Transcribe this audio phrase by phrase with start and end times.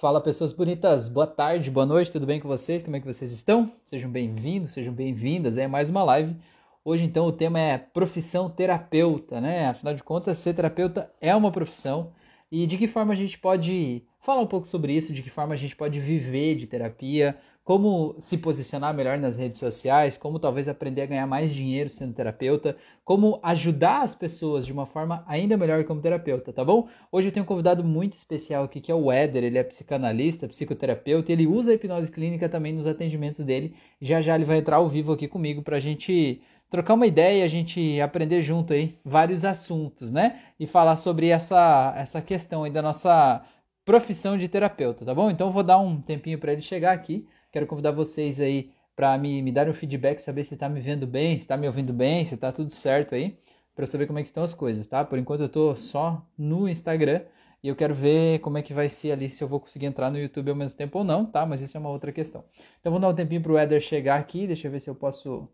[0.00, 2.82] Fala pessoas bonitas, boa tarde, boa noite, tudo bem com vocês?
[2.82, 3.70] Como é que vocês estão?
[3.84, 6.34] Sejam bem-vindos, sejam bem-vindas, é mais uma live.
[6.82, 9.68] Hoje então o tema é profissão terapeuta, né?
[9.68, 12.14] Afinal de contas, ser terapeuta é uma profissão
[12.50, 15.52] e de que forma a gente pode falar um pouco sobre isso, de que forma
[15.52, 20.66] a gente pode viver de terapia, como se posicionar melhor nas redes sociais, como talvez
[20.68, 25.56] aprender a ganhar mais dinheiro sendo terapeuta, como ajudar as pessoas de uma forma ainda
[25.56, 26.88] melhor como terapeuta, tá bom?
[27.12, 30.48] Hoje eu tenho um convidado muito especial aqui que é o Éder, ele é psicanalista,
[30.48, 33.74] psicoterapeuta, e ele usa a hipnose clínica também nos atendimentos dele.
[34.00, 37.48] Já já ele vai entrar ao vivo aqui comigo pra gente trocar uma ideia, a
[37.48, 40.40] gente aprender junto aí vários assuntos, né?
[40.58, 43.44] E falar sobre essa essa questão aí da nossa
[43.84, 45.30] profissão de terapeuta, tá bom?
[45.30, 47.26] Então vou dar um tempinho para ele chegar aqui.
[47.50, 51.06] Quero convidar vocês aí para me, me dar um feedback, saber se está me vendo
[51.06, 53.38] bem, se está me ouvindo bem, se está tudo certo aí,
[53.74, 55.04] para saber como é que estão as coisas, tá?
[55.04, 57.22] Por enquanto eu estou só no Instagram
[57.62, 60.10] e eu quero ver como é que vai ser ali, se eu vou conseguir entrar
[60.10, 61.44] no YouTube ao mesmo tempo ou não, tá?
[61.46, 62.44] Mas isso é uma outra questão.
[62.80, 64.94] Então vou dar um tempinho para o Eder chegar aqui, deixa eu ver se eu
[64.94, 65.48] posso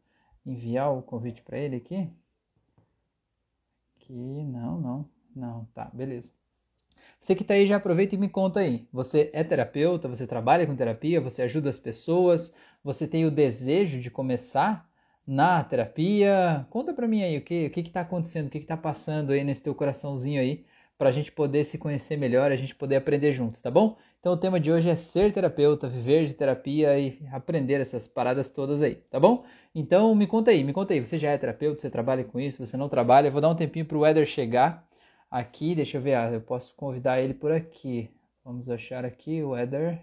[0.44, 2.08] enviar o convite para ele aqui.
[3.96, 6.32] Aqui, não, não, não, tá, beleza.
[7.20, 8.86] Você que está aí, já aproveita e me conta aí.
[8.92, 10.08] Você é terapeuta?
[10.08, 11.20] Você trabalha com terapia?
[11.20, 12.54] Você ajuda as pessoas?
[12.84, 14.88] Você tem o desejo de começar
[15.26, 16.66] na terapia?
[16.70, 19.42] Conta para mim aí o que o que está acontecendo, o que está passando aí
[19.42, 20.64] nesse teu coraçãozinho aí,
[20.96, 23.96] para a gente poder se conhecer melhor, a gente poder aprender juntos, tá bom?
[24.20, 28.50] Então o tema de hoje é ser terapeuta, viver de terapia e aprender essas paradas
[28.50, 29.44] todas aí, tá bom?
[29.74, 32.64] Então me conta aí, me conta aí, você já é terapeuta, você trabalha com isso,
[32.64, 33.28] você não trabalha?
[33.28, 34.86] Eu vou dar um tempinho para o Eder chegar
[35.30, 38.10] aqui, deixa eu ver, ah, eu posso convidar ele por aqui.
[38.44, 40.00] Vamos achar aqui o Eder.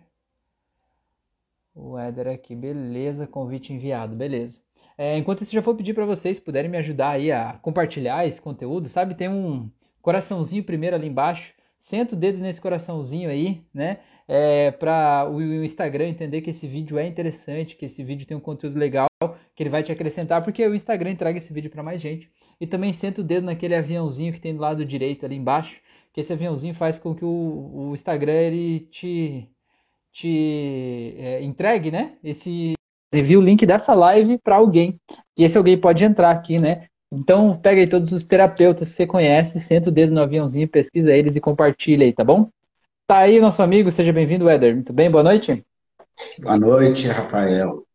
[1.76, 4.62] O Eder aqui, beleza, convite enviado, beleza.
[4.98, 8.42] É, enquanto isso, já vou pedir para vocês puderem me ajudar aí a compartilhar esse
[8.42, 9.16] conteúdo, sabe?
[9.16, 9.70] Tem um
[10.02, 11.54] coraçãozinho primeiro ali embaixo.
[11.80, 14.00] Senta o dedo nesse coraçãozinho aí, né?
[14.28, 18.40] É, para o Instagram entender que esse vídeo é interessante, que esse vídeo tem um
[18.40, 19.08] conteúdo legal,
[19.56, 22.32] que ele vai te acrescentar, porque o Instagram entrega esse vídeo para mais gente.
[22.60, 25.80] E também senta o dedo naquele aviãozinho que tem do lado direito ali embaixo,
[26.14, 29.50] que esse aviãozinho faz com que o, o Instagram ele te,
[30.12, 32.14] te é, entregue, né?
[32.24, 32.74] Esse
[33.14, 35.00] envia o link dessa live para alguém.
[35.38, 36.88] E esse alguém pode entrar aqui, né?
[37.12, 41.12] Então pega aí todos os terapeutas que você conhece, senta o dedo no aviãozinho, pesquisa
[41.12, 42.50] eles e compartilha aí, tá bom?
[43.06, 44.74] Tá aí nosso amigo, seja bem-vindo, Éder.
[44.74, 45.64] Muito bem, boa noite.
[46.40, 47.86] Boa noite, Rafael.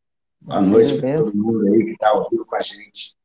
[0.40, 3.17] Boa noite para todo mundo aí que está ouvindo com a gente.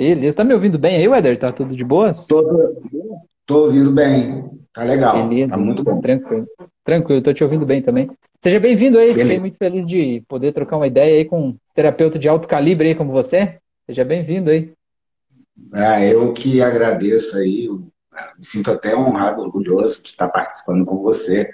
[0.00, 0.38] Beleza.
[0.38, 1.38] Tá me ouvindo bem aí, Weder?
[1.38, 2.26] Tá tudo de boas?
[2.26, 2.42] Tô,
[3.44, 4.48] tô ouvindo bem.
[4.72, 5.28] Tá legal.
[5.28, 5.50] Beleza.
[5.50, 6.00] Tá muito bom.
[6.00, 6.46] Tranquilo.
[6.82, 8.10] Tranquilo, tô te ouvindo bem também.
[8.42, 9.12] Seja bem-vindo aí.
[9.12, 12.88] Fiquei muito feliz de poder trocar uma ideia aí com um terapeuta de alto calibre
[12.88, 13.58] aí como você.
[13.84, 14.72] Seja bem-vindo aí.
[15.70, 17.68] Ah, eu que agradeço aí.
[17.68, 21.50] Me sinto até honrado, orgulhoso de estar participando com você.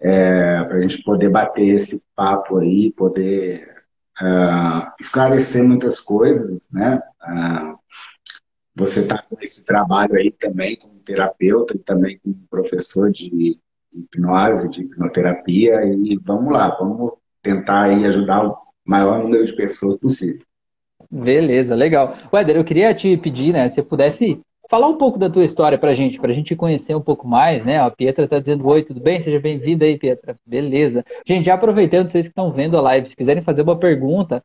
[0.00, 3.71] É, para a gente poder bater esse papo aí, poder
[4.20, 7.00] uh, esclarecer muitas coisas, né?
[7.22, 7.78] Uh,
[8.74, 13.58] você está com esse trabalho aí também como terapeuta e também como professor de
[13.92, 17.12] hipnose, de hipnoterapia e vamos lá, vamos
[17.42, 20.42] tentar aí ajudar o maior número de pessoas possível.
[21.10, 22.16] Beleza, legal.
[22.32, 24.40] Weder, eu queria te pedir, né, se pudesse
[24.70, 27.78] falar um pouco da tua história pra gente, pra gente conhecer um pouco mais, né?
[27.78, 29.22] A Pietra tá dizendo oi, tudo bem?
[29.22, 30.36] Seja bem-vinda aí, Pietra.
[30.46, 31.04] Beleza.
[31.26, 34.42] Gente, já aproveitando, vocês que estão vendo a live, se quiserem fazer uma pergunta,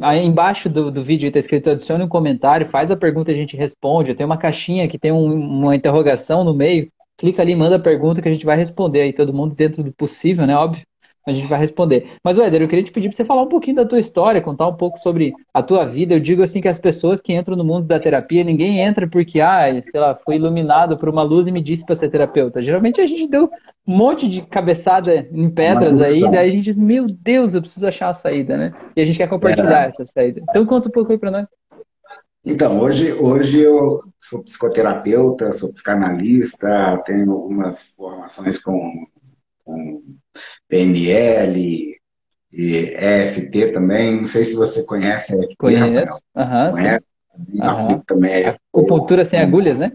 [0.00, 3.36] aí embaixo do, do vídeo está escrito adicione um comentário, faz a pergunta e a
[3.36, 4.14] gente responde.
[4.14, 6.90] Tem uma caixinha que tem um, uma interrogação no meio.
[7.16, 9.92] Clica ali, manda a pergunta que a gente vai responder aí, todo mundo dentro do
[9.92, 10.56] possível, né?
[10.56, 10.84] Óbvio
[11.26, 12.12] a gente vai responder.
[12.22, 14.66] Mas, Éder, eu queria te pedir para você falar um pouquinho da tua história, contar
[14.66, 16.14] um pouco sobre a tua vida.
[16.14, 19.40] Eu digo assim que as pessoas que entram no mundo da terapia, ninguém entra porque,
[19.40, 22.62] ah, sei lá, foi iluminado por uma luz e me disse para ser terapeuta.
[22.62, 23.50] Geralmente a gente deu
[23.86, 27.86] um monte de cabeçada em pedras aí, daí a gente diz, meu Deus, eu preciso
[27.86, 28.72] achar a saída, né?
[28.96, 29.88] E a gente quer compartilhar é.
[29.88, 30.42] essa saída.
[30.48, 31.46] Então conta um pouco aí para nós.
[32.44, 39.06] Então, hoje, hoje eu sou psicoterapeuta, sou psicanalista, tenho algumas formações com
[39.64, 40.02] com
[40.68, 41.92] PNL,
[42.52, 44.18] e EFT também.
[44.18, 45.56] Não sei se você conhece a EFT.
[45.56, 46.14] Conheço.
[46.36, 47.04] Uhum, conhece?
[47.34, 48.00] Uhum.
[48.06, 49.92] Também é Acupuntura sem agulhas, né?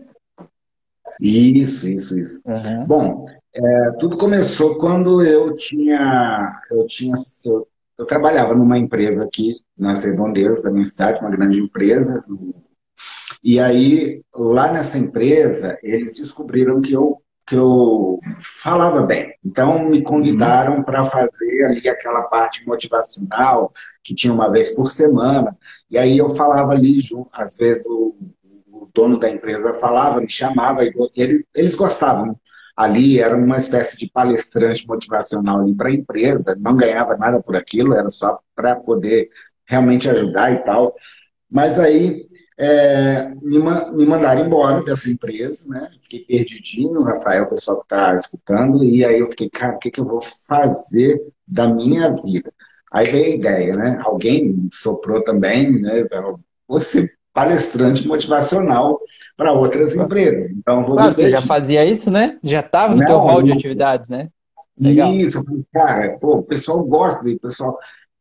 [1.21, 2.41] Isso, isso, isso.
[2.45, 2.85] Uhum.
[2.85, 7.13] Bom, é, tudo começou quando eu tinha, eu tinha,
[7.45, 7.67] eu,
[7.97, 12.23] eu, trabalhava numa empresa aqui nas redondezas da minha cidade, uma grande empresa.
[13.43, 19.33] E aí, lá nessa empresa, eles descobriram que eu que eu falava bem.
[19.43, 20.83] Então, me convidaram uhum.
[20.83, 23.71] para fazer ali aquela parte motivacional,
[24.03, 25.57] que tinha uma vez por semana.
[25.89, 28.13] E aí eu falava ali, junto, às vezes o,
[28.69, 32.37] o dono da empresa falava, me chamava, e eles, eles gostavam.
[32.75, 37.93] ali era uma espécie de palestrante motivacional para a empresa, não ganhava nada por aquilo,
[37.93, 39.29] era só para poder
[39.65, 40.93] realmente ajudar e tal.
[41.49, 42.27] Mas aí
[42.57, 45.89] é, me, me mandaram embora dessa empresa, né?
[46.01, 49.91] Fiquei perdidinho, Rafael, o pessoal que está escutando, e aí eu fiquei, cara, o que,
[49.91, 52.51] que eu vou fazer da minha vida?
[52.91, 53.99] Aí veio a ideia, né?
[54.03, 56.03] Alguém soprou também, né?
[56.67, 58.99] Você palestrante motivacional
[59.35, 60.49] para outras empresas.
[60.49, 62.39] Então, vou claro, você já fazia isso, né?
[62.41, 64.29] Já estava no Não, teu rol de atividades, né?
[64.79, 65.11] Legal.
[65.11, 67.77] Isso, cara, pô, o pessoal gosta, o pessoal.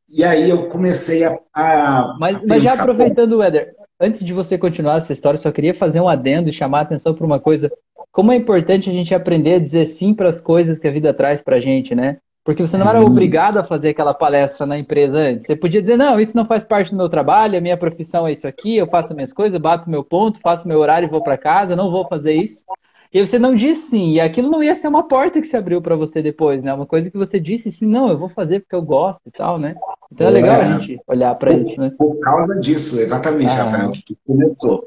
[0.06, 1.38] E aí eu comecei a.
[1.54, 5.74] a mas, mas já aproveitando, o Éder, antes de você continuar essa história, só queria
[5.74, 7.68] fazer um adendo e chamar a atenção para uma coisa.
[8.12, 11.12] Como é importante a gente aprender a dizer sim para as coisas que a vida
[11.12, 12.18] traz para a gente, né?
[12.44, 13.06] Porque você não era uhum.
[13.06, 15.46] obrigado a fazer aquela palestra na empresa antes.
[15.46, 18.30] Você podia dizer, não, isso não faz parte do meu trabalho, a minha profissão é
[18.30, 21.36] isso aqui, eu faço minhas coisas, bato meu ponto, faço meu horário e vou para
[21.36, 22.64] casa, não vou fazer isso.
[23.12, 25.80] E você não disse sim, e aquilo não ia ser uma porta que se abriu
[25.80, 26.72] para você depois, né?
[26.72, 29.58] Uma coisa que você disse sim, não, eu vou fazer porque eu gosto e tal,
[29.58, 29.74] né?
[30.12, 31.92] Então é legal é, a gente olhar para isso, né?
[31.96, 33.64] Por causa disso, exatamente, ah.
[33.64, 34.84] Rafael, que começou.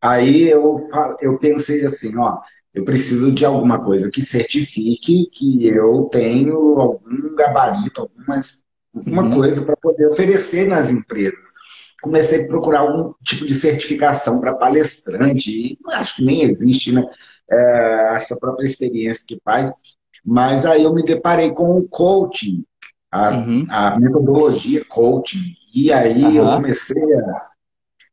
[0.00, 0.76] Aí eu,
[1.20, 2.38] eu pensei assim, ó,
[2.72, 8.62] eu preciso de alguma coisa que certifique que eu tenho algum gabarito, algumas,
[8.94, 9.30] alguma uhum.
[9.30, 11.54] coisa para poder oferecer nas empresas.
[12.00, 17.04] Comecei a procurar algum tipo de certificação para palestrante, e acho que nem existe, né?
[17.50, 19.72] É, acho que a própria experiência que faz.
[20.24, 22.64] Mas aí eu me deparei com o coaching,
[23.10, 23.66] a, uhum.
[23.70, 26.34] a metodologia coaching, e aí uhum.
[26.34, 27.48] eu comecei a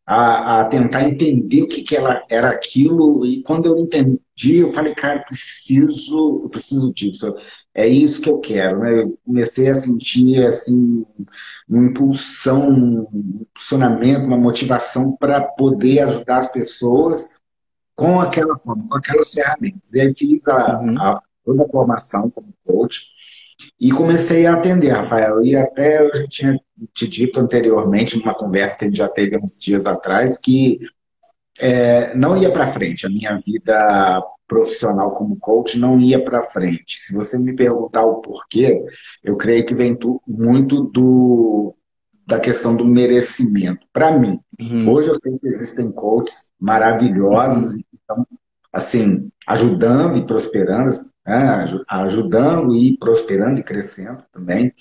[0.06, 4.20] a, a, tentar entender o que, que ela era aquilo, e quando eu entendi,
[4.58, 7.34] eu falei, cara, eu preciso, eu preciso disso,
[7.74, 9.02] é isso que eu quero, né?
[9.02, 11.04] Eu comecei a sentir, assim,
[11.68, 17.35] uma impulsão, um impulsionamento, uma motivação para poder ajudar as pessoas
[17.96, 19.94] com aquela forma, com aquelas ferramentas.
[19.94, 21.02] E aí fiz a, uhum.
[21.02, 23.16] a toda a formação como coach,
[23.80, 25.44] e comecei a atender, Rafael.
[25.44, 26.60] E até eu já tinha
[26.94, 30.80] te dito anteriormente, numa conversa que a gente já teve uns dias atrás, que
[31.60, 33.06] é, não ia para frente.
[33.06, 37.00] A minha vida profissional como coach não ia para frente.
[37.00, 38.84] Se você me perguntar o porquê,
[39.24, 39.98] eu creio que vem
[40.28, 41.76] muito do,
[42.26, 43.86] da questão do merecimento.
[43.94, 44.90] Para mim, uhum.
[44.90, 47.82] hoje eu sei que existem coaches maravilhosos, uhum.
[47.94, 48.28] então,
[48.74, 50.90] assim, ajudando e prosperando,
[51.26, 51.66] né?
[51.88, 54.74] ajudando e prosperando e crescendo também.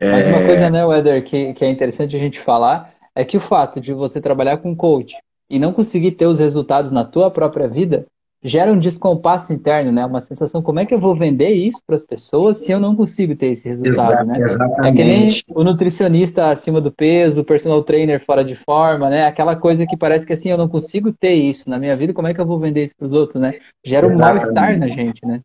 [0.00, 0.70] Mas uma coisa, é.
[0.70, 4.20] né, Weder, que, que é interessante a gente falar, é que o fato de você
[4.20, 5.14] trabalhar com coach
[5.50, 8.06] e não conseguir ter os resultados na tua própria vida
[8.42, 10.04] gera um descompasso interno, né?
[10.06, 12.94] Uma sensação, como é que eu vou vender isso para as pessoas se eu não
[12.94, 14.38] consigo ter esse resultado, né?
[14.38, 14.88] Exatamente.
[14.88, 19.26] É que nem o nutricionista acima do peso, o personal trainer fora de forma, né?
[19.26, 22.28] Aquela coisa que parece que assim, eu não consigo ter isso na minha vida, como
[22.28, 23.52] é que eu vou vender isso para os outros, né?
[23.84, 25.40] Gera um mal-estar na gente, né?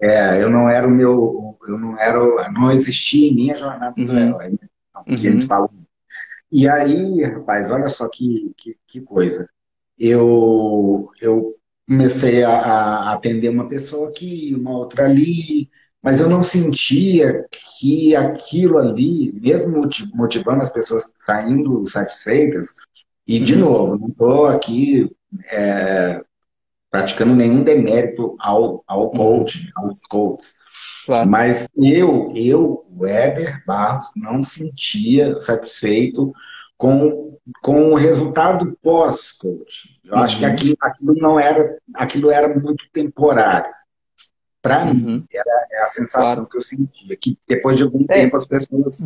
[0.00, 4.06] É, eu não era o meu, eu não era, não existia em minha jornada uhum.
[4.06, 4.58] do herói, né?
[5.04, 5.32] que uhum.
[5.32, 5.70] eles falam.
[6.52, 9.48] E aí, rapaz, olha só que, que, que coisa.
[9.98, 11.55] Eu, eu
[11.88, 15.70] comecei a, a, atender uma pessoa aqui, uma outra ali,
[16.02, 17.44] mas eu não sentia
[17.78, 22.74] que aquilo ali, mesmo motivando as pessoas saindo satisfeitas,
[23.26, 23.60] e de uhum.
[23.60, 25.10] novo, não estou aqui
[25.50, 26.20] é,
[26.90, 29.10] praticando nenhum demérito ao, ao uhum.
[29.10, 30.54] coach, aos coaches.
[31.06, 31.28] Claro.
[31.28, 36.32] Mas eu, eu, Weber Barros, não sentia satisfeito
[36.76, 37.25] com,
[37.62, 40.00] com o resultado pós-coach.
[40.04, 40.18] Eu uhum.
[40.20, 40.50] acho que uhum.
[40.52, 43.72] aquilo, aquilo não era, aquilo era muito temporário.
[44.62, 44.94] Para uhum.
[44.94, 46.48] mim, era, era, a sensação claro.
[46.48, 48.14] que eu sentia, que depois de algum é.
[48.14, 48.98] tempo as pessoas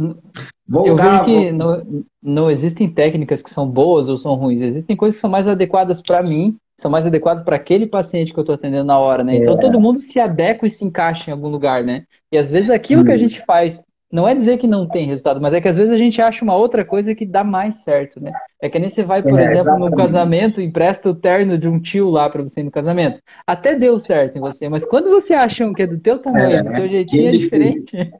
[0.66, 0.87] voltavam.
[0.87, 5.16] Eu vejo que não, não existem técnicas que são boas ou são ruins, existem coisas
[5.16, 8.54] que são mais adequadas para mim são mais adequados para aquele paciente que eu estou
[8.54, 9.37] atendendo na hora, né?
[9.37, 9.59] Então é.
[9.59, 12.04] todo mundo se adequa e se encaixa em algum lugar, né?
[12.32, 13.06] E às vezes aquilo Isso.
[13.06, 13.82] que a gente faz
[14.12, 16.45] não é dizer que não tem resultado, mas é que às vezes a gente acha
[16.45, 18.33] uma outra coisa que dá mais certo, né?
[18.61, 19.90] É que nem você vai, por é, exemplo, exatamente.
[19.90, 23.21] no casamento, empresta o terno de um tio lá para você ir no casamento.
[23.47, 26.57] Até deu certo em você, mas quando você acha um que é do teu tamanho,
[26.57, 27.97] é, do teu jeitinho, é diferente.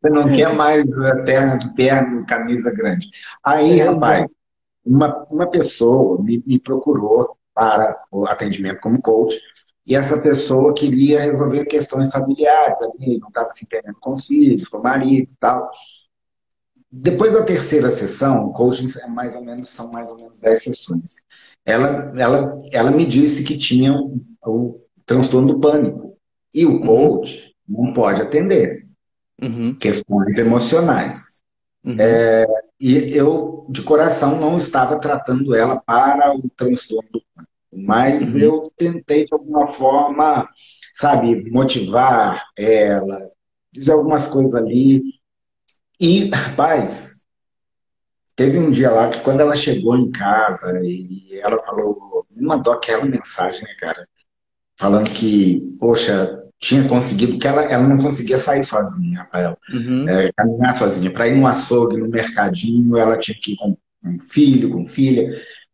[0.00, 0.84] Você não quer mais
[1.24, 3.06] terno, terno, camisa grande.
[3.44, 4.26] Aí, é, rapaz,
[4.84, 9.36] uma, uma pessoa me, me procurou para o atendimento como coach.
[9.88, 14.68] E essa pessoa queria resolver questões familiares, ali, não estava se entendendo com os filhos,
[14.68, 15.70] com o marido e tal.
[16.92, 21.16] Depois da terceira sessão, coaching é mais ou menos, são mais ou menos 10 sessões.
[21.64, 26.18] Ela, ela, ela me disse que tinha o, o transtorno do pânico.
[26.52, 28.86] E o coach não pode atender
[29.40, 29.74] uhum.
[29.74, 31.42] questões emocionais.
[31.82, 31.96] Uhum.
[31.98, 32.46] É,
[32.78, 37.47] e eu, de coração, não estava tratando ela para o transtorno do pânico.
[37.72, 38.40] Mas uhum.
[38.40, 40.48] eu tentei, de alguma forma,
[40.94, 43.30] sabe, motivar ela,
[43.72, 45.02] dizer algumas coisas ali.
[46.00, 47.24] E, rapaz,
[48.34, 52.72] teve um dia lá que quando ela chegou em casa e ela falou, me mandou
[52.72, 54.08] aquela mensagem, né, cara?
[54.78, 59.58] Falando que, poxa, tinha conseguido, que ela, ela não conseguia sair sozinha, Rafael.
[59.72, 60.08] Uhum.
[60.08, 61.12] É, caminhar sozinha.
[61.12, 65.28] Para ir no açougue, no mercadinho, ela tinha que ir com um filho, com filha.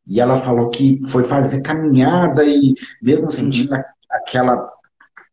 [0.07, 3.83] E ela falou que foi fazer caminhada e mesmo sentindo uhum.
[4.11, 4.75] aquela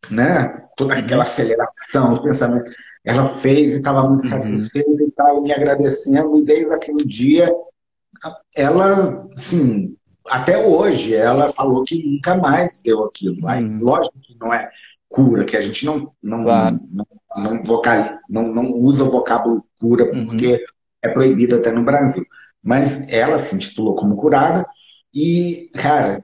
[0.09, 0.67] né?
[0.75, 2.75] Toda aquela aceleração, os pensamentos.
[3.03, 4.29] Ela fez e estava muito uhum.
[4.29, 7.51] satisfeita e estava me agradecendo, e desde aquele dia,
[8.55, 9.95] ela, sim,
[10.27, 13.45] até hoje, ela falou que nunca mais deu aquilo.
[13.45, 13.79] Uhum.
[13.81, 14.69] Lógico que não é
[15.09, 16.79] cura, que a gente não, não, claro.
[16.89, 20.25] não, não, vocal, não, não usa o vocábulo cura, uhum.
[20.25, 20.59] porque uhum.
[21.01, 22.25] é proibido até no Brasil.
[22.63, 24.65] Mas ela se intitulou como curada,
[25.13, 26.23] e, cara,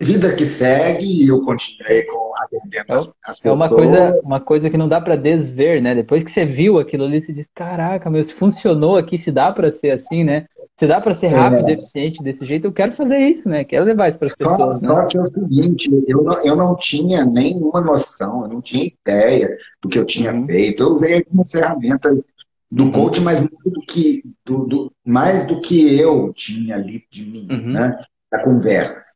[0.00, 4.40] vida que segue e eu continuei com atendendo as, é as É uma coisa, uma
[4.40, 5.94] coisa que não dá para desver, né?
[5.94, 9.52] Depois que você viu aquilo ali, você diz, caraca, meu, se funcionou aqui, se dá
[9.52, 10.46] para ser assim, né?
[10.78, 11.72] Se dá para ser rápido, é.
[11.72, 13.64] eficiente desse jeito, eu quero fazer isso, né?
[13.64, 14.80] Quero levar isso para as pessoas.
[14.80, 14.88] Né?
[14.88, 18.86] Só que é o seguinte, eu não, eu não tinha nenhuma noção, eu não tinha
[18.86, 20.46] ideia do que eu tinha uhum.
[20.46, 20.82] feito.
[20.82, 22.24] Eu usei algumas ferramentas
[22.70, 27.24] do coach, mas muito do que, do, do, mais do que eu tinha ali de
[27.24, 27.72] mim, uhum.
[27.72, 28.00] né?
[28.30, 29.10] Da conversa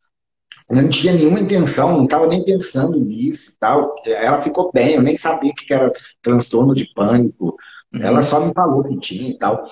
[0.70, 3.94] não tinha nenhuma intenção, não estava nem pensando nisso e tal.
[4.06, 5.92] Ela ficou bem, eu nem sabia que era
[6.22, 7.56] transtorno de pânico.
[7.92, 8.00] Uhum.
[8.00, 9.66] Ela só me falou que tinha e tal.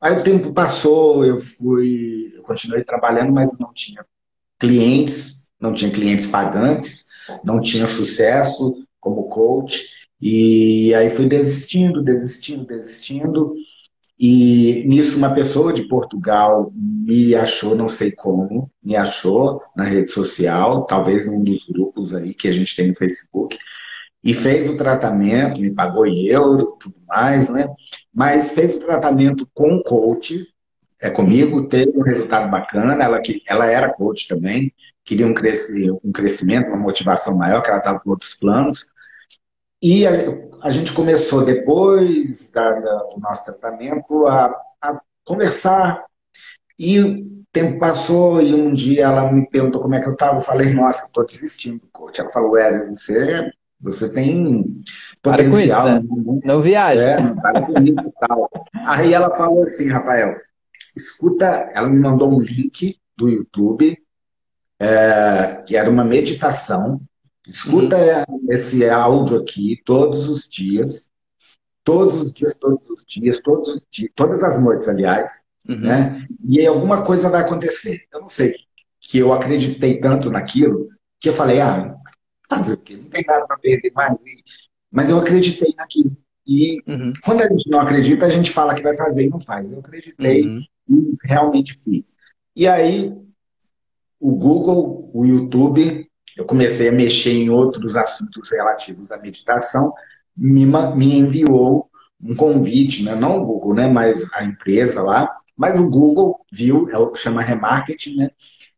[0.00, 4.04] Aí o tempo passou, eu fui, eu continuei trabalhando, mas não tinha
[4.58, 7.06] clientes, não tinha clientes pagantes,
[7.42, 9.97] não tinha sucesso como coach.
[10.20, 13.54] E aí fui desistindo, desistindo, desistindo.
[14.18, 20.12] E nisso uma pessoa de Portugal me achou, não sei como, me achou na rede
[20.12, 23.56] social, talvez um dos grupos aí que a gente tem no Facebook,
[24.22, 27.68] e fez o tratamento, me pagou em euro, tudo mais, né?
[28.12, 30.44] Mas fez o tratamento com coach,
[31.00, 35.88] é comigo, teve um resultado bacana, ela, que, ela era coach também, queria um, cresci,
[36.04, 38.88] um crescimento, uma motivação maior, que ela estava com outros planos,
[39.82, 40.12] e a,
[40.62, 46.04] a gente começou, depois da, da, do nosso tratamento, a, a conversar.
[46.78, 50.38] E o tempo passou e um dia ela me perguntou como é que eu estava.
[50.38, 52.20] Eu falei, nossa, estou desistindo do coach.
[52.20, 54.64] Ela falou, é, você, você tem
[55.22, 55.88] potencial.
[55.88, 56.40] Isso, né?
[56.44, 57.00] Não viaja.
[57.00, 58.50] É, para com isso e tal.
[58.86, 60.36] Aí ela falou assim, Rafael,
[60.96, 63.96] escuta, ela me mandou um link do YouTube,
[64.80, 67.00] é, que era uma meditação
[67.48, 67.96] Escuta
[68.28, 68.46] uhum.
[68.50, 71.10] esse áudio aqui todos os dias,
[71.82, 75.80] todos os dias, todos os dias, todos os dias, todas as noites, aliás, uhum.
[75.80, 76.26] né?
[76.46, 78.06] E aí alguma coisa vai acontecer.
[78.12, 78.54] Eu não sei
[79.00, 80.88] que eu acreditei tanto naquilo
[81.18, 81.96] que eu falei, ah,
[82.48, 82.96] fazer o quê?
[82.96, 84.18] Não tem nada para perder mais.
[84.90, 86.16] Mas eu acreditei naquilo.
[86.46, 87.12] E uhum.
[87.24, 89.72] quando a gente não acredita, a gente fala que vai fazer e não faz.
[89.72, 90.60] Eu acreditei uhum.
[90.88, 92.16] e realmente fiz.
[92.54, 93.14] E aí,
[94.20, 99.92] o Google, o YouTube eu comecei a mexer em outros assuntos relativos à meditação,
[100.36, 101.90] me, me enviou
[102.22, 103.16] um convite, né?
[103.16, 103.88] não o Google, né?
[103.88, 108.30] mas a empresa lá, mas o Google viu, é o que chama remarketing, né?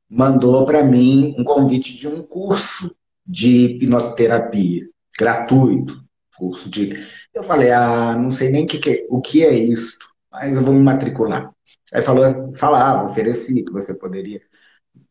[0.09, 4.89] mandou para mim um convite de um curso de hipnoterapia,
[5.19, 6.03] gratuito,
[6.39, 6.97] curso de...
[7.35, 9.99] Eu falei, ah, não sei nem que que, o que é isso,
[10.33, 11.53] mas eu vou me matricular.
[11.93, 14.41] Aí falou, falava, ofereci que você poderia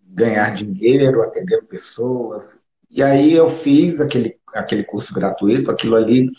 [0.10, 2.63] ganhar dinheiro, atendendo pessoas.
[2.89, 6.30] E aí eu fiz aquele, aquele curso gratuito, aquilo ali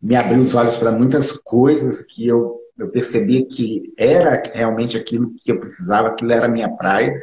[0.00, 5.34] me abriu os olhos para muitas coisas que eu, eu percebi que era realmente aquilo
[5.42, 7.20] que eu precisava, aquilo era a minha praia.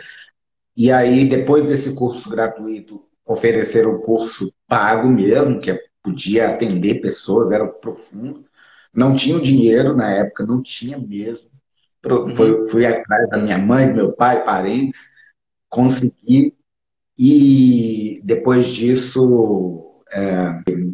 [0.75, 7.49] E aí, depois desse curso gratuito, ofereceram o curso pago mesmo, que podia atender pessoas,
[7.51, 8.45] era profundo.
[8.93, 11.49] Não tinha o dinheiro na época, não tinha mesmo.
[12.35, 15.15] Fui, fui atrás da minha mãe, meu pai, parentes,
[15.75, 16.55] consegui
[17.19, 20.25] e depois disso é,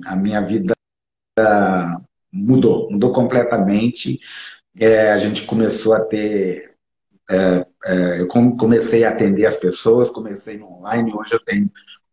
[0.07, 0.73] a minha vida
[2.33, 4.19] mudou, mudou completamente.
[4.79, 6.73] É, a gente começou a ter,
[7.29, 11.69] é, é eu comecei a atender as pessoas, comecei no online, hoje eu tenho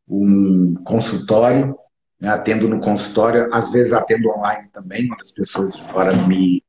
[0.06, 1.74] um consultório,
[2.20, 6.62] né, atendo no consultório, às vezes atendo online também, quando as pessoas de fora me...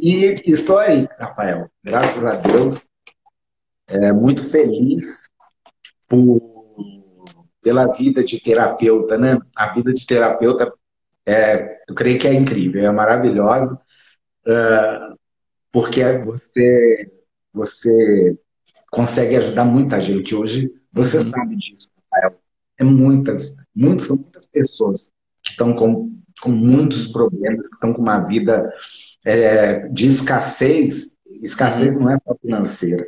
[0.00, 2.88] E estou aí, Rafael, graças a Deus,
[3.88, 5.24] é, muito feliz
[6.08, 6.40] por,
[7.62, 9.38] pela vida de terapeuta, né?
[9.56, 10.72] A vida de terapeuta,
[11.26, 13.78] é, eu creio que é incrível, é maravilhosa,
[14.46, 15.18] uh,
[15.72, 17.10] porque você,
[17.52, 18.38] você
[18.90, 20.34] consegue ajudar muita gente.
[20.34, 21.30] Hoje, você uhum.
[21.30, 22.38] sabe disso, Rafael.
[22.78, 25.10] É muitas, muitas, são muitas pessoas
[25.42, 28.72] que estão com, com muitos problemas, que estão com uma vida
[29.24, 31.16] é, de escassez.
[31.42, 32.02] Escassez uhum.
[32.02, 33.04] não é só financeira,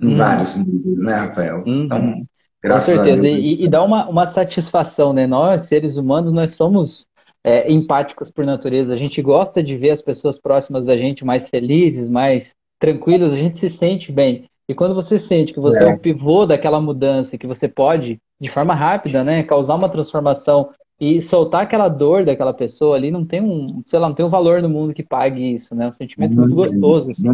[0.00, 0.14] em uhum.
[0.14, 1.62] vários níveis, né, Rafael?
[1.66, 1.84] Uhum.
[1.84, 2.26] Então,
[2.62, 3.28] graças Com certeza.
[3.28, 5.26] E, e, dá uma, uma satisfação, né?
[5.26, 7.06] Nós, seres humanos, nós somos
[7.44, 8.94] é, empáticos por natureza.
[8.94, 13.32] A gente gosta de ver as pessoas próximas da gente mais felizes, mais tranquilas.
[13.32, 14.44] A gente se sente bem.
[14.68, 18.20] E quando você sente que você é, é o pivô daquela mudança, que você pode,
[18.40, 23.24] de forma rápida, né, causar uma transformação e soltar aquela dor daquela pessoa ali não
[23.24, 25.86] tem um, sei lá, não tem um valor no mundo que pague isso, né?
[25.86, 27.10] É um sentimento muito gostoso.
[27.10, 27.26] Assim.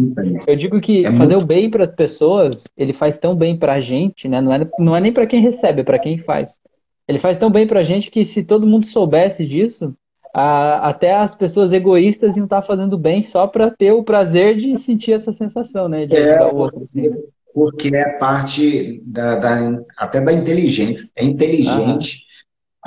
[0.47, 1.43] Eu digo que é fazer muito...
[1.43, 4.39] o bem para as pessoas, ele faz tão bem para a gente, né?
[4.39, 6.57] Não é, não é nem para quem recebe, é para quem faz.
[7.05, 9.93] Ele faz tão bem para a gente que se todo mundo soubesse disso,
[10.33, 14.55] a, até as pessoas egoístas iam estar tá fazendo bem só para ter o prazer
[14.55, 16.05] de sentir essa sensação, né?
[16.05, 16.83] De é, o outro.
[16.85, 17.09] Assim.
[17.53, 21.09] Porque é parte da, da, até da inteligência.
[21.15, 22.26] É inteligente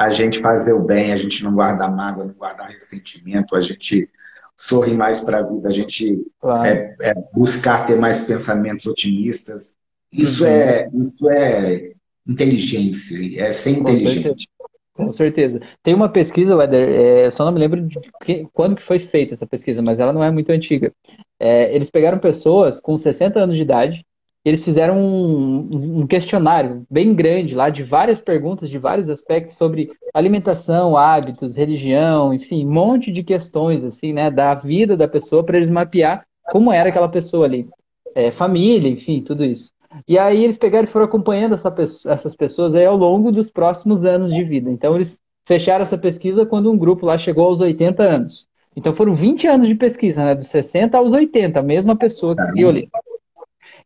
[0.01, 4.09] a gente fazer o bem, a gente não guardar mágoa, não guardar ressentimento, a gente
[4.57, 6.67] sorrir mais para a vida, a gente claro.
[6.67, 9.77] é, é buscar ter mais pensamentos otimistas.
[10.11, 10.51] Isso, uhum.
[10.51, 11.93] é, isso é
[12.27, 14.49] inteligência, é ser inteligente.
[14.95, 15.61] Com certeza.
[15.83, 19.01] Tem uma pesquisa, Weder, é, eu só não me lembro de que, quando que foi
[19.01, 20.95] feita essa pesquisa, mas ela não é muito antiga.
[21.39, 24.07] É, eles pegaram pessoas com 60 anos de idade
[24.45, 29.87] eles fizeram um, um, questionário bem grande lá de várias perguntas de vários aspectos sobre
[30.15, 35.59] alimentação, hábitos, religião, enfim, um monte de questões assim, né, da vida da pessoa para
[35.59, 37.69] eles mapear como era aquela pessoa ali,
[38.15, 39.73] é, família, enfim, tudo isso.
[40.07, 41.75] E aí eles pegaram e foram acompanhando essa,
[42.07, 44.71] essas pessoas aí ao longo dos próximos anos de vida.
[44.71, 48.49] Então eles fecharam essa pesquisa quando um grupo lá chegou aos 80 anos.
[48.75, 52.43] Então foram 20 anos de pesquisa, né, dos 60 aos 80, a mesma pessoa que
[52.43, 52.89] seguiu ali.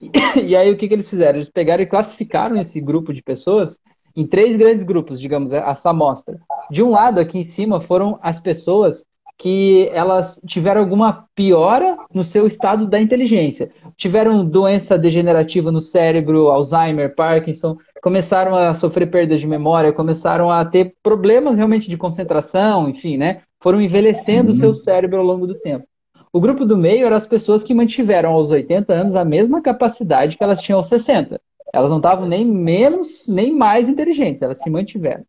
[0.44, 1.38] E aí o que, que eles fizeram?
[1.38, 3.78] Eles pegaram e classificaram esse grupo de pessoas
[4.16, 6.38] em três grandes grupos, digamos, essa amostra.
[6.70, 9.04] De um lado, aqui em cima, foram as pessoas
[9.36, 13.70] que elas tiveram alguma piora no seu estado da inteligência.
[13.96, 20.64] Tiveram doença degenerativa no cérebro, Alzheimer, Parkinson, começaram a sofrer perda de memória, começaram a
[20.64, 23.42] ter problemas realmente de concentração, enfim, né?
[23.60, 24.74] Foram envelhecendo o seu uhum.
[24.74, 25.86] cérebro ao longo do tempo.
[26.34, 30.36] O grupo do meio eram as pessoas que mantiveram aos 80 anos a mesma capacidade
[30.36, 31.40] que elas tinham aos 60.
[31.72, 35.24] Elas não estavam nem menos, nem mais inteligentes, elas se mantiveram.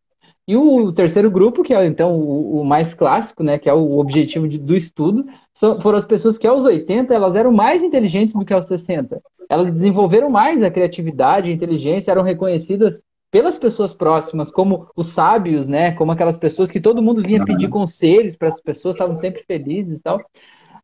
[0.48, 4.48] E o terceiro grupo, que é então o, mais clássico, né, que é o objetivo
[4.48, 8.44] de, do estudo, são, foram as pessoas que aos 80 elas eram mais inteligentes do
[8.44, 9.22] que aos 60.
[9.48, 15.68] Elas desenvolveram mais a criatividade, a inteligência, eram reconhecidas pelas pessoas próximas como os sábios,
[15.68, 19.44] né, como aquelas pessoas que todo mundo vinha pedir conselhos para as pessoas, estavam sempre
[19.44, 20.20] felizes e tal.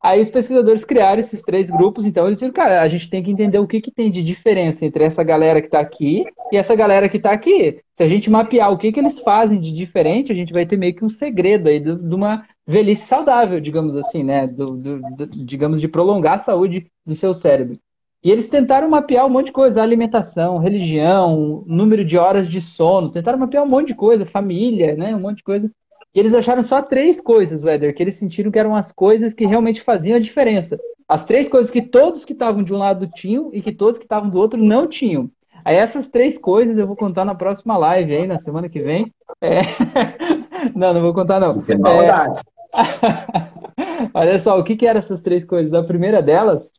[0.04, 3.30] Aí os pesquisadores criaram esses três grupos, então eles disseram, cara, a gente tem que
[3.30, 6.74] entender o que, que tem de diferença entre essa galera que está aqui e essa
[6.74, 7.80] galera que está aqui.
[7.96, 10.76] Se a gente mapear o que, que eles fazem de diferente, a gente vai ter
[10.76, 14.48] meio que um segredo aí de, de uma velhice saudável, digamos assim, né?
[14.48, 17.78] Do, do, do, digamos, de prolongar a saúde do seu cérebro.
[18.24, 23.12] E eles tentaram mapear um monte de coisa, alimentação, religião, número de horas de sono,
[23.12, 25.16] tentaram mapear um monte de coisa, família, né?
[25.16, 25.72] Um monte de coisa.
[26.13, 29.45] E eles acharam só três coisas, Weather, que eles sentiram que eram as coisas que
[29.45, 30.80] realmente faziam a diferença.
[31.08, 34.06] As três coisas que todos que estavam de um lado tinham e que todos que
[34.06, 35.30] estavam do outro não tinham.
[35.63, 39.13] Aí essas três coisas eu vou contar na próxima live aí, na semana que vem.
[39.41, 39.62] É...
[40.76, 41.54] não, não vou contar não.
[41.54, 42.41] Isso é maldade.
[42.41, 44.12] É...
[44.13, 45.74] Olha só, o que, que eram essas três coisas?
[45.74, 46.71] A primeira delas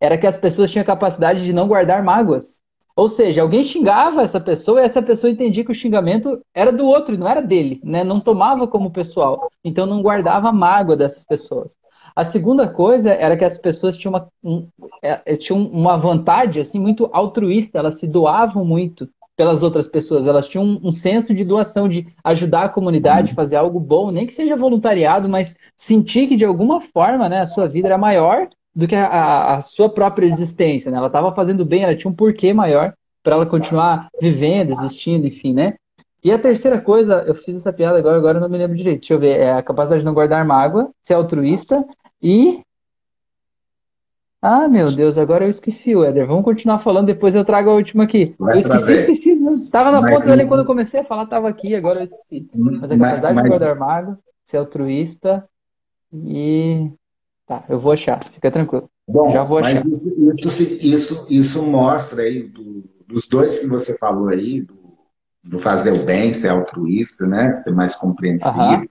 [0.00, 2.60] era que as pessoas tinham capacidade de não guardar mágoas.
[2.96, 6.86] Ou seja, alguém xingava essa pessoa e essa pessoa entendia que o xingamento era do
[6.86, 8.02] outro, não era dele, né?
[8.02, 9.50] Não tomava como pessoal.
[9.62, 11.76] Então não guardava mágoa dessas pessoas.
[12.16, 14.66] A segunda coisa era que as pessoas tinham uma, um,
[15.02, 19.06] é, é, tinham uma vontade assim muito altruísta, elas se doavam muito
[19.36, 23.56] pelas outras pessoas, elas tinham um, um senso de doação, de ajudar a comunidade, fazer
[23.56, 27.68] algo bom, nem que seja voluntariado, mas sentir que de alguma forma né, a sua
[27.68, 30.98] vida era maior do que a, a sua própria existência, né?
[30.98, 35.54] Ela estava fazendo bem, ela tinha um porquê maior para ela continuar vivendo, existindo, enfim,
[35.54, 35.76] né?
[36.22, 39.00] E a terceira coisa, eu fiz essa piada agora, agora eu não me lembro direito.
[39.00, 41.82] Deixa eu ver, é a capacidade de não guardar mágoa, ser altruísta
[42.22, 42.60] e
[44.42, 46.26] ah, meu Deus, agora eu esqueci, Éder.
[46.26, 48.36] Vamos continuar falando, depois eu trago a última aqui.
[48.38, 49.34] Vai eu esqueci, esqueci.
[49.34, 49.68] Né?
[49.72, 52.46] Tava na ponta dele quando eu comecei a falar, tava aqui, agora eu esqueci.
[52.54, 55.48] Mas a capacidade mas, de guardar mágoa, ser altruísta
[56.12, 56.90] e
[57.46, 58.90] Tá, eu vou achar, fica tranquilo.
[59.08, 59.74] Bom, Já vou achar.
[59.74, 64.74] mas isso, isso, isso, isso mostra aí, do, dos dois que você falou aí, do,
[65.44, 67.54] do, fazer o bem, ser altruísta, né?
[67.54, 68.88] Ser mais compreensivo,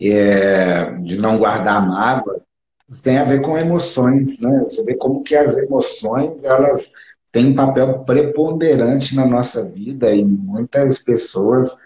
[0.00, 2.40] é, de não guardar mágoa,
[2.88, 4.60] isso tem a ver com emoções, né?
[4.60, 6.92] Você vê como que as emoções, elas
[7.32, 11.76] têm um papel preponderante na nossa vida e muitas pessoas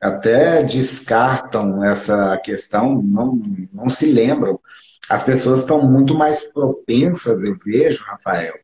[0.00, 3.40] até descartam essa questão, não,
[3.72, 4.58] não se lembram.
[5.12, 8.54] As pessoas estão muito mais propensas, eu vejo, Rafael,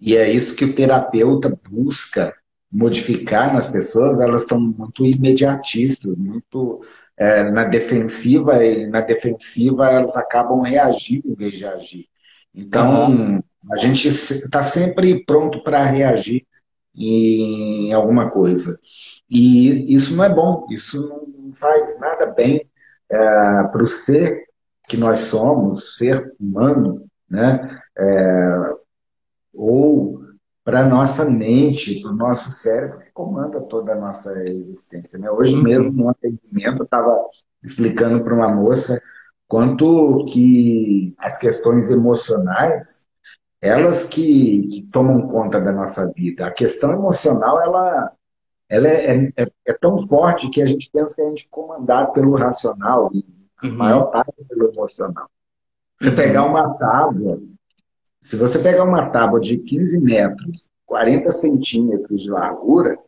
[0.00, 2.34] e é isso que o terapeuta busca
[2.70, 6.84] modificar nas pessoas, elas estão muito imediatistas, muito
[7.16, 12.08] é, na defensiva, e na defensiva elas acabam reagindo em vez de agir.
[12.52, 13.42] Então, uhum.
[13.70, 16.44] a gente está sempre pronto para reagir
[16.92, 18.76] em alguma coisa.
[19.30, 22.68] E isso não é bom, isso não faz nada bem
[23.08, 23.16] é,
[23.70, 24.42] para o ser
[24.88, 27.80] que nós somos, ser humano, né?
[27.96, 28.74] É,
[29.52, 30.24] ou
[30.64, 35.18] para nossa mente, para o nosso cérebro, que comanda toda a nossa existência.
[35.18, 35.30] Né?
[35.30, 35.62] Hoje uhum.
[35.62, 37.26] mesmo, no atendimento, eu estava
[37.62, 39.00] explicando para uma moça
[39.46, 43.04] quanto que as questões emocionais,
[43.60, 46.46] elas que, que, tomam conta da nossa vida.
[46.46, 48.12] A questão emocional, ela,
[48.68, 52.34] ela é, é, é, tão forte que a gente pensa que a gente comandado pelo
[52.36, 53.24] racional, e
[53.64, 53.76] a uhum.
[53.76, 55.28] maior parte pelo emocional.
[56.00, 56.16] Você uhum.
[56.16, 57.40] pegar uma tábua
[58.24, 62.98] se você pegar uma tábua de 15 metros, 40 centímetros de largura,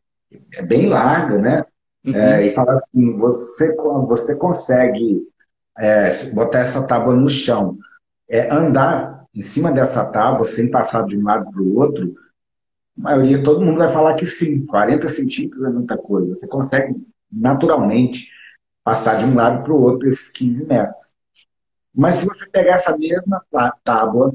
[0.54, 1.64] é bem larga, né?
[2.04, 2.14] Uhum.
[2.14, 3.74] É, e falar assim, você,
[4.06, 5.22] você consegue
[5.78, 7.78] é, botar essa tábua no chão,
[8.28, 12.14] é, andar em cima dessa tábua sem passar de um lado para o outro,
[12.98, 16.34] a maioria, todo mundo vai falar que sim, 40 centímetros é muita coisa.
[16.34, 16.94] Você consegue
[17.32, 18.28] naturalmente
[18.86, 21.16] passar de um lado para o outro esses 15 metros.
[21.92, 23.44] Mas se você pegar essa mesma
[23.82, 24.32] tábua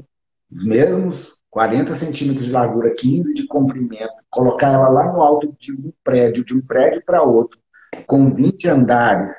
[0.50, 5.72] os mesmos 40 centímetros de largura, 15 de comprimento, colocar ela lá no alto de
[5.72, 7.58] um prédio, de um prédio para outro,
[8.06, 9.32] com 20 andares,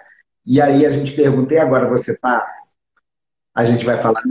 [0.44, 2.74] e aí a gente pergunta, e agora você passa?
[3.54, 4.24] A gente vai falar,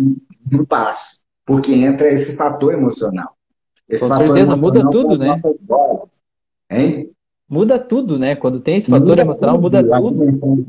[0.50, 3.36] não passo, porque entra esse fator emocional.
[3.88, 5.36] Esse com fator certeza, emocional muda tudo, né?
[5.62, 6.22] Vozes,
[6.68, 7.12] hein?
[7.52, 8.34] Muda tudo, né?
[8.34, 10.62] Quando tem esse fator muda emocional, tudo, muda tudo.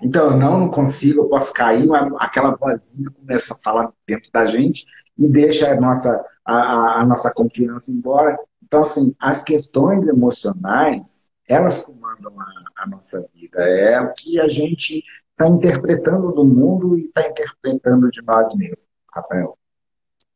[0.00, 4.46] Então, eu não, não consigo, eu posso cair, aquela vozinha começa a falar dentro da
[4.46, 4.86] gente,
[5.18, 8.38] e deixa a nossa, a, a nossa confiança embora.
[8.62, 13.60] Então, assim, as questões emocionais, elas comandam a, a nossa vida.
[13.60, 18.86] É o que a gente está interpretando do mundo e está interpretando de nós mesmos,
[19.12, 19.58] Rafael.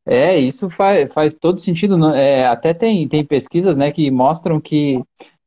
[0.04, 2.12] É, isso faz, faz todo sentido.
[2.12, 5.00] É, até tem, tem pesquisas né, que mostram que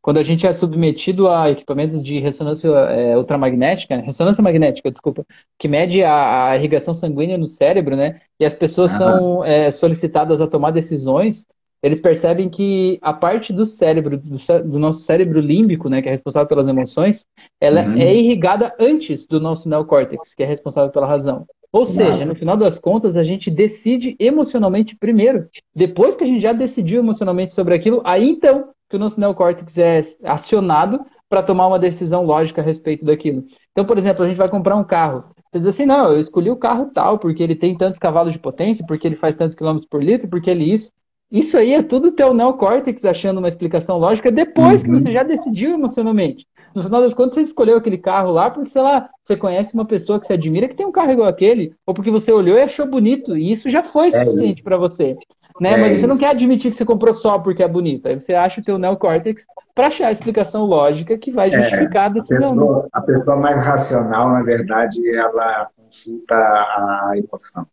[0.10, 5.24] quando a gente é submetido a equipamentos de ressonância é, ultramagnética, ressonância magnética, desculpa,
[5.56, 8.20] que mede a, a, irrigação sanguínea no cérebro, né?
[8.40, 11.46] E as pessoas são é, solicitadas a tomar decisões,
[11.84, 16.12] eles percebem que a parte do cérebro, do, do, nosso cérebro límbico, né, que é
[16.12, 17.24] responsável pelas emoções,
[17.62, 18.00] ela uhum.
[18.00, 21.46] é irrigada antes do nosso neocórtex, que é responsável pela razão.
[21.72, 25.48] Ou seja, no final das contas, a gente decide emocionalmente primeiro.
[25.76, 29.78] Depois que a gente já decidiu emocionalmente sobre aquilo, aí então que o nosso neocórtex
[29.78, 33.46] é acionado para tomar uma decisão lógica a respeito daquilo.
[33.72, 35.26] Então, por exemplo, a gente vai comprar um carro.
[35.52, 38.40] Você diz assim, não, eu escolhi o carro tal, porque ele tem tantos cavalos de
[38.40, 40.92] potência, porque ele faz tantos quilômetros por litro, porque ele isso.
[41.32, 44.88] Isso aí é tudo teu neocórtex achando uma explicação lógica depois uhum.
[44.88, 46.48] que você já decidiu emocionalmente.
[46.74, 49.86] No final das contas, você escolheu aquele carro lá porque, sei lá, você conhece uma
[49.86, 52.62] pessoa que você admira que tem um carro igual aquele, ou porque você olhou e
[52.62, 55.16] achou bonito, e isso já foi é suficiente para você.
[55.60, 55.74] Né?
[55.74, 56.02] É Mas isso.
[56.02, 58.08] você não quer admitir que você comprou só porque é bonito.
[58.08, 59.46] Aí você acha o teu neocórtex
[59.76, 62.38] para achar a explicação lógica que vai é, justificar a decisão.
[62.38, 67.66] A pessoa, a pessoa mais racional, na verdade, ela consulta a emoção.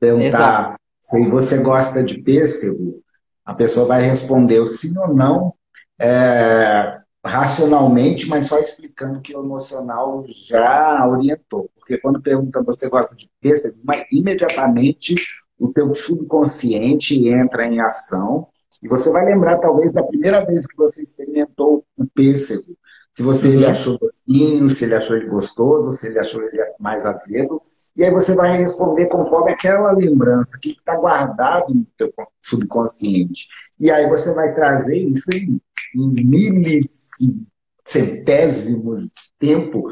[0.00, 0.76] Perguntar Exato.
[1.02, 3.02] se você gosta de pêssego,
[3.44, 5.54] a pessoa vai responder o sim ou não
[6.00, 11.68] é, racionalmente, mas só explicando que o emocional já orientou.
[11.74, 13.80] Porque quando pergunta você gosta de pêssego,
[14.12, 15.14] imediatamente
[15.58, 18.46] o teu subconsciente entra em ação
[18.82, 22.76] e você vai lembrar talvez da primeira vez que você experimentou o pêssego.
[23.12, 23.68] Se você uhum.
[23.68, 27.60] achou docinho, se ele achou ele gostoso, se ele achou ele mais azedo.
[27.96, 33.48] E aí você vai responder conforme aquela lembrança que está guardado no teu subconsciente.
[33.80, 35.60] E aí você vai trazer isso em,
[35.96, 36.82] em
[37.84, 39.88] centésimos de tempo.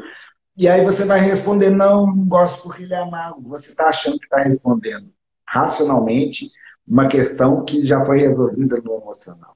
[0.55, 3.41] E aí você vai responder, não, não gosto porque ele é amargo.
[3.49, 5.11] Você está achando que está respondendo
[5.47, 6.49] racionalmente
[6.87, 9.55] uma questão que já foi resolvida no emocional.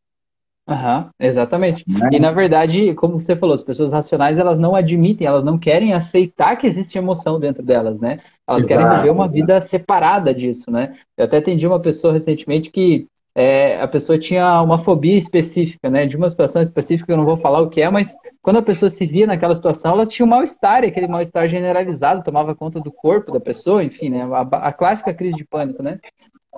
[0.67, 1.84] Uhum, exatamente.
[1.88, 2.10] Né?
[2.13, 5.93] E na verdade, como você falou, as pessoas racionais elas não admitem, elas não querem
[5.93, 8.19] aceitar que existe emoção dentro delas, né?
[8.47, 10.95] Elas exato, querem viver uma vida separada disso, né?
[11.17, 16.06] Eu até atendi uma pessoa recentemente que é, a pessoa tinha uma fobia específica, né?
[16.06, 18.89] De uma situação específica, eu não vou falar o que é, mas quando a pessoa
[18.89, 23.32] se via naquela situação, ela tinha um mal-estar, aquele mal-estar generalizado, tomava conta do corpo
[23.32, 24.24] da pessoa, enfim, né?
[24.24, 26.00] A, a, clássica crise de pânico, né?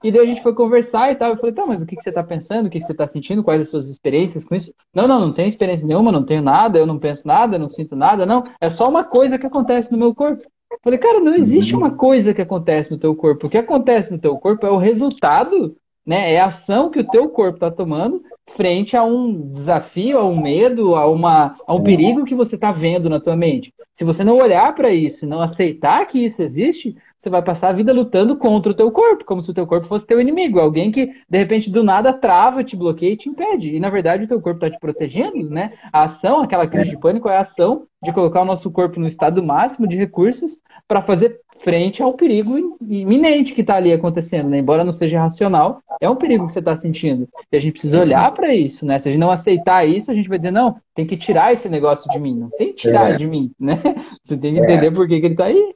[0.04, 1.30] E daí a gente foi conversar e tal.
[1.30, 2.66] Eu falei, tá, mas o que, que você tá pensando?
[2.66, 3.44] O que, que você tá sentindo?
[3.44, 4.74] Quais as suas experiências com isso?
[4.94, 7.96] Não, não, não tenho experiência nenhuma, não tenho nada, eu não penso nada, não sinto
[7.96, 8.44] nada, não.
[8.60, 10.44] É só uma coisa que acontece no meu corpo.
[10.72, 13.46] Eu falei, cara, não existe uma coisa que acontece no teu corpo.
[13.46, 16.34] O que acontece no teu corpo é o resultado, né?
[16.34, 18.22] É a ação que o teu corpo está tomando
[18.56, 22.72] frente a um desafio, a um medo, a, uma, a um perigo que você está
[22.72, 23.74] vendo na tua mente.
[23.94, 27.74] Se você não olhar para isso não aceitar que isso existe, você vai passar a
[27.74, 30.92] vida lutando contra o teu corpo, como se o teu corpo fosse teu inimigo, alguém
[30.92, 33.74] que de repente do nada trava, te bloqueia e te impede.
[33.74, 35.74] E na verdade o teu corpo está te protegendo, né?
[35.92, 39.08] A ação, aquela crise de pânico é a ação de colocar o nosso corpo no
[39.08, 44.58] estado máximo de recursos para fazer frente ao perigo iminente que está ali acontecendo, né?
[44.58, 47.28] Embora não seja racional, é um perigo que você está sentindo.
[47.52, 49.00] E a gente precisa olhar para isso, né?
[49.00, 51.70] Se a gente não aceitar isso, a gente vai dizer, não, tem que tirar esse
[51.70, 52.38] negócio de mim.
[52.38, 53.18] Não tem que tirar é.
[53.18, 53.82] de mim, né?
[54.24, 54.92] Você tem que entender é.
[54.92, 55.74] por que, que ele está aí.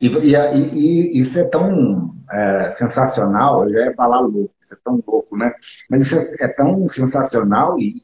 [0.00, 4.78] E, e, e, isso é tão é, sensacional, eu já ia falar louco, isso é
[4.84, 5.52] tão louco, né?
[5.88, 7.94] Mas isso é, é tão sensacional e,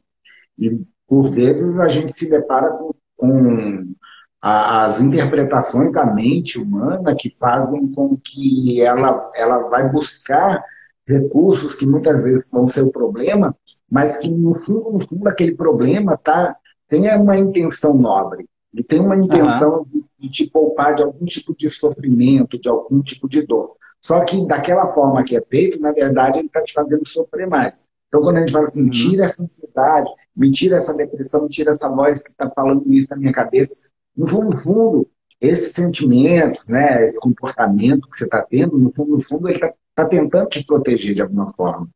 [0.57, 3.93] e, por vezes, a gente se depara com, com
[4.41, 10.63] as interpretações da mente humana que fazem com que ela, ela vai buscar
[11.05, 13.55] recursos que muitas vezes vão ser o problema,
[13.89, 16.55] mas que no fundo, no fundo, aquele problema tá,
[16.87, 18.45] tem uma intenção nobre.
[18.73, 19.85] Ele tem uma intenção uhum.
[19.85, 23.75] de, de te poupar de algum tipo de sofrimento, de algum tipo de dor.
[24.01, 27.83] Só que daquela forma que é feito, na verdade, ele está te fazendo sofrer mais.
[28.07, 28.89] Então, quando a gente fala assim, uhum.
[28.89, 33.09] tira essa ansiedade, me tira essa depressão, me tira essa voz que está falando isso
[33.11, 35.07] na minha cabeça, no fundo, no fundo,
[35.39, 39.73] esses sentimentos, né, esse comportamento que você está tendo, no fundo, no fundo, ele está
[39.95, 41.87] tá tentando te proteger de alguma forma.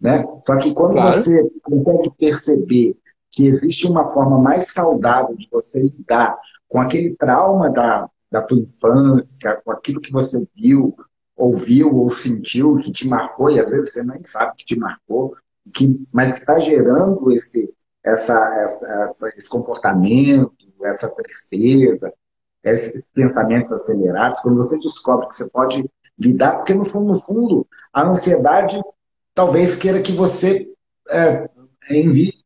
[0.00, 0.24] Né?
[0.46, 1.12] Só que quando claro.
[1.12, 2.96] você consegue perceber
[3.32, 8.58] que existe uma forma mais saudável de você lidar com aquele trauma da, da tua
[8.58, 10.94] infância, com aquilo que você viu,
[11.36, 15.34] ouviu ou sentiu, que te marcou, e às vezes você nem sabe que te marcou,
[15.74, 20.52] que, mas que está gerando esse, essa, essa, essa, esse comportamento,
[20.84, 22.12] essa tristeza,
[22.62, 25.84] esses pensamentos acelerados, quando você descobre que você pode
[26.18, 28.80] lidar, porque no fundo, no fundo, a ansiedade
[29.34, 30.68] talvez queira que você
[31.10, 31.48] é,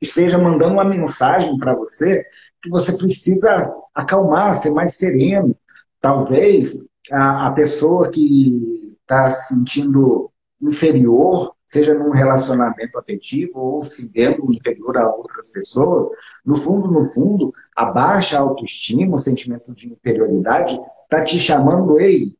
[0.00, 2.24] esteja mandando uma mensagem para você
[2.62, 5.56] que você precisa acalmar, ser mais sereno.
[6.00, 14.06] Talvez a, a pessoa que está se sentindo inferior, seja num relacionamento afetivo ou se
[14.06, 16.10] vendo inferior a outras pessoas,
[16.44, 22.36] no fundo, no fundo, a baixa autoestima, o sentimento de inferioridade, está te chamando, ei,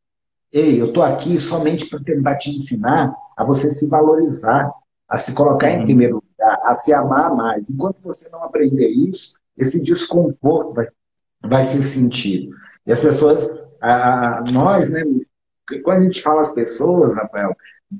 [0.51, 4.71] ei, eu estou aqui somente para tentar te ensinar a você se valorizar,
[5.07, 5.85] a se colocar em uhum.
[5.85, 7.69] primeiro lugar, a se amar mais.
[7.69, 10.87] Enquanto você não aprender isso, esse desconforto vai,
[11.43, 12.53] vai ser sentido.
[12.85, 15.03] E as pessoas, a, nós, né,
[15.83, 17.55] quando a gente fala as pessoas, Rafael,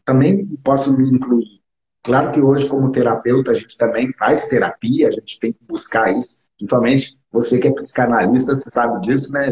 [0.05, 1.61] também posso me incluir.
[2.03, 6.15] Claro que hoje, como terapeuta, a gente também faz terapia, a gente tem que buscar
[6.15, 6.47] isso.
[6.57, 9.49] Principalmente você que é psicanalista, você sabe disso, né?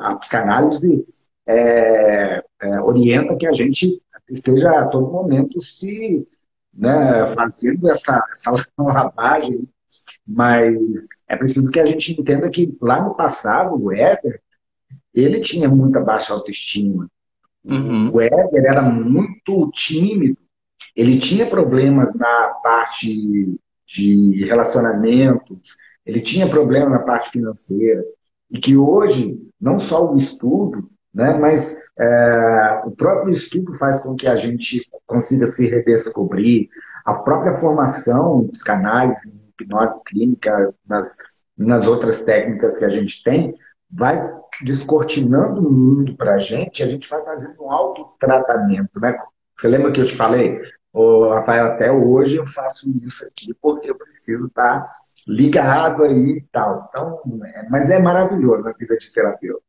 [0.00, 1.04] A psicanálise
[1.46, 3.90] é, é, orienta que a gente
[4.28, 6.26] esteja a todo momento se
[6.72, 9.66] né, fazendo essa, essa lavagem,
[10.26, 14.42] mas é preciso que a gente entenda que lá no passado o Éder
[15.22, 17.08] ele tinha muita baixa autoestima.
[17.64, 18.10] Uhum.
[18.12, 20.38] O Éder era muito tímido,
[20.94, 28.04] ele tinha problemas na parte de relacionamentos, ele tinha problema na parte financeira,
[28.50, 31.36] e que hoje, não só o estudo, né?
[31.38, 36.68] Mas é, o próprio estudo faz com que a gente consiga se redescobrir,
[37.04, 41.16] a própria formação psicanálise, em hipnose clínica, nas,
[41.56, 43.54] nas outras técnicas que a gente tem,
[43.90, 44.18] vai
[44.62, 49.18] descortinando o mundo para a gente, a gente vai fazendo um autotratamento, né?
[49.56, 50.60] Você lembra que eu te falei?
[50.92, 54.86] Ô, Rafael, até hoje eu faço isso aqui porque eu preciso estar
[55.26, 56.88] ligado aí e tal.
[56.88, 59.62] Então, é, mas é maravilhoso a vida de terapeuta.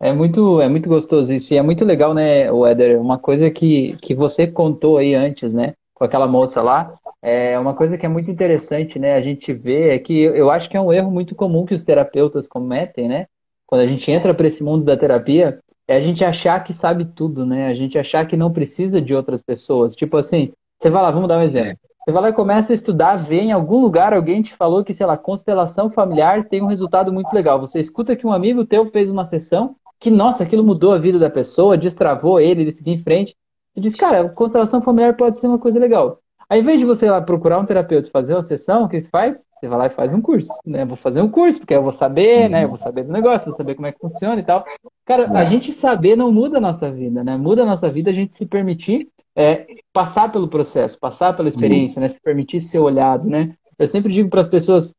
[0.00, 1.54] É muito, é muito gostoso isso.
[1.54, 3.00] E é muito legal, né, Éder?
[3.00, 5.74] Uma coisa que, que você contou aí antes, né?
[5.94, 6.94] Com aquela moça lá.
[7.22, 9.14] É uma coisa que é muito interessante, né?
[9.14, 11.82] A gente vê é que eu acho que é um erro muito comum que os
[11.82, 13.26] terapeutas cometem, né?
[13.66, 17.04] Quando a gente entra para esse mundo da terapia, é a gente achar que sabe
[17.04, 17.66] tudo, né?
[17.66, 19.94] A gente achar que não precisa de outras pessoas.
[19.94, 21.78] Tipo assim, você vai lá, vamos dar um exemplo.
[22.04, 24.92] Você vai lá e começa a estudar, vê em algum lugar alguém te falou que,
[24.92, 27.58] sei lá, constelação familiar tem um resultado muito legal.
[27.60, 31.18] Você escuta que um amigo teu fez uma sessão que, nossa, aquilo mudou a vida
[31.18, 33.34] da pessoa, destravou ele, ele seguir em frente.
[33.74, 36.20] E diz, cara, constelação familiar pode ser uma coisa legal.
[36.54, 39.08] Ao invés de você ir lá procurar um terapeuta fazer uma sessão, o que você
[39.08, 39.44] faz?
[39.58, 40.84] Você vai lá e faz um curso, né?
[40.84, 42.62] Vou fazer um curso, porque eu vou saber, né?
[42.62, 44.64] Eu vou saber do negócio, vou saber como é que funciona e tal.
[45.04, 45.36] Cara, é.
[45.36, 47.36] a gente saber não muda a nossa vida, né?
[47.36, 52.00] Muda a nossa vida a gente se permitir é, passar pelo processo, passar pela experiência,
[52.00, 52.08] né?
[52.08, 53.56] Se permitir ser olhado, né?
[53.76, 54.94] Eu sempre digo para as pessoas,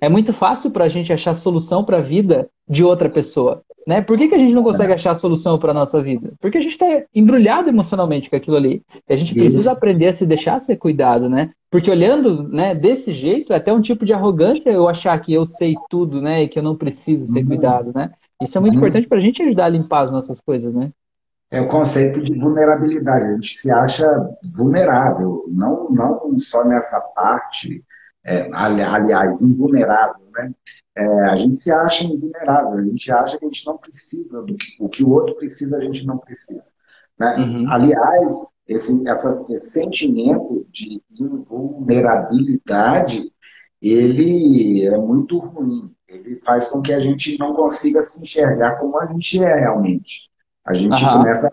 [0.00, 3.62] é muito fácil para a gente achar solução para a vida de outra pessoa.
[3.86, 4.02] Né?
[4.02, 6.32] Por que, que a gente não consegue achar solução para a nossa vida?
[6.40, 8.82] Porque a gente está embrulhado emocionalmente com aquilo ali.
[9.08, 9.78] E a gente precisa Isso.
[9.78, 11.50] aprender a se deixar ser cuidado, né?
[11.70, 15.46] Porque olhando né, desse jeito, é até um tipo de arrogância eu achar que eu
[15.46, 16.42] sei tudo, né?
[16.42, 17.46] E que eu não preciso ser uhum.
[17.46, 18.10] cuidado, né?
[18.42, 18.80] Isso é muito uhum.
[18.80, 20.90] importante para a gente ajudar a limpar as nossas coisas, né?
[21.48, 23.24] É o conceito de vulnerabilidade.
[23.24, 24.06] A gente se acha
[24.56, 27.84] vulnerável, não, não só nessa parte
[28.26, 30.52] é, aliás, invulnerável, né?
[30.96, 34.56] É, a gente se acha invulnerável, a gente acha que a gente não precisa do
[34.56, 36.72] que o que o outro precisa, a gente não precisa.
[37.18, 37.36] Né?
[37.36, 37.70] Uhum.
[37.70, 43.22] Aliás, esse, essa, esse sentimento de invulnerabilidade,
[43.80, 45.94] ele é muito ruim.
[46.08, 50.30] Ele faz com que a gente não consiga se enxergar como a gente é realmente.
[50.64, 51.12] A gente uhum.
[51.12, 51.50] começa a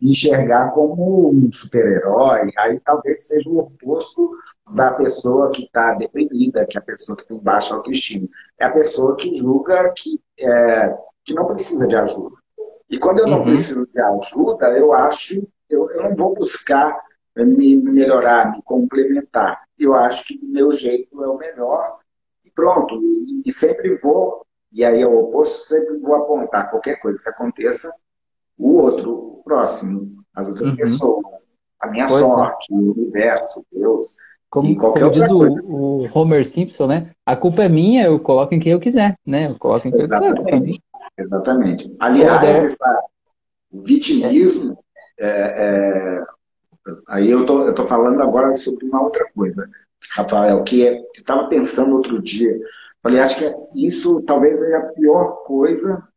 [0.00, 4.30] enxergar como um super-herói, aí talvez seja o oposto
[4.72, 8.28] da pessoa que está deprimida, que é a pessoa que tem baixa autoestima.
[8.58, 12.36] É a pessoa que julga que, é, que não precisa de ajuda.
[12.88, 13.44] E quando eu não uhum.
[13.46, 16.96] preciso de ajuda, eu acho, eu, eu não vou buscar
[17.36, 19.62] me melhorar, me complementar.
[19.78, 21.98] Eu acho que o meu jeito é o melhor
[22.44, 23.00] e pronto.
[23.02, 27.28] E, e sempre vou, e aí é o oposto, sempre vou apontar qualquer coisa que
[27.28, 27.90] aconteça
[28.56, 30.76] o outro, próximo, as outras uhum.
[30.76, 31.24] pessoas,
[31.80, 32.24] a minha pois é.
[32.24, 32.76] sorte, é.
[32.76, 34.16] o universo, Deus.
[34.50, 37.10] Como, como diz o, o, Homer Simpson, né?
[37.26, 39.46] A culpa é minha, eu coloco em quem eu quiser, né?
[39.46, 40.38] Eu coloco em quem Exatamente.
[40.38, 40.78] eu quiser.
[41.18, 41.96] Exatamente.
[41.98, 43.02] Aliás, essa,
[43.70, 44.78] o vitimismo,
[45.18, 46.24] é, é,
[47.08, 49.68] aí eu tô, eu tô falando agora sobre uma outra coisa,
[50.12, 52.58] Rafael, que é, eu estava pensando outro dia,
[53.02, 56.07] falei, acho que isso talvez é a pior coisa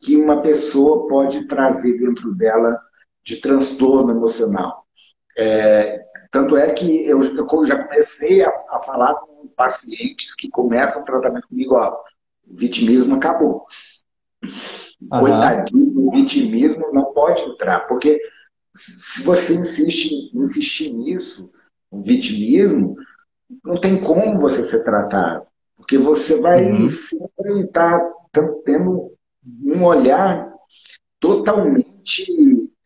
[0.00, 2.78] que uma pessoa pode trazer dentro dela
[3.22, 4.84] de transtorno emocional.
[5.36, 11.02] É, tanto é que eu, eu já comecei a, a, falar com pacientes que começam
[11.02, 11.96] o tratamento comigo, ó,
[12.46, 13.66] o vitimismo acabou.
[14.44, 15.20] Uhum.
[15.20, 18.20] Coitadinho, o vitimismo não pode entrar, porque
[18.74, 21.50] se você insiste, insistir nisso,
[21.90, 22.96] o vitimismo,
[23.64, 26.86] não tem como você ser tratado, porque você vai uhum.
[26.86, 28.00] sempre estar
[28.64, 30.52] tendo um olhar
[31.20, 32.26] totalmente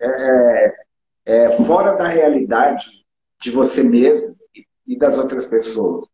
[0.01, 0.75] é,
[1.25, 2.87] é, fora da realidade
[3.41, 4.37] de você mesmo
[4.87, 6.09] e das outras pessoas.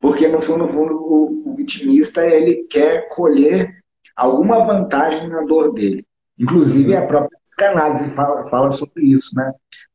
[0.00, 3.82] Porque, no fundo, no fundo o, o vitimista ele quer colher
[4.16, 6.04] alguma vantagem na dor dele.
[6.38, 9.52] Inclusive, a própria psicanálise fala, fala sobre isso, né?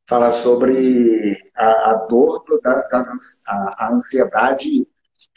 [0.08, 3.04] Fala sobre a, a dor, da, da
[3.48, 4.88] a, a ansiedade,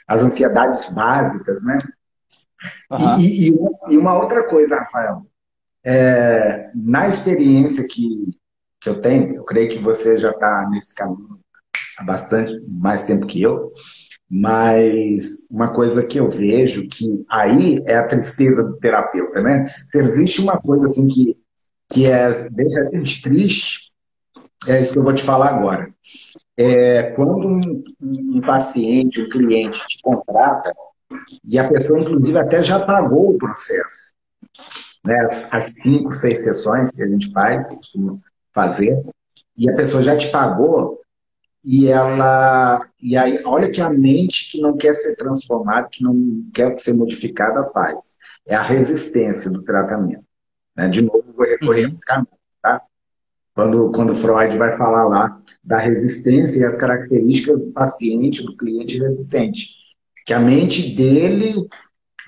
[0.06, 1.78] as ansiedades básicas, né?
[2.90, 3.20] Uhum.
[3.20, 3.54] E, e,
[3.90, 5.26] e, uma outra coisa, Rafael,
[5.84, 8.38] é, na experiência que,
[8.80, 11.40] que eu tenho, eu creio que você já está nesse caminho
[11.98, 13.72] há bastante mais tempo que eu,
[14.28, 19.66] mas uma coisa que eu vejo que aí é a tristeza do terapeuta, né?
[19.88, 21.36] Se existe uma coisa assim que,
[21.88, 23.90] que é, deixa a gente triste,
[24.68, 25.92] é isso que eu vou te falar agora.
[26.56, 30.72] É, quando um, um paciente, um cliente te contrata,
[31.44, 34.12] e a pessoa, inclusive, até já pagou o processo.
[35.04, 35.16] Né?
[35.50, 38.18] As cinco, seis sessões que a gente faz, costuma
[38.52, 39.02] fazer,
[39.56, 41.00] e a pessoa já te pagou,
[41.62, 42.86] e ela.
[43.00, 46.94] E aí, olha que a mente que não quer ser transformada, que não quer ser
[46.94, 48.16] modificada, faz.
[48.46, 50.24] É a resistência do tratamento.
[50.76, 50.88] Né?
[50.88, 51.92] De novo, vou recorrer uhum.
[51.92, 52.28] a esse caminho,
[52.62, 52.82] tá?
[53.54, 58.98] Quando, quando Freud vai falar lá da resistência e as características do paciente, do cliente
[58.98, 59.79] resistente
[60.26, 61.54] que a mente dele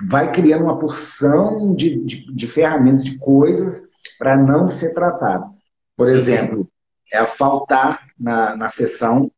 [0.08, 5.46] vai criando uma porção de, de, de ferramentas, de coisas para não ser tratado.
[5.96, 6.68] Por exemplo,
[7.12, 9.30] é faltar na, na sessão,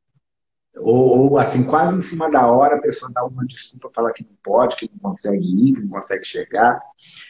[0.77, 4.25] ou, ou, assim, quase em cima da hora, a pessoa dá uma desculpa, fala que
[4.25, 6.81] não pode, que não consegue ir, que não consegue chegar.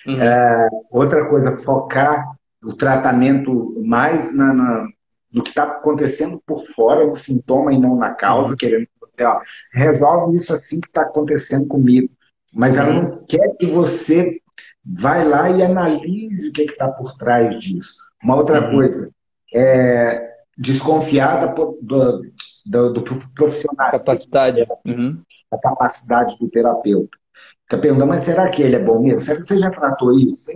[0.06, 0.20] Uhum.
[0.20, 2.24] É, outra coisa, focar
[2.62, 4.88] o tratamento mais na, na
[5.30, 8.56] no que está acontecendo por fora, no sintoma e não na causa, uhum.
[8.56, 9.38] querendo você, ó,
[9.72, 12.08] resolve isso assim que está acontecendo comigo.
[12.52, 14.40] Mas ela não quer que você
[14.84, 17.94] vai lá e analise o que está por trás disso.
[18.22, 18.76] Uma outra uhum.
[18.76, 19.12] coisa,
[19.52, 21.78] é desconfiada do,
[22.64, 23.02] do, do,
[23.34, 23.90] profissional.
[23.90, 24.66] Capacidade.
[24.84, 25.20] Uhum.
[25.50, 27.16] A capacidade do terapeuta.
[27.62, 29.20] Fica perguntando, mas será que ele é bom mesmo?
[29.20, 30.50] Será que você já tratou isso?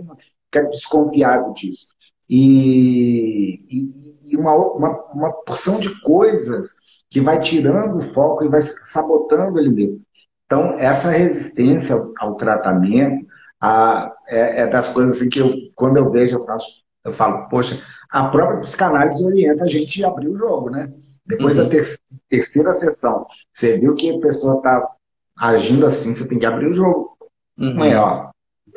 [0.45, 1.87] Fica desconfiado disso.
[2.29, 6.75] E, e, e uma, uma, uma porção de coisas
[7.09, 10.01] que vai tirando o foco e vai sabotando ele mesmo.
[10.45, 13.25] Então, essa resistência ao, tratamento,
[13.61, 17.47] a, é, é, das coisas assim que eu, quando eu vejo, eu faço, eu falo,
[17.49, 17.79] poxa,
[18.09, 20.91] a própria psicanálise orienta a gente a abrir o jogo, né?
[21.25, 21.65] Depois uhum.
[21.65, 21.85] da ter,
[22.27, 24.89] terceira sessão, você viu que a pessoa está
[25.37, 27.15] agindo assim, você tem que abrir o jogo.
[27.57, 27.77] Uhum.
[27.97, 28.29] Ó,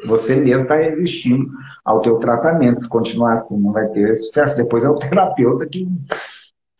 [0.04, 1.48] você mesmo está resistindo
[1.84, 2.80] ao teu tratamento.
[2.80, 4.56] Se continuar assim, não vai ter sucesso.
[4.56, 5.88] Depois é o terapeuta que.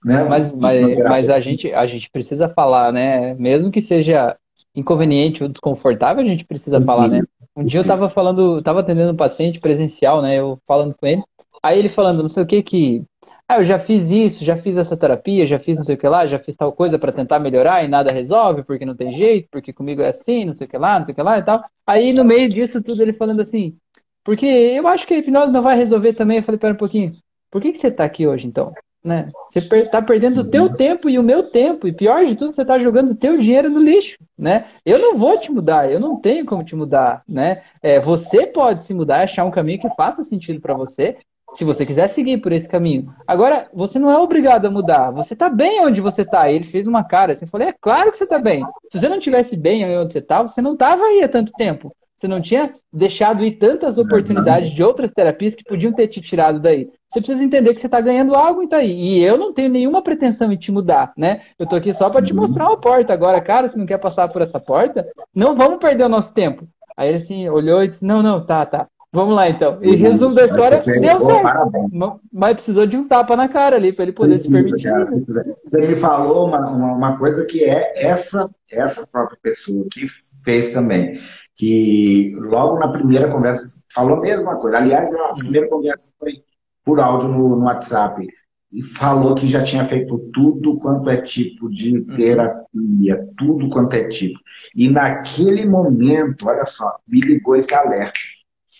[0.04, 3.34] Né, mas, mas, mas a, gente, a gente precisa falar, né?
[3.34, 4.36] Mesmo que seja
[4.74, 6.86] inconveniente ou desconfortável, a gente precisa Sim.
[6.86, 7.22] falar, né?
[7.54, 10.38] Um dia eu estava falando, estava atendendo um paciente presencial, né?
[10.38, 11.22] Eu falando com ele.
[11.62, 13.04] Aí ele falando, não sei o que, que
[13.48, 16.08] ah, eu já fiz isso, já fiz essa terapia, já fiz não sei o que
[16.08, 19.46] lá, já fiz tal coisa para tentar melhorar e nada resolve, porque não tem jeito,
[19.50, 21.42] porque comigo é assim, não sei o que lá, não sei o que lá e
[21.44, 21.62] tal.
[21.86, 23.76] Aí no meio disso tudo ele falando assim,
[24.24, 26.38] porque eu acho que a hipnose não vai resolver também.
[26.38, 27.14] Eu falei, pera um pouquinho,
[27.50, 28.72] por que, que você tá aqui hoje então?
[29.04, 29.30] Né?
[29.48, 32.52] Você per tá perdendo o teu tempo e o meu tempo, e pior de tudo,
[32.52, 34.66] você tá jogando o teu dinheiro no lixo, né?
[34.86, 37.62] Eu não vou te mudar, eu não tenho como te mudar, né?
[37.82, 41.16] É, você pode se mudar, achar um caminho que faça sentido para você,
[41.54, 43.12] se você quiser seguir por esse caminho.
[43.26, 45.10] Agora, você não é obrigado a mudar.
[45.10, 46.50] Você está bem onde você está.
[46.50, 48.64] Ele fez uma cara assim, falei, é claro que você está bem.
[48.90, 51.94] Se você não tivesse bem onde você está, você não estava aí há tanto tempo.
[52.22, 56.60] Você não tinha deixado ir tantas oportunidades de outras terapias que podiam ter te tirado
[56.60, 56.88] daí.
[57.10, 58.92] Você precisa entender que você está ganhando algo e tá aí.
[58.92, 61.40] E eu não tenho nenhuma pretensão em te mudar, né?
[61.58, 63.12] Eu tô aqui só para te mostrar uma porta.
[63.12, 65.04] Agora, cara, se não quer passar por essa porta,
[65.34, 66.64] não vamos perder o nosso tempo.
[66.96, 68.86] Aí ele assim olhou e disse: Não, não, tá, tá.
[69.12, 69.78] Vamos lá, então.
[69.82, 72.20] E resumo da história, deu certo.
[72.32, 74.88] Mas precisou de um tapa na cara ali para ele poder precisa, se permitir.
[74.88, 80.06] Cara, Você me falou uma, uma, uma, coisa que é essa, essa própria pessoa que
[80.42, 81.18] fez também.
[81.56, 84.78] Que logo na primeira conversa falou a mesma coisa.
[84.78, 86.42] Aliás, a primeira conversa foi
[86.84, 88.26] por áudio no, no WhatsApp.
[88.72, 92.16] E falou que já tinha feito tudo quanto é tipo de uhum.
[92.16, 94.38] terapia, tudo quanto é tipo.
[94.74, 98.18] E naquele momento, olha só, me ligou esse alerta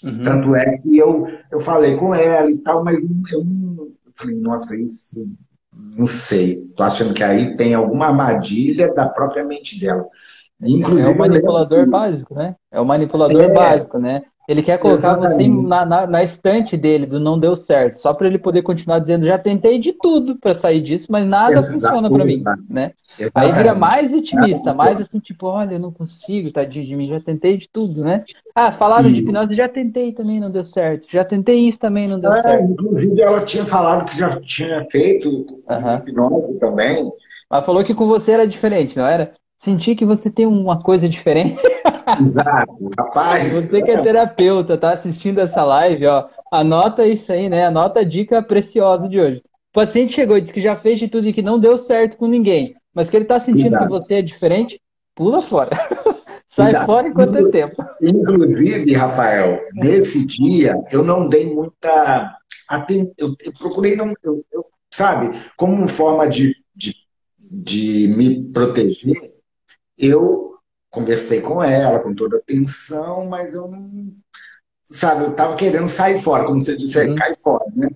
[0.03, 0.23] Uhum.
[0.25, 3.93] Tanto é que eu, eu falei com ela e tal, mas eu não.
[4.05, 5.35] Eu falei, nossa, isso.
[5.73, 6.67] Não sei.
[6.77, 10.07] Tô achando que aí tem alguma armadilha da própria mente dela.
[10.63, 12.55] Inclusive, é o manipulador básico, né?
[12.71, 14.23] É o manipulador é, básico, né?
[14.49, 15.51] Ele quer colocar Exatamente.
[15.51, 18.99] você na, na, na, estante dele do não deu certo, só para ele poder continuar
[18.99, 22.93] dizendo já tentei de tudo para sair disso, mas nada funciona para mim, né?
[23.19, 23.53] Exatamente.
[23.53, 27.21] Aí vira mais vitimista, mais assim tipo, olha, eu não consigo, tadinho de mim, já
[27.21, 28.25] tentei de tudo, né?
[28.55, 29.15] Ah, falaram isso.
[29.15, 31.07] de hipnose, já tentei também, não deu certo.
[31.11, 32.65] Já tentei isso também, não deu é, certo.
[32.73, 35.97] Inclusive ela tinha falado que já tinha feito uhum.
[35.99, 37.13] hipnose também.
[37.51, 39.35] Mas falou que com você era diferente, não era?
[39.63, 41.63] Senti que você tem uma coisa diferente.
[42.21, 43.53] Exato, rapaz.
[43.53, 47.67] Você que é terapeuta, tá assistindo essa live, ó, anota isso aí, né?
[47.67, 49.39] Anota a dica preciosa de hoje.
[49.39, 52.17] O paciente chegou e disse que já fez de tudo e que não deu certo
[52.17, 53.85] com ninguém, mas que ele tá sentindo Exato.
[53.85, 54.81] que você é diferente,
[55.15, 55.71] pula fora.
[56.51, 56.87] Sai Exato.
[56.87, 57.85] fora enquanto é tempo.
[58.03, 62.37] Inclusive, Rafael, nesse dia eu não dei muita
[62.69, 63.13] atenção.
[63.17, 64.13] Eu, eu, procurei não.
[64.25, 66.97] Eu, eu, sabe, como forma de, de,
[67.39, 69.32] de me proteger,
[70.03, 70.57] eu
[70.91, 74.13] conversei com ela com toda atenção, mas eu não.
[74.85, 77.15] Sabe, eu estava querendo sair fora, como você disse, uhum.
[77.15, 77.89] cai fora, né?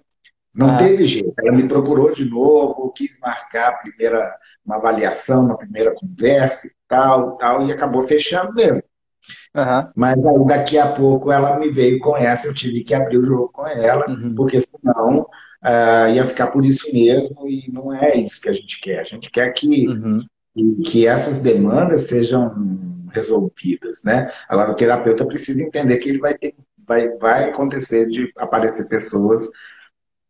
[0.54, 0.76] Não ah.
[0.78, 1.34] teve jeito.
[1.38, 4.34] Ela me procurou de novo, quis marcar a primeira,
[4.64, 8.82] uma avaliação, uma primeira conversa e tal, tal, e acabou fechando mesmo.
[9.54, 9.90] Uhum.
[9.94, 13.24] Mas aí daqui a pouco ela me veio com essa, eu tive que abrir o
[13.24, 14.34] jogo com ela, uhum.
[14.34, 15.22] porque senão
[15.62, 19.00] uh, ia ficar por isso mesmo, e não é isso que a gente quer.
[19.00, 20.24] A gente quer que uhum
[20.56, 22.52] e que essas demandas sejam
[23.12, 24.28] resolvidas, né?
[24.48, 26.54] Agora, o terapeuta precisa entender que ele vai ter,
[26.86, 29.50] vai, vai acontecer de aparecer pessoas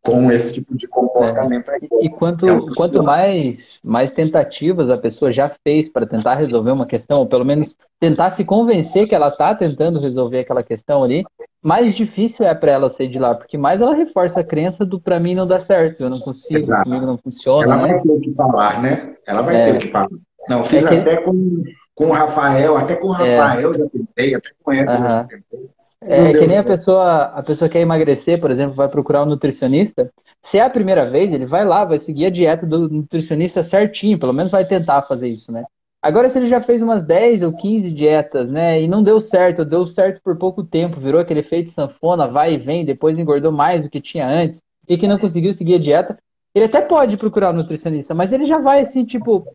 [0.01, 1.69] com esse tipo de comportamento.
[1.69, 1.79] É.
[2.01, 6.85] E quanto, é quanto mais, mais tentativas a pessoa já fez para tentar resolver uma
[6.85, 11.25] questão, ou pelo menos tentar se convencer que ela está tentando resolver aquela questão ali,
[11.67, 15.01] mais difícil é para ela sair de lá, porque mais ela reforça a crença do
[15.01, 16.85] para mim não dá certo, eu não consigo, Exato.
[16.85, 17.65] comigo não funciona.
[17.65, 17.93] Ela né?
[17.93, 19.15] vai ter que falar, né?
[19.27, 19.71] Ela vai é.
[19.73, 20.07] ter que falar.
[20.47, 20.95] Não, fiz é que...
[20.95, 21.63] até com,
[21.93, 23.35] com o Rafael, até com o é.
[23.35, 25.09] Rafael já tentei, até com ele uhum.
[25.09, 25.69] já tentei.
[25.99, 30.09] É que nem a pessoa, a pessoa quer emagrecer, por exemplo, vai procurar um nutricionista.
[30.41, 34.17] Se é a primeira vez, ele vai lá, vai seguir a dieta do nutricionista certinho,
[34.17, 35.65] pelo menos vai tentar fazer isso, né?
[36.01, 39.65] Agora, se ele já fez umas 10 ou 15 dietas, né, e não deu certo,
[39.65, 43.81] deu certo por pouco tempo, virou aquele efeito sanfona, vai e vem, depois engordou mais
[43.81, 46.17] do que tinha antes, e que não conseguiu seguir a dieta,
[46.53, 49.47] ele até pode procurar um nutricionista, mas ele já vai assim, tipo,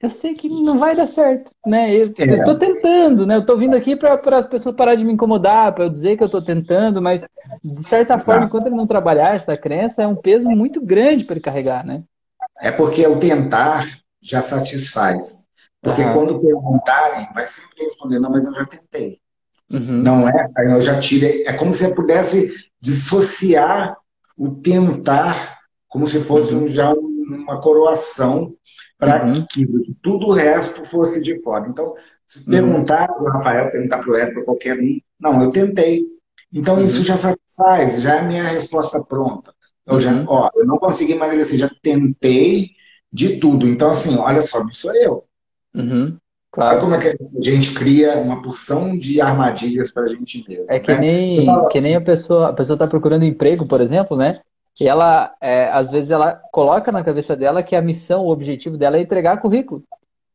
[0.00, 1.94] eu sei que não vai dar certo, né?
[1.94, 2.32] Eu, é.
[2.32, 3.36] eu tô tentando, né?
[3.36, 6.24] Eu tô vindo aqui para as pessoas parar de me incomodar, para eu dizer que
[6.24, 7.22] eu tô tentando, mas
[7.62, 8.24] de certa Exato.
[8.24, 11.84] forma, enquanto ele não trabalhar essa crença, é um peso muito grande para ele carregar,
[11.84, 12.02] né?
[12.58, 13.86] É porque o tentar
[14.22, 15.39] já satisfaz.
[15.82, 16.12] Porque uhum.
[16.12, 19.18] quando perguntarem, vai sempre responder, não, mas eu já tentei.
[19.70, 20.02] Uhum.
[20.02, 20.48] Não é?
[20.58, 21.44] Eu já tirei.
[21.46, 22.50] É como se eu pudesse
[22.80, 23.96] dissociar
[24.36, 25.58] o tentar,
[25.88, 26.66] como se fosse uhum.
[26.66, 28.54] já uma coroação
[28.98, 29.46] para uhum.
[29.50, 29.66] que
[30.02, 31.68] tudo o resto fosse de fora.
[31.68, 31.94] Então,
[32.28, 36.04] se perguntar para o Rafael, perguntar para o Ed, para qualquer um, não, eu tentei.
[36.52, 36.84] Então, uhum.
[36.84, 39.54] isso já satisfaz, já é a minha resposta pronta.
[39.86, 40.24] Eu já, uhum.
[40.28, 42.70] ó, eu não consegui emagrecer, já tentei
[43.12, 43.66] de tudo.
[43.66, 45.24] Então, assim, olha só, não sou eu.
[45.74, 46.16] Uhum.
[46.52, 46.72] Claro.
[46.72, 50.66] Olha como é que a gente cria uma porção de armadilhas para a gente mesmo.
[50.68, 50.98] É que, né?
[50.98, 54.40] nem, que nem a pessoa a pessoa está procurando emprego, por exemplo, né?
[54.80, 58.78] E ela, é, às vezes, ela coloca na cabeça dela que a missão, o objetivo
[58.78, 59.84] dela é entregar currículo.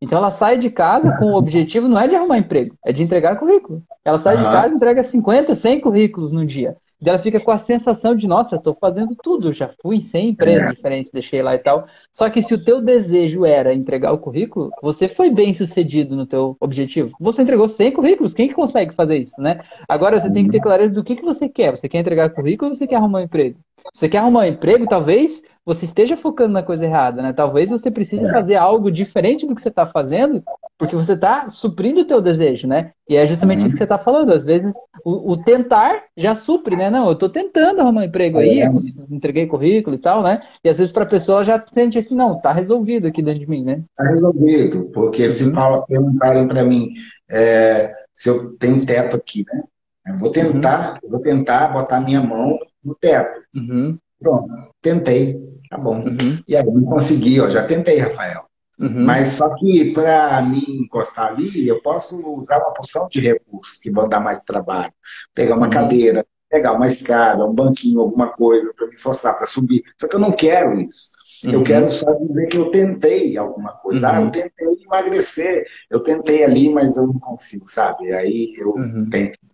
[0.01, 3.01] Então ela sai de casa com o objetivo não é de arrumar emprego, é de
[3.01, 3.81] entregar currículo.
[4.03, 4.43] Ela sai uhum.
[4.43, 6.77] de casa e entrega 50, 100 currículos no dia.
[7.01, 10.01] E ela fica com a sensação de, nossa, eu estou fazendo tudo, já fui em
[10.01, 10.71] 100 empresas é.
[10.71, 11.85] diferentes, deixei lá e tal.
[12.11, 16.25] Só que se o teu desejo era entregar o currículo, você foi bem sucedido no
[16.25, 17.11] teu objetivo.
[17.19, 19.59] Você entregou 100 currículos, quem que consegue fazer isso, né?
[19.87, 21.71] Agora você tem que ter clareza do que, que você quer.
[21.71, 23.59] Você quer entregar currículo ou você quer arrumar um emprego?
[23.93, 27.33] Você quer arrumar um emprego, talvez você esteja focando na coisa errada, né?
[27.33, 28.31] Talvez você precise é.
[28.31, 30.43] fazer algo diferente do que você está fazendo,
[30.77, 32.91] porque você está suprindo o teu desejo, né?
[33.09, 33.65] E é justamente uhum.
[33.65, 34.31] isso que você está falando.
[34.31, 34.75] Às vezes,
[35.05, 36.89] o, o, tentar já supre, né?
[36.89, 38.69] Não, eu estou tentando arrumar um emprego aí, é.
[39.11, 40.41] entreguei currículo e tal, né?
[40.63, 43.39] E às vezes para a pessoa ela já sente assim, não, tá resolvido aqui dentro
[43.39, 43.83] de mim, né?
[43.95, 45.29] Tá resolvido, porque uhum.
[45.29, 46.89] se fala, perguntarem para mim
[47.29, 49.63] é, se eu tenho teto aqui, né?
[50.07, 51.09] Eu vou tentar, uhum.
[51.11, 53.41] vou tentar botar minha mão no teto.
[53.55, 53.99] Uhum.
[54.19, 54.47] Pronto,
[54.81, 55.39] tentei.
[55.69, 55.97] Tá bom.
[55.97, 56.39] Uhum.
[56.47, 58.45] E aí, não consegui, ó, já tentei, Rafael.
[58.79, 59.05] Uhum.
[59.05, 63.89] Mas só que para me encostar ali, eu posso usar uma porção de recursos que
[63.89, 64.91] vão dar mais trabalho.
[65.33, 65.71] Pegar uma uhum.
[65.71, 69.83] cadeira, pegar uma escada, um banquinho, alguma coisa para me esforçar, para subir.
[69.99, 71.15] Só que eu não quero isso.
[71.43, 71.63] Eu uhum.
[71.63, 74.09] quero só dizer que eu tentei alguma coisa.
[74.09, 74.31] Ah, eu uhum.
[74.31, 78.11] tentei emagrecer, eu tentei ali, mas eu não consigo, sabe?
[78.13, 79.09] Aí eu uhum.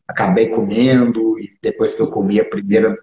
[0.08, 2.98] acabei comendo, e depois que eu comi a primeira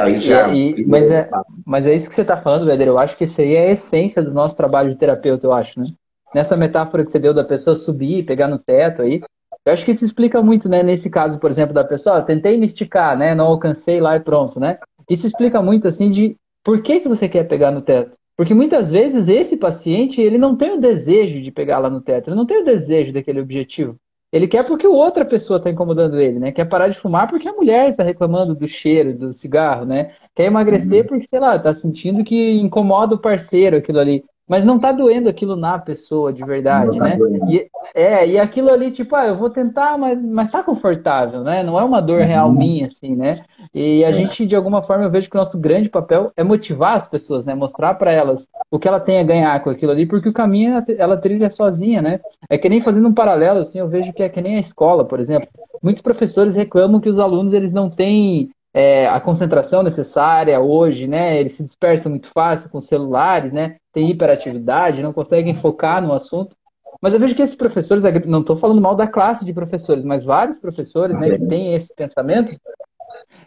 [0.00, 1.30] Aí já, e, mas, é,
[1.64, 2.88] mas é isso que você está falando, Véder.
[2.88, 5.78] Eu acho que isso aí é a essência do nosso trabalho de terapeuta, eu acho,
[5.78, 5.86] né?
[6.34, 9.22] Nessa metáfora que você deu da pessoa subir, pegar no teto aí,
[9.64, 10.82] eu acho que isso explica muito, né?
[10.82, 13.34] Nesse caso, por exemplo, da pessoa, tentei me esticar, né?
[13.34, 14.78] Não alcancei lá e pronto, né?
[15.08, 18.16] Isso explica muito, assim, de por que, que você quer pegar no teto.
[18.36, 22.28] Porque muitas vezes esse paciente, ele não tem o desejo de pegar lá no teto,
[22.28, 23.96] ele não tem o desejo daquele objetivo.
[24.30, 26.52] Ele quer porque outra pessoa está incomodando ele, né?
[26.52, 30.14] Quer parar de fumar porque a mulher está reclamando do cheiro do cigarro, né?
[30.34, 31.08] Quer emagrecer uhum.
[31.08, 34.24] porque, sei lá, está sentindo que incomoda o parceiro aquilo ali.
[34.48, 37.18] Mas não tá doendo aquilo na pessoa de verdade, tá né?
[37.48, 41.62] E, é, e aquilo ali, tipo, ah, eu vou tentar, mas, mas tá confortável, né?
[41.62, 42.54] Não é uma dor real uhum.
[42.54, 43.44] minha, assim, né?
[43.74, 44.12] E a é.
[44.12, 47.44] gente, de alguma forma, eu vejo que o nosso grande papel é motivar as pessoas,
[47.44, 47.54] né?
[47.54, 50.82] Mostrar para elas o que ela tem a ganhar com aquilo ali, porque o caminho
[50.96, 52.20] ela trilha sozinha, né?
[52.48, 55.04] É que nem fazendo um paralelo, assim, eu vejo que é que nem a escola,
[55.04, 55.48] por exemplo.
[55.82, 61.38] Muitos professores reclamam que os alunos, eles não têm é, a concentração necessária hoje, né?
[61.40, 63.76] Eles se dispersam muito fácil com celulares, né?
[63.92, 66.56] Tem hiperatividade, não conseguem focar no assunto.
[67.00, 70.24] Mas eu vejo que esses professores, não estou falando mal da classe de professores, mas
[70.24, 72.56] vários professores né, que têm esse pensamento,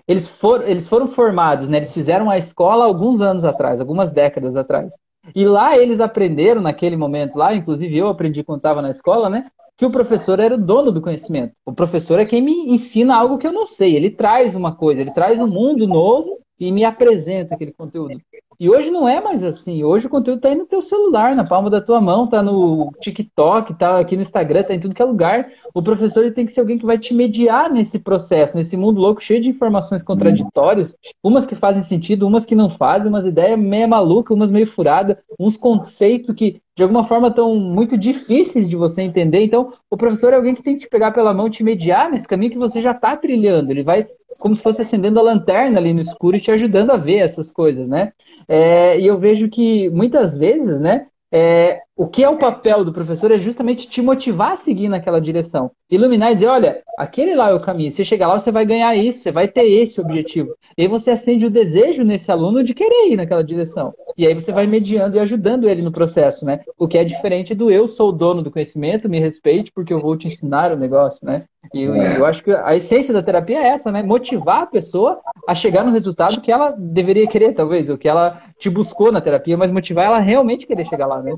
[0.08, 4.56] eles, for, eles foram formados, né, eles fizeram a escola alguns anos atrás, algumas décadas
[4.56, 4.94] atrás.
[5.36, 9.48] E lá eles aprenderam, naquele momento lá, inclusive eu aprendi quando estava na escola, né,
[9.78, 11.54] que o professor era o dono do conhecimento.
[11.66, 13.96] O professor é quem me ensina algo que eu não sei.
[13.96, 18.22] Ele traz uma coisa, ele traz um mundo novo e me apresenta aquele conteúdo.
[18.60, 19.84] E hoje não é mais assim.
[19.84, 22.92] Hoje o conteúdo está aí no teu celular, na palma da tua mão, está no
[23.02, 25.52] TikTok, está aqui no Instagram, está em tudo que é lugar.
[25.74, 29.20] O professor tem que ser alguém que vai te mediar nesse processo, nesse mundo louco,
[29.20, 33.90] cheio de informações contraditórias, umas que fazem sentido, umas que não fazem, umas ideias meio
[33.90, 39.04] malucas, umas meio furadas, uns conceitos que de alguma forma estão muito difíceis de você
[39.04, 39.44] entender.
[39.44, 42.28] Então, o professor é alguém que tem que te pegar pela mão, te mediar nesse
[42.28, 43.70] caminho que você já está trilhando.
[43.70, 44.08] Ele vai
[44.40, 47.52] como se fosse acendendo a lanterna ali no escuro e te ajudando a ver essas
[47.52, 48.14] coisas, né?
[48.48, 51.06] É, e eu vejo que muitas vezes, né?
[51.32, 55.22] É, o que é o papel do professor é justamente te motivar a seguir naquela
[55.22, 55.70] direção.
[55.88, 57.92] Iluminar e dizer, olha, aquele lá é o caminho.
[57.92, 60.56] Se chegar lá, você vai ganhar isso, você vai ter esse objetivo.
[60.76, 63.94] E aí você acende o desejo nesse aluno de querer ir naquela direção.
[64.18, 66.62] E aí você vai mediando e ajudando ele no processo, né?
[66.76, 70.00] O que é diferente do eu sou o dono do conhecimento, me respeite porque eu
[70.00, 71.44] vou te ensinar o negócio, né?
[71.72, 74.02] E eu, eu acho que a essência da terapia é essa, né?
[74.02, 78.42] Motivar a pessoa a chegar no resultado que ela deveria querer, talvez, o que ela
[78.58, 81.32] te buscou na terapia, mas motivar ela a realmente querer chegar lá, né?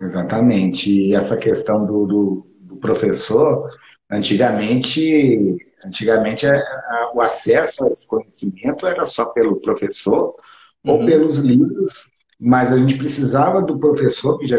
[0.00, 0.92] Exatamente.
[0.92, 3.68] E essa questão do, do, do professor,
[4.10, 10.34] antigamente, antigamente a, a, o acesso a esse conhecimento era só pelo professor
[10.84, 10.92] uhum.
[10.92, 14.58] ou pelos livros, mas a gente precisava do professor que já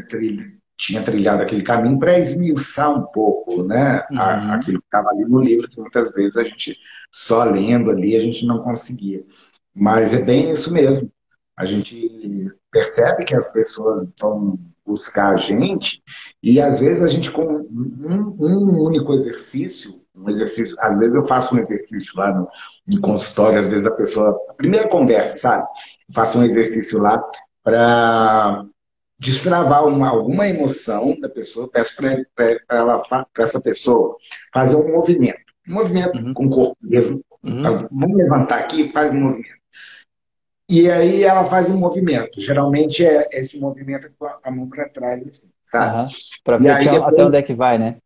[0.77, 4.05] tinha trilhado aquele caminho para esmiuçar um pouco, né?
[4.11, 4.51] Uhum.
[4.53, 6.77] Aquilo que estava ali no livro, que muitas vezes a gente
[7.11, 9.23] só lendo ali a gente não conseguia.
[9.73, 11.09] Mas é bem isso mesmo.
[11.57, 14.57] A gente percebe que as pessoas vão
[14.89, 16.01] buscar a gente
[16.41, 21.23] e às vezes a gente com um, um único exercício, um exercício, às vezes eu
[21.25, 22.47] faço um exercício lá no,
[22.91, 25.63] no consultório, às vezes a pessoa, a primeira conversa, sabe?
[26.07, 27.23] Eu faço um exercício lá
[27.63, 28.65] para
[29.19, 34.15] destravar uma, alguma emoção da pessoa, peço para essa pessoa
[34.51, 35.53] fazer um movimento.
[35.67, 36.33] Um movimento uhum.
[36.33, 37.21] com o corpo mesmo.
[37.43, 37.61] Uhum.
[37.91, 39.58] Vamos levantar aqui e faz um movimento.
[40.69, 42.39] E aí ela faz um movimento.
[42.39, 46.01] Geralmente é esse movimento com a mão para trás, assim, sabe?
[46.01, 46.07] Uhum.
[46.43, 47.03] Para ver aí, depois...
[47.03, 47.97] até onde é que vai, né?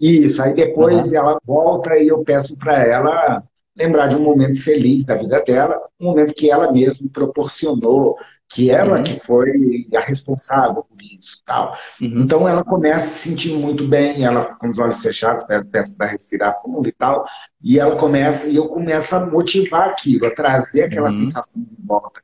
[0.00, 3.42] Isso, aí depois ela volta e eu peço para ela
[3.76, 8.16] lembrar de um momento feliz da vida dela, um momento que ela mesma proporcionou,
[8.48, 9.02] que ela uhum.
[9.02, 11.76] que foi a responsável por isso tal.
[12.00, 12.22] Uhum.
[12.22, 16.06] Então ela começa a se sentir muito bem, ela com os olhos fechados, peço para
[16.06, 17.24] respirar fundo e tal,
[17.62, 21.16] e ela começa, e eu começo a motivar aquilo, a trazer aquela uhum.
[21.16, 22.20] sensação de volta.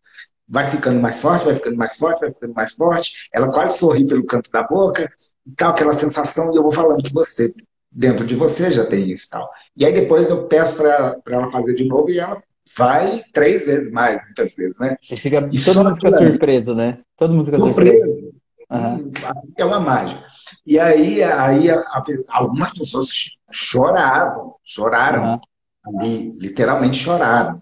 [0.49, 4.07] Vai ficando mais forte, vai ficando mais forte, vai ficando mais forte, ela quase sorri
[4.07, 5.11] pelo canto da boca,
[5.47, 7.53] e tal, aquela sensação, e eu vou falando que você,
[7.93, 9.51] dentro de você já tem isso tal.
[9.77, 12.43] E aí depois eu peço para ela fazer de novo e ela
[12.77, 14.97] vai três vezes mais, muitas vezes, né?
[15.11, 16.99] E fica, e todo mundo fica surpreso, né?
[17.17, 17.99] Todo mundo fica surpreso.
[17.99, 18.35] surpreso.
[18.71, 19.12] Uhum.
[19.57, 20.25] É uma mágica.
[20.67, 23.09] E aí, aí a, a, algumas pessoas
[23.51, 25.41] choravam, choraram
[25.87, 26.01] uhum.
[26.01, 27.61] ali, literalmente choraram.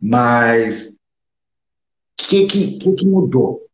[0.00, 0.96] Mas o
[2.16, 3.66] que, que, que, que mudou?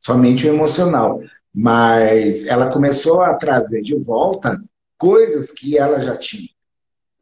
[0.00, 1.20] Somente o emocional.
[1.54, 4.62] Mas ela começou a trazer de volta
[4.96, 6.48] coisas que ela já tinha.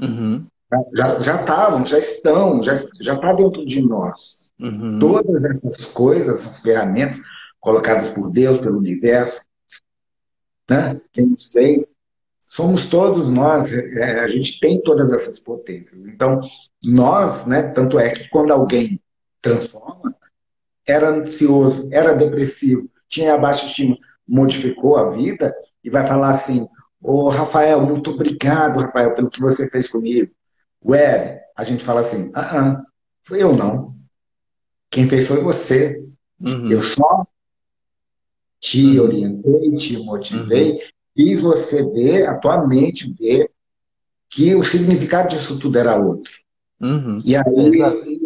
[0.01, 0.47] Uhum.
[0.95, 4.53] Já, já estavam, já estão, já está dentro de nós.
[4.61, 4.99] Uhum.
[5.01, 7.21] Todas essas coisas, essas ferramentas
[7.59, 9.43] colocadas por Deus, pelo universo,
[10.69, 11.01] né?
[11.13, 11.93] quem nos fez,
[12.39, 16.07] somos todos nós, é, a gente tem todas essas potências.
[16.07, 16.41] Então,
[16.85, 19.01] nós, né, tanto é que quando alguém
[19.43, 20.15] transforma,
[20.87, 23.97] era ansioso, era depressivo, tinha baixa estima,
[24.27, 26.67] modificou a vida e vai falar assim:
[27.01, 30.31] Ô Rafael, muito obrigado, Rafael, pelo que você fez comigo.
[30.85, 32.83] Web, a gente fala assim, ah, ah
[33.23, 33.95] foi eu não.
[34.91, 36.03] Quem fez foi você.
[36.41, 36.71] Uhum.
[36.71, 37.27] Eu só
[38.59, 39.05] te uhum.
[39.05, 40.79] orientei, te motivei, uhum.
[41.15, 43.51] fiz você ver, a tua mente ver
[44.29, 46.33] que o significado disso tudo era outro.
[46.81, 47.21] Uhum.
[47.25, 48.21] E, aí,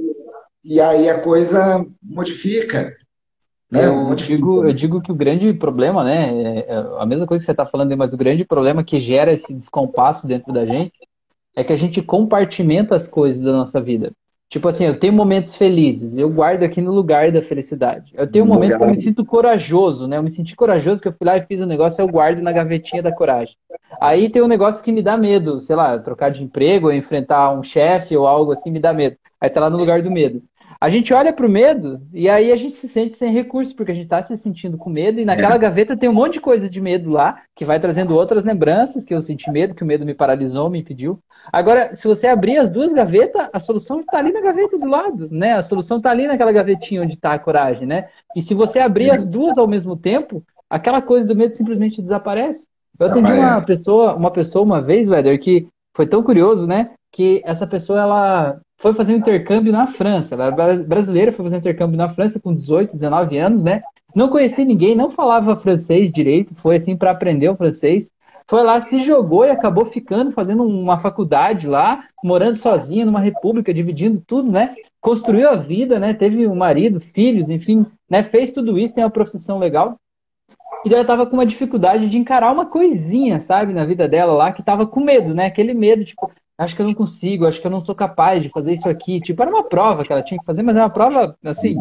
[0.64, 2.96] e aí a coisa modifica.
[3.70, 3.86] Né?
[3.86, 6.30] Eu, digo, eu digo que o grande problema, né?
[6.30, 9.32] É, é a mesma coisa que você está falando, mas o grande problema que gera
[9.32, 10.92] esse descompasso dentro da gente
[11.56, 14.12] é que a gente compartimenta as coisas da nossa vida.
[14.48, 18.12] Tipo assim, eu tenho momentos felizes, eu guardo aqui no lugar da felicidade.
[18.14, 20.16] Eu tenho momentos que eu me sinto corajoso, né?
[20.16, 22.52] Eu me senti corajoso que eu fui lá e fiz um negócio, eu guardo na
[22.52, 23.56] gavetinha da coragem.
[24.00, 27.50] Aí tem um negócio que me dá medo, sei lá, trocar de emprego, ou enfrentar
[27.52, 29.16] um chefe ou algo assim, me dá medo.
[29.40, 30.42] Aí tá lá no lugar do medo.
[30.84, 33.94] A gente olha pro medo e aí a gente se sente sem recurso, porque a
[33.94, 35.58] gente tá se sentindo com medo e naquela é.
[35.58, 39.14] gaveta tem um monte de coisa de medo lá, que vai trazendo outras lembranças, que
[39.14, 41.18] eu senti medo, que o medo me paralisou, me impediu.
[41.50, 45.26] Agora, se você abrir as duas gavetas, a solução está ali na gaveta do lado,
[45.30, 45.54] né?
[45.54, 48.10] A solução está ali naquela gavetinha onde está a coragem, né?
[48.36, 52.68] E se você abrir as duas ao mesmo tempo, aquela coisa do medo simplesmente desaparece.
[53.00, 55.66] Eu atendi uma pessoa, uma pessoa uma vez, Weder, que
[55.96, 56.90] foi tão curioso, né?
[57.10, 60.34] Que essa pessoa ela foi fazer um intercâmbio na França.
[60.34, 63.82] Ela era brasileira, foi fazer um intercâmbio na França com 18, 19 anos, né?
[64.14, 68.12] Não conhecia ninguém, não falava francês direito, foi assim para aprender o francês.
[68.46, 73.72] Foi lá, se jogou e acabou ficando, fazendo uma faculdade lá, morando sozinha numa república,
[73.72, 74.74] dividindo tudo, né?
[75.00, 76.12] Construiu a vida, né?
[76.12, 78.22] Teve um marido, filhos, enfim, né?
[78.22, 79.96] Fez tudo isso, tem uma profissão legal.
[80.84, 84.52] E ela tava com uma dificuldade de encarar uma coisinha, sabe, na vida dela lá,
[84.52, 85.46] que tava com medo, né?
[85.46, 88.48] Aquele medo, tipo, acho que eu não consigo, acho que eu não sou capaz de
[88.48, 89.20] fazer isso aqui.
[89.20, 91.76] Tipo, era uma prova que ela tinha que fazer, mas é uma prova, assim,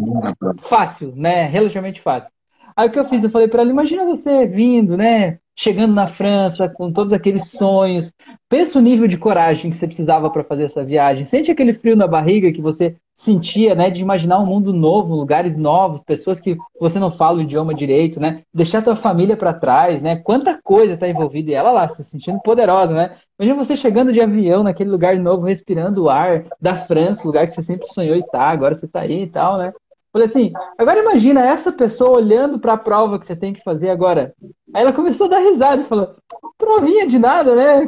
[0.64, 1.46] fácil, né?
[1.46, 2.32] Relativamente fácil.
[2.76, 3.24] Aí o que eu fiz?
[3.24, 5.40] Eu falei para ela, imagina você vindo, né?
[5.56, 8.12] Chegando na França com todos aqueles sonhos.
[8.50, 11.26] Pensa o nível de coragem que você precisava para fazer essa viagem.
[11.26, 13.90] Sente aquele frio na barriga que você sentia, né?
[13.90, 18.20] De imaginar um mundo novo, lugares novos, pessoas que você não fala o idioma direito,
[18.20, 18.42] né?
[18.54, 20.18] Deixar tua família para trás, né?
[20.18, 23.16] Quanta coisa está envolvida e ela lá se sentindo poderosa, né?
[23.40, 27.54] Imagina você chegando de avião naquele lugar novo, respirando o ar da França, lugar que
[27.54, 29.72] você sempre sonhou e tá, agora você tá aí e tal, né?
[30.14, 33.90] Falei assim, agora imagina essa pessoa olhando para a prova que você tem que fazer
[33.90, 34.32] agora.
[34.72, 36.14] Aí ela começou a dar risada e falou:
[36.56, 37.88] provinha de nada, né?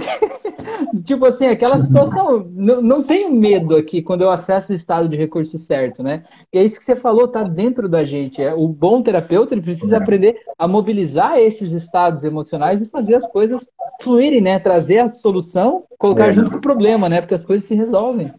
[1.05, 2.49] tipo assim, aquela situação.
[2.51, 6.23] Não, não tenho medo aqui quando eu acesso o estado de recurso certo, né?
[6.51, 8.41] E é isso que você falou, tá dentro da gente.
[8.41, 13.27] É, o bom terapeuta ele precisa aprender a mobilizar esses estados emocionais e fazer as
[13.27, 13.69] coisas
[14.01, 14.57] fluírem, né?
[14.57, 16.33] Trazer a solução, colocar é.
[16.33, 17.21] junto com o problema, né?
[17.21, 18.33] Porque as coisas se resolvem.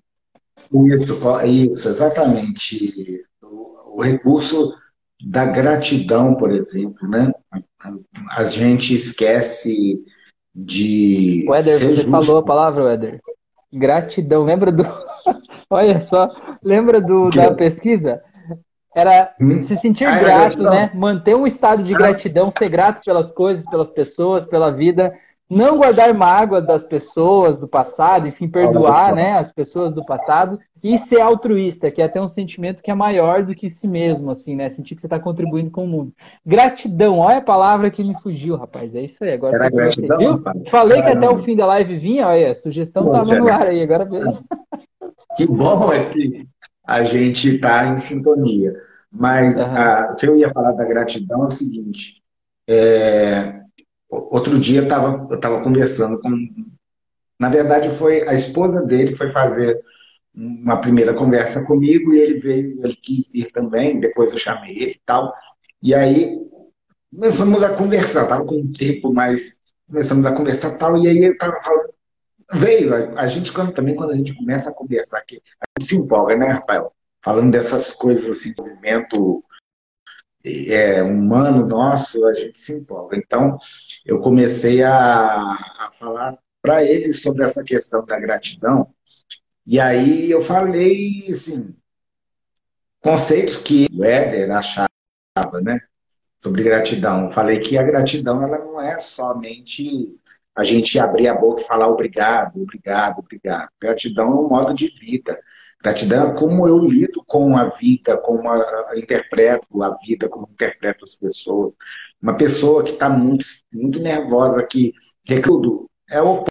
[0.73, 3.25] Isso, isso, exatamente.
[3.97, 4.75] O, recurso
[5.25, 7.33] da gratidão, por exemplo, né?
[8.37, 10.03] A gente esquece
[10.55, 11.47] de.
[11.49, 12.11] O Éder, você justo.
[12.11, 13.21] falou a palavra, Éder.
[13.73, 14.45] Gratidão.
[14.45, 14.85] Lembra do.
[15.71, 16.31] Olha só,
[16.63, 18.23] lembra do, da pesquisa?
[18.95, 19.63] Era hum?
[19.65, 20.91] se sentir ah, é grato, né?
[20.95, 25.13] Manter um estado de gratidão, ser grato pelas coisas, pelas pessoas, pela vida
[25.49, 30.99] não guardar mágoa das pessoas do passado, enfim, perdoar né, as pessoas do passado e
[30.99, 34.55] ser altruísta, que é ter um sentimento que é maior do que si mesmo, assim,
[34.55, 34.71] né?
[34.71, 36.13] Sentir que você está contribuindo com o mundo.
[36.45, 38.95] Gratidão, olha a palavra que me fugiu, rapaz.
[38.95, 39.33] É isso aí.
[39.33, 40.43] Agora Era gratidão, viu?
[40.71, 43.83] Falei que até o fim da live vinha, olha, a sugestão estava no ar aí,
[43.83, 44.39] agora veja.
[45.37, 46.49] Que bom é que
[46.87, 48.73] a gente está em sintonia.
[49.13, 49.67] Mas uhum.
[49.67, 52.23] a, o que eu ia falar da gratidão é o seguinte:
[52.67, 53.61] é,
[54.09, 56.31] Outro dia eu tava, eu tava conversando com.
[57.39, 59.79] Na verdade, foi a esposa dele foi fazer
[60.37, 64.93] uma primeira conversa comigo e ele veio, ele quis vir também, depois eu chamei ele
[64.93, 65.33] e tal.
[65.83, 66.39] E aí
[67.11, 71.39] começamos a conversar, tava com um tempo, mas começamos a conversar tal, e aí eu
[71.39, 71.95] tava falando.
[72.53, 75.89] Veio, a, a gente quando, também quando a gente começa a conversar aqui, a gente
[75.89, 76.93] se empolga, né, Rafael?
[77.25, 79.43] Falando dessas coisas assim, movimento
[80.45, 83.17] é, humano nosso, a gente se empolga.
[83.17, 83.57] Então,
[84.05, 88.93] eu comecei a, a falar para ele sobre essa questão da gratidão,
[89.67, 91.75] e aí eu falei, assim,
[93.01, 94.89] conceitos que o Éder achava,
[95.63, 95.81] né,
[96.39, 97.23] sobre gratidão.
[97.23, 100.17] Eu falei que a gratidão, ela não é somente
[100.55, 103.69] a gente abrir a boca e falar obrigado, obrigado, obrigado.
[103.81, 105.39] Gratidão é um modo de vida.
[105.83, 111.05] Gratidão é como eu lido com a vida, como a, interpreto a vida, como interpreto
[111.05, 111.75] as pessoas.
[112.23, 114.95] Uma pessoa que está muito, muito nervosa, que
[115.27, 116.45] recludo, é o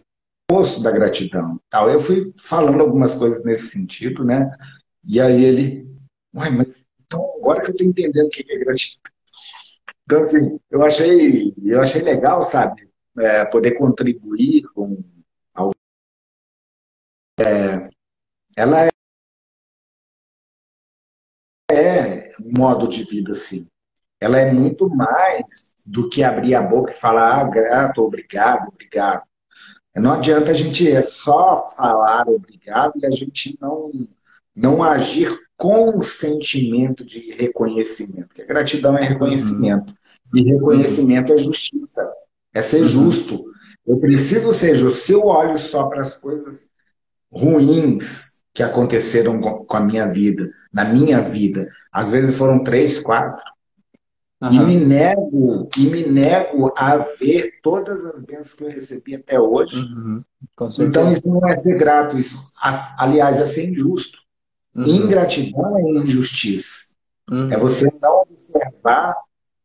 [0.50, 1.60] oposto da gratidão.
[1.70, 1.90] Tal.
[1.90, 4.50] Eu fui falando algumas coisas nesse sentido, né?
[5.04, 5.88] E aí ele,
[6.34, 9.12] uai, mas então agora que eu estou entendendo o que é gratidão.
[10.04, 12.88] Então, assim, eu achei, eu achei legal, sabe?
[13.18, 15.04] É, poder contribuir com
[15.54, 15.74] algo.
[17.40, 17.90] É,
[18.56, 18.90] ela é
[21.72, 23.68] é um modo de vida assim.
[24.20, 29.24] Ela é muito mais do que abrir a boca e falar, ah, grato, obrigado, obrigado.
[29.96, 33.90] Não adianta a gente só falar obrigado e a gente não,
[34.56, 38.28] não agir com o sentimento de reconhecimento.
[38.28, 39.94] Porque gratidão é reconhecimento.
[40.34, 40.40] Uhum.
[40.40, 42.12] E reconhecimento é justiça.
[42.54, 42.88] É ser uhum.
[42.88, 43.46] justo.
[43.88, 45.00] Eu preciso ser justo.
[45.00, 46.68] Se eu olho só para as coisas
[47.32, 51.68] ruins que aconteceram com a minha vida, na minha vida.
[51.92, 53.44] Às vezes foram três, quatro.
[54.42, 54.52] Uhum.
[54.52, 59.40] E me nego, e me nego a ver todas as bênçãos que eu recebi até
[59.40, 59.78] hoje.
[59.78, 60.24] Uhum.
[60.80, 62.38] Então isso não é ser grato, isso,
[62.98, 64.18] aliás, é ser injusto.
[64.76, 64.86] Uhum.
[64.86, 66.94] Ingratidão é injustiça.
[67.32, 67.52] Uhum.
[67.52, 69.16] É você não observar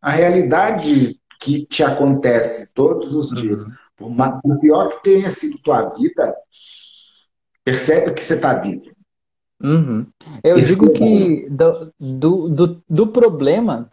[0.01, 3.65] a realidade que te acontece todos os dias.
[3.65, 4.17] Uhum.
[4.17, 6.35] Por, por pior que tenha sido tua vida,
[7.65, 8.85] percebe que você está vivo.
[9.63, 10.07] Uhum.
[10.43, 13.91] Eu Isso digo que do, do, do, do, problema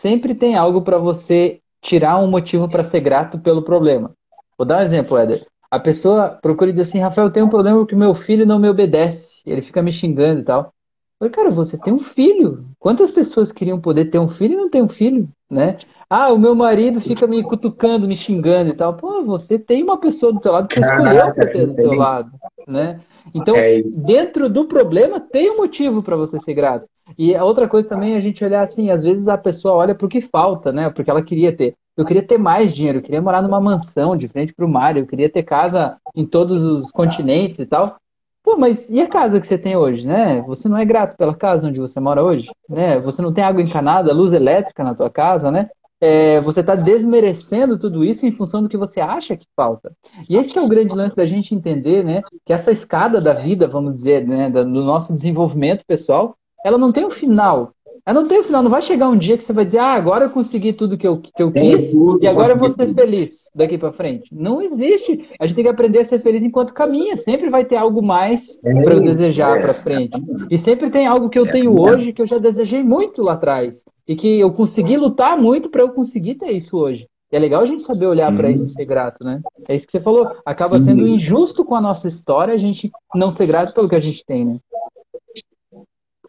[0.00, 4.12] sempre tem algo para você tirar um motivo para ser grato pelo problema.
[4.58, 5.46] Vou dar um exemplo, Éder.
[5.70, 8.68] A pessoa procura dizer assim, Rafael, eu tenho um problema porque meu filho não me
[8.68, 9.40] obedece.
[9.46, 10.72] Ele fica me xingando e tal.
[11.18, 12.66] Falei, cara, você tem um filho.
[12.78, 15.76] Quantas pessoas queriam poder ter um filho e não tem um filho, né?
[16.10, 18.94] Ah, o meu marido fica me cutucando, me xingando e tal.
[18.94, 22.32] Pô, você tem uma pessoa do teu lado que escolheu para ser do teu lado,
[22.68, 23.00] né?
[23.34, 26.86] Então, é dentro do problema, tem um motivo para você ser grato.
[27.18, 29.94] E a outra coisa também é a gente olhar assim, às vezes a pessoa olha
[29.94, 30.90] para o que falta, né?
[30.90, 31.74] Porque ela queria ter.
[31.96, 34.96] Eu queria ter mais dinheiro, eu queria morar numa mansão de frente para o mar,
[34.96, 37.96] eu queria ter casa em todos os continentes e tal.
[38.42, 40.42] Pô, mas e a casa que você tem hoje, né?
[40.42, 43.00] Você não é grato pela casa onde você mora hoje, né?
[43.00, 45.68] Você não tem água encanada, luz elétrica na tua casa, né?
[46.00, 49.92] é, você está desmerecendo tudo isso em função do que você acha que falta.
[50.28, 52.22] E esse é o grande lance da gente entender, né?
[52.44, 56.36] Que essa escada da vida, vamos dizer, né, do nosso desenvolvimento pessoal,
[56.66, 57.70] ela não tem um final.
[58.04, 58.60] Ela não tem um final.
[58.60, 61.06] Não vai chegar um dia que você vai dizer, ah, agora eu consegui tudo que
[61.06, 64.34] eu, que eu quis tudo, e agora eu vou ser feliz daqui para frente.
[64.34, 65.28] Não existe.
[65.38, 67.16] A gente tem que aprender a ser feliz enquanto caminha.
[67.16, 70.20] Sempre vai ter algo mais é para eu desejar é, para frente.
[70.50, 73.34] E sempre tem algo que eu é, tenho hoje que eu já desejei muito lá
[73.34, 77.06] atrás e que eu consegui lutar muito para eu conseguir ter isso hoje.
[77.30, 79.40] E é legal a gente saber olhar para isso e ser grato, né?
[79.68, 80.32] É isso que você falou.
[80.44, 84.00] Acaba sendo injusto com a nossa história a gente não ser grato pelo que a
[84.00, 84.56] gente tem, né?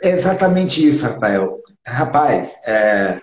[0.02, 1.62] É exatamente isso, Rafael.
[1.86, 3.20] Rapaz, é...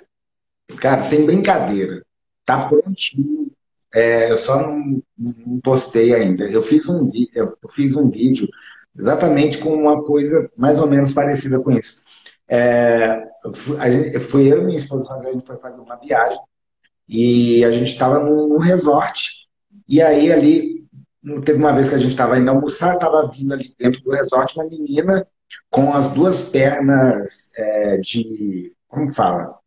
[0.80, 2.04] cara, sem brincadeira,
[2.44, 3.50] tá prontinho.
[3.94, 6.44] É, eu só não, não, postei ainda.
[6.44, 8.48] Eu fiz um eu fiz um vídeo
[8.98, 12.02] exatamente com uma coisa mais ou menos parecida com isso.
[12.48, 13.24] É,
[14.20, 16.38] foi eu e minha esposa, a gente foi fazer uma viagem
[17.08, 19.30] e a gente estava num, resort.
[19.88, 20.84] E aí ali,
[21.44, 24.54] teve uma vez que a gente estava indo almoçar, estava vindo ali dentro do resort
[24.56, 25.26] uma menina
[25.70, 29.58] com as duas pernas é, de, como fala?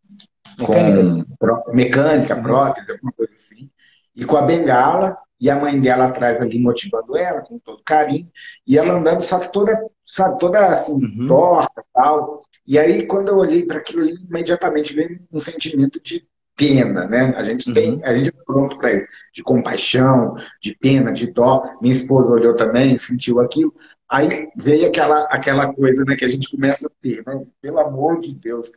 [0.59, 1.25] Mecânica.
[1.39, 2.43] Com mecânica, uhum.
[2.43, 3.69] prótese, alguma coisa assim.
[4.15, 8.29] E com a bengala, e a mãe dela atrás ali motivando ela, com todo carinho,
[8.65, 11.27] e ela andando, só que toda, sabe, toda assim, uhum.
[11.27, 12.41] torta tal.
[12.65, 17.33] E aí, quando eu olhei para aquilo, imediatamente veio um sentimento de pena, né?
[17.38, 18.01] A gente tem, uhum.
[18.03, 21.63] a gente é pronto para isso, de compaixão, de pena, de dó.
[21.79, 23.73] Minha esposa olhou também, sentiu aquilo.
[24.10, 27.45] Aí veio aquela, aquela coisa né, que a gente começa a ter, né?
[27.62, 28.72] Pelo amor de Deus,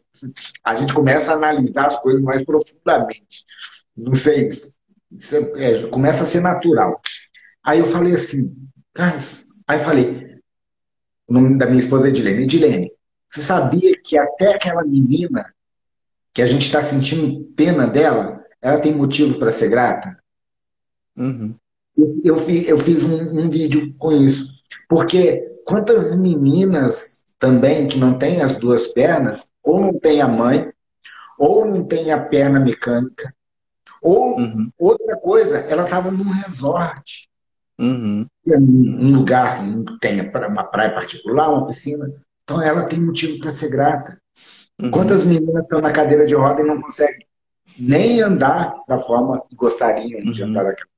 [0.65, 3.45] a gente começa a analisar as coisas mais profundamente.
[3.97, 4.77] Não sei, isso,
[5.13, 7.01] isso é, começa a ser natural.
[7.63, 8.53] Aí eu falei assim,
[9.69, 10.41] aí eu falei,
[11.29, 12.43] o nome da minha esposa é Edilene.
[12.43, 12.93] Edilene,
[13.29, 15.55] você sabia que até aquela menina
[16.35, 20.19] que a gente está sentindo pena dela, ela tem motivo para ser grata?
[21.17, 21.55] Uhum.
[21.97, 24.60] Eu, eu, eu, fiz um, um vídeo com isso.
[24.89, 30.71] Porque quantas meninas também que não têm as duas pernas, ou não tem a mãe,
[31.39, 33.35] ou não tem a perna mecânica,
[34.03, 34.71] ou uhum.
[34.79, 37.29] outra coisa, ela estava num resort.
[37.79, 38.27] Uhum.
[38.47, 42.11] Um lugar que tem uma praia particular, uma piscina.
[42.45, 44.21] Então ela tem motivo para ser grata.
[44.81, 44.91] Uhum.
[44.91, 47.27] Quantas meninas estão na cadeira de roda e não conseguem
[47.79, 50.51] nem andar da forma que gostariam de uhum.
[50.51, 50.90] andar daquela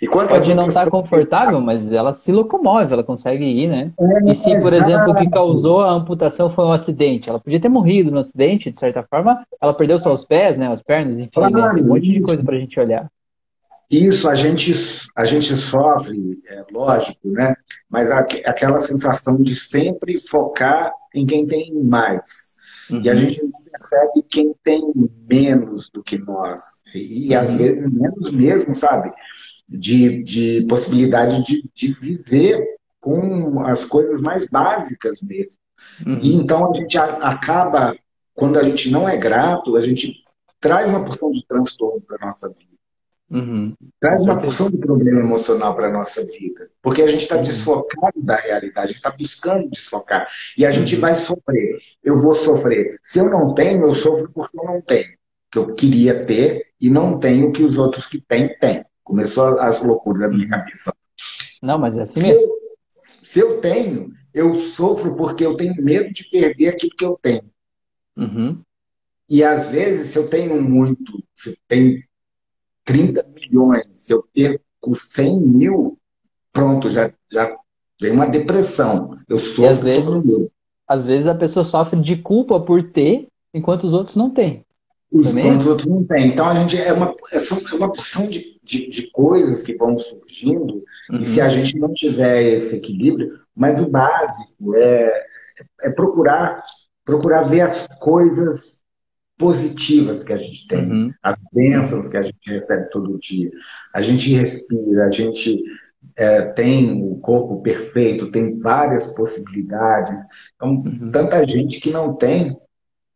[0.00, 3.92] e Pode não estar tá confortável, mas ela se locomove, ela consegue ir, né?
[4.00, 7.60] É, e se, por exemplo, o que causou a amputação foi um acidente, ela podia
[7.60, 10.68] ter morrido no acidente, de certa forma, ela perdeu só os pés, né?
[10.68, 11.74] As pernas, enfim, claro, né?
[11.74, 13.08] tem um monte de coisa para a gente olhar.
[13.90, 14.72] Isso, a gente,
[15.14, 17.54] a gente sofre, é lógico, né?
[17.88, 22.54] Mas aquela sensação de sempre focar em quem tem mais.
[22.90, 23.02] Uhum.
[23.02, 23.18] E a uhum.
[23.18, 24.92] gente não percebe quem tem
[25.30, 26.62] menos do que nós.
[26.94, 27.58] E, e às uhum.
[27.58, 29.12] vezes menos mesmo, sabe?
[29.68, 32.64] De, de possibilidade de, de viver
[33.00, 35.60] com as coisas mais básicas mesmo.
[36.06, 36.18] Uhum.
[36.22, 37.96] E então a gente acaba,
[38.34, 40.24] quando a gente não é grato, a gente
[40.60, 42.74] traz uma porção de transtorno para a nossa vida.
[43.30, 43.74] Uhum.
[43.98, 46.70] Traz uma porção de problema emocional para a nossa vida.
[46.80, 47.42] Porque a gente está uhum.
[47.42, 50.26] desfocado da realidade, a gente está buscando desfocar.
[50.56, 51.00] E a gente uhum.
[51.00, 51.78] vai sofrer.
[52.02, 52.98] Eu vou sofrer.
[53.02, 55.16] Se eu não tenho, eu sofro porque eu não tenho.
[55.50, 58.84] Que eu queria ter e não tenho o que os outros que têm, têm.
[59.04, 60.92] Começou as loucuras da minha cabeça.
[61.62, 62.42] Não, mas é assim se mesmo.
[62.42, 67.18] Eu, se eu tenho, eu sofro porque eu tenho medo de perder aquilo que eu
[67.22, 67.44] tenho.
[68.16, 68.60] Uhum.
[69.28, 72.02] E às vezes, se eu tenho muito, se eu tenho
[72.84, 75.98] 30 milhões, se eu perco 100 mil,
[76.52, 77.56] pronto, já, já
[78.00, 79.16] vem uma depressão.
[79.28, 80.08] Eu sofro, e às vezes,
[80.86, 84.64] às vezes a pessoa sofre de culpa por ter, enquanto os outros não têm.
[85.14, 86.28] Os, outros não têm.
[86.28, 90.82] Então a gente é uma, é uma porção de de, de coisas que vão surgindo,
[91.10, 91.18] uhum.
[91.18, 95.26] e se a gente não tiver esse equilíbrio, mas o básico é,
[95.82, 96.64] é procurar,
[97.04, 98.80] procurar ver as coisas
[99.36, 101.12] positivas que a gente tem, uhum.
[101.22, 103.50] as bênçãos que a gente recebe todo dia.
[103.92, 105.62] A gente respira, a gente
[106.16, 110.24] é, tem o corpo perfeito, tem várias possibilidades.
[110.54, 111.10] Então, uhum.
[111.12, 112.56] tanta gente que não tem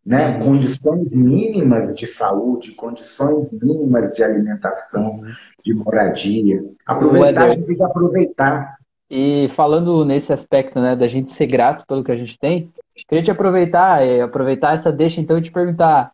[0.04, 0.38] né?
[0.38, 5.22] condições mínimas de saúde, condições mínimas de alimentação,
[5.64, 6.64] de moradia.
[6.86, 8.74] Aproveitar, tem que aproveitar.
[9.10, 12.70] E falando nesse aspecto né, da gente ser grato pelo que a gente tem,
[13.08, 16.12] queria te aproveitar, é, aproveitar essa deixa então e te perguntar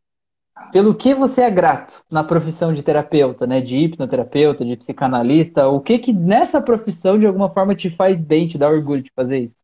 [0.72, 5.80] pelo que você é grato na profissão de terapeuta, né, de hipnoterapeuta, de psicanalista, o
[5.80, 9.39] que que nessa profissão de alguma forma te faz bem, te dá orgulho de fazer
[9.39, 9.57] isso?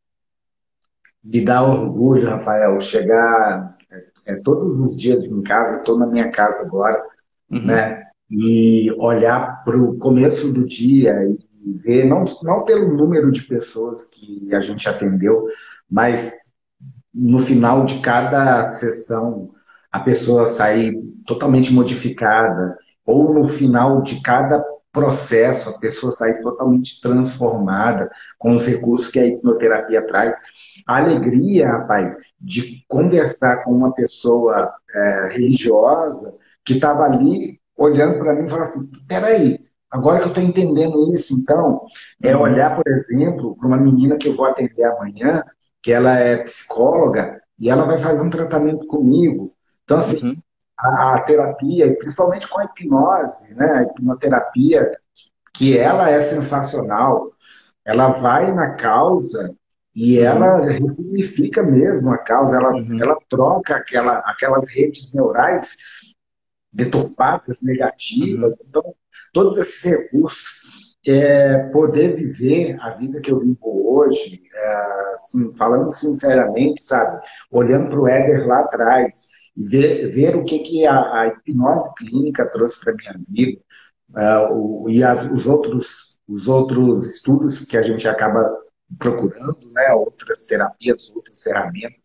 [1.22, 3.76] Me dá orgulho, Rafael, chegar
[4.31, 7.03] é, todos os dias em casa, estou na minha casa agora,
[7.51, 7.66] uhum.
[7.66, 8.05] né?
[8.31, 14.07] E olhar para o começo do dia e ver, não, não pelo número de pessoas
[14.07, 15.47] que a gente atendeu,
[15.91, 16.33] mas
[17.12, 19.51] no final de cada sessão
[19.91, 27.01] a pessoa sair totalmente modificada, ou no final de cada processo a pessoa sair totalmente
[27.01, 30.36] transformada com os recursos que a hipnoterapia traz
[30.86, 36.34] a alegria, rapaz, de conversar com uma pessoa é, religiosa
[36.64, 39.59] que estava ali olhando para mim e falando assim: peraí,
[39.91, 41.82] agora que eu estou entendendo isso, então,
[42.22, 42.43] é uhum.
[42.43, 45.43] olhar, por exemplo, para uma menina que eu vou atender amanhã,
[45.82, 49.55] que ela é psicóloga, e ela vai fazer um tratamento comigo.
[49.84, 50.36] Então, assim, uhum.
[50.83, 54.91] A, a, terapia, principalmente com a hipnose, né, a hipnoterapia,
[55.55, 57.33] que ela é sensacional,
[57.85, 59.55] ela vai na causa
[59.95, 60.24] e uhum.
[60.24, 63.03] ela ressignifica mesmo a causa, ela, uhum.
[63.03, 65.76] ela troca aquela, aquelas redes neurais
[66.72, 68.61] deturpadas, negativas.
[68.61, 68.66] Uhum.
[68.68, 68.95] Então,
[69.33, 75.91] todos esses recursos, é, poder viver a vida que eu vivo hoje, é, assim, falando
[75.91, 77.20] sinceramente, sabe,
[77.51, 79.28] olhando para o Éder lá atrás,
[79.68, 83.61] ver, ver o que, que a, a hipnose clínica trouxe para minha vida,
[84.16, 88.58] é, o, e as, os, outros, os outros estudos que a gente acaba
[88.98, 92.00] procurando, né, outras terapias, outras ferramentas,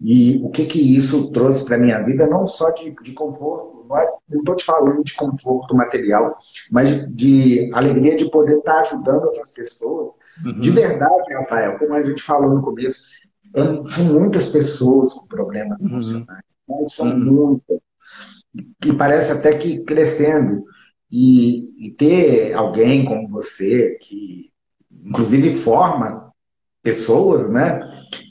[0.00, 3.86] e o que que isso trouxe para minha vida, não só de, de conforto,
[4.28, 6.36] não estou te falando de conforto material,
[6.70, 10.12] mas de alegria de poder estar tá ajudando outras pessoas.
[10.44, 10.60] Uhum.
[10.60, 13.02] De verdade, Rafael, como a gente falou no começo,
[13.54, 16.24] são muitas pessoas com problemas uhum.
[16.68, 17.18] Emocionais, são uhum.
[17.18, 17.78] muitas,
[18.80, 20.64] que parece até que crescendo.
[21.14, 24.50] E, e ter alguém como você, que
[24.90, 26.32] inclusive forma
[26.82, 27.80] pessoas, né,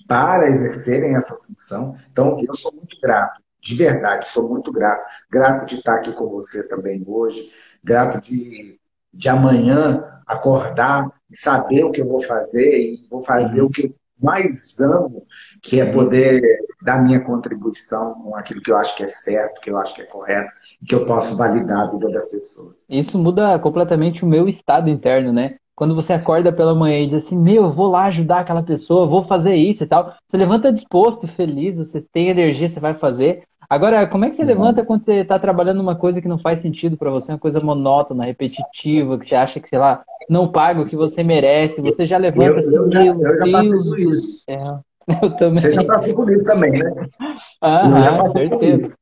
[0.08, 1.96] para exercerem essa função.
[2.12, 5.06] Então, eu sou muito grato, de verdade, sou muito grato.
[5.30, 7.52] Grato de estar aqui com você também hoje,
[7.84, 8.80] grato de,
[9.14, 13.68] de amanhã acordar e saber o que eu vou fazer e vou fazer uhum.
[13.68, 15.24] o que eu mais amo,
[15.62, 16.42] que é poder
[16.82, 20.02] dar minha contribuição com aquilo que eu acho que é certo, que eu acho que
[20.02, 20.52] é correto,
[20.82, 22.76] e que eu posso validar a vida das pessoas.
[22.90, 25.56] Isso muda completamente o meu estado interno, né?
[25.82, 29.08] quando você acorda pela manhã e diz assim, meu, eu vou lá ajudar aquela pessoa,
[29.08, 33.42] vou fazer isso e tal, você levanta disposto, feliz, você tem energia, você vai fazer.
[33.68, 36.60] Agora, como é que você levanta quando você está trabalhando numa coisa que não faz
[36.60, 40.80] sentido para você, uma coisa monótona, repetitiva, que você acha que, sei lá, não paga
[40.80, 44.80] o que você merece, você já levanta eu, assim, eu já, eu Deus do céu.
[45.22, 45.62] Eu também.
[45.62, 46.90] Você já passou por isso também, né?
[47.62, 48.94] Ah, certeza.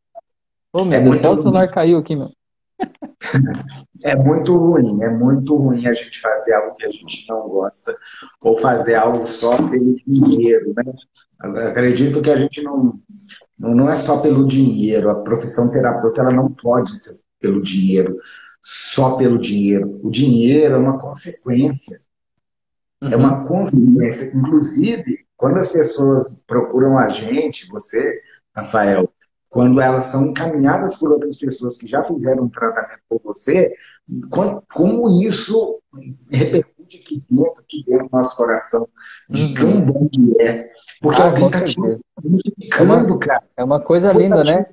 [0.73, 2.31] Ô, meu é Deus, até o celular caiu aqui, meu.
[4.01, 7.93] É muito ruim, é muito ruim a gente fazer algo que a gente não gosta
[8.41, 10.93] ou fazer algo só pelo dinheiro, né?
[11.67, 12.97] acredito que a gente não,
[13.59, 15.09] não é só pelo dinheiro.
[15.09, 18.17] A profissão terapeuta ela não pode ser pelo dinheiro,
[18.61, 19.99] só pelo dinheiro.
[20.03, 21.97] O dinheiro é uma consequência.
[23.01, 23.09] Uhum.
[23.09, 23.47] É uma uhum.
[23.47, 24.37] consequência.
[24.37, 28.21] Inclusive, quando as pessoas procuram a gente, você,
[28.55, 29.11] Rafael,
[29.49, 33.73] quando elas são encaminhadas por outras pessoas que já fizeram um tratamento por você,
[34.69, 35.81] como isso
[36.29, 38.87] repercute aqui dentro, aqui dentro do nosso coração,
[39.29, 39.53] de uhum.
[39.53, 40.69] tão bom que é.
[41.01, 43.43] Porque ah, alguém está te é cara.
[43.55, 44.65] É uma coisa linda, né?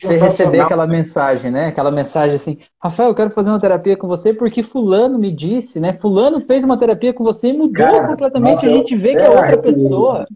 [0.00, 1.68] Você receber aquela mensagem, né?
[1.68, 5.80] Aquela mensagem assim, Rafael, eu quero fazer uma terapia com você porque fulano me disse,
[5.80, 5.98] né?
[6.00, 8.52] Fulano fez uma terapia com você e mudou cara, completamente.
[8.52, 10.26] Nossa, a gente vê que é, é outra pessoa.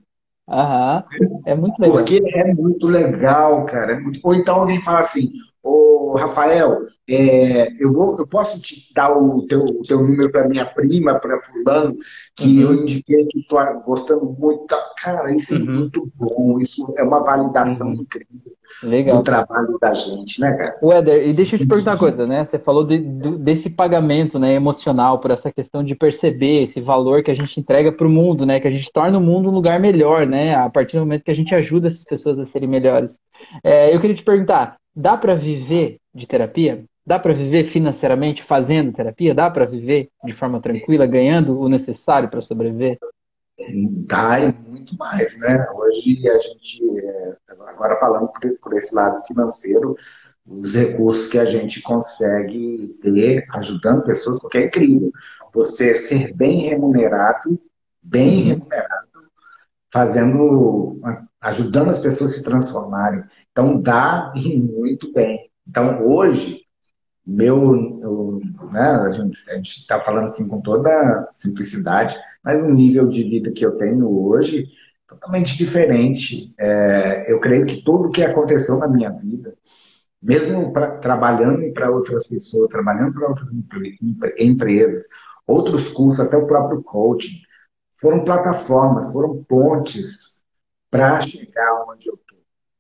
[0.49, 1.05] Aham,
[1.45, 1.97] é muito legal.
[1.97, 3.93] Porque é muito legal, cara.
[3.93, 4.21] É muito...
[4.23, 5.29] Ou então alguém fala assim,
[5.67, 10.49] ô Rafael, é, eu, vou, eu posso te dar o teu, o teu número para
[10.49, 11.97] minha prima, para fulano,
[12.37, 12.73] que uhum.
[12.73, 14.75] eu indiquei que estou gostando muito.
[15.03, 15.67] Cara, isso é uhum.
[15.67, 16.59] muito bom.
[16.61, 18.03] Isso é uma validação uhum.
[18.03, 19.19] incrível Legal.
[19.19, 20.79] do trabalho da gente, né, cara?
[20.81, 22.45] O Éder, e deixa eu te perguntar uma coisa, né?
[22.45, 27.23] Você falou de, do, desse pagamento né, emocional, por essa questão de perceber esse valor
[27.23, 28.61] que a gente entrega para o mundo, né?
[28.61, 30.55] Que a gente torna o mundo um lugar melhor, né?
[30.55, 33.19] A partir do momento que a gente ajuda essas pessoas a serem melhores.
[33.63, 36.85] É, eu queria te perguntar, dá para viver de terapia?
[37.07, 39.35] Dá para viver financeiramente fazendo terapia?
[39.35, 42.99] Dá para viver de forma tranquila, ganhando o necessário para sobreviver?
[44.07, 45.67] Dá e muito mais, né?
[45.75, 48.31] Hoje a gente, é, agora falando
[48.61, 49.97] por, esse lado financeiro,
[50.47, 55.11] os recursos que a gente consegue ter ajudando pessoas, porque é incrível.
[55.55, 57.61] Você ser bem remunerado,
[58.03, 59.06] bem remunerado,
[59.97, 61.01] fazendo,
[61.41, 63.25] ajudando as pessoas a se transformarem.
[63.51, 65.51] Então dá e muito bem.
[65.67, 66.61] Então hoje,
[67.27, 68.41] meu, eu,
[68.71, 73.65] né, a gente está falando assim com toda simplicidade, mas o nível de vida que
[73.65, 74.67] eu tenho hoje
[75.09, 76.53] totalmente diferente.
[76.59, 79.55] É, eu creio que tudo o que aconteceu na minha vida,
[80.23, 83.49] mesmo pra, trabalhando para outras pessoas, trabalhando para outras
[84.39, 85.05] empresas,
[85.47, 87.46] outros cursos, até o próprio coaching,
[87.97, 90.43] foram plataformas, foram pontes
[90.91, 92.39] para chegar onde eu estou,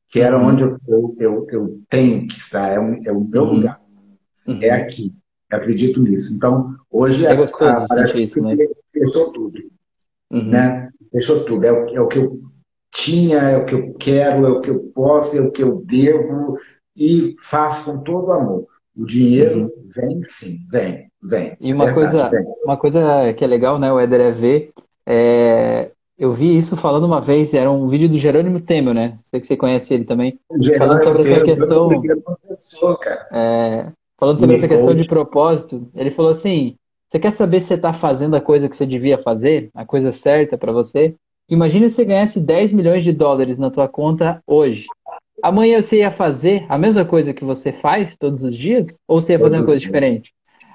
[0.09, 0.47] que era uhum.
[0.47, 3.53] onde eu, eu, eu, eu, tenho que estar, é, o, é o meu uhum.
[3.55, 3.81] lugar,
[4.47, 4.59] uhum.
[4.63, 5.15] é aqui.
[5.51, 6.35] Eu acredito nisso.
[6.37, 8.67] Então, hoje é a, parece isso, que né?
[8.93, 9.59] fechou tudo.
[10.31, 10.51] Uhum.
[10.51, 10.91] Né?
[11.13, 11.65] Fechou tudo.
[11.65, 12.41] É o, é o que eu
[12.93, 15.83] tinha, é o que eu quero, é o que eu posso, é o que eu
[15.85, 16.57] devo
[16.97, 18.67] e faço com todo amor.
[18.97, 21.57] O dinheiro vem sim, vem, vem.
[21.61, 22.45] E uma Verdade, coisa, vem.
[22.65, 24.73] uma coisa que é legal, né, o Éder, é ver.
[25.07, 29.17] É, eu vi isso falando uma vez, era um vídeo do Jerônimo Temel, né?
[29.27, 30.39] Sei que você conhece ele também.
[30.79, 31.91] falando sobre essa questão.
[33.33, 36.77] É, falando sobre essa questão de propósito, ele falou assim:
[37.09, 40.11] você quer saber se você está fazendo a coisa que você devia fazer, a coisa
[40.11, 41.15] certa para você?
[41.49, 44.87] Imagina se você ganhasse 10 milhões de dólares na tua conta hoje.
[45.43, 48.99] Amanhã você ia fazer a mesma coisa que você faz todos os dias?
[49.07, 50.33] Ou você ia fazer uma coisa diferente?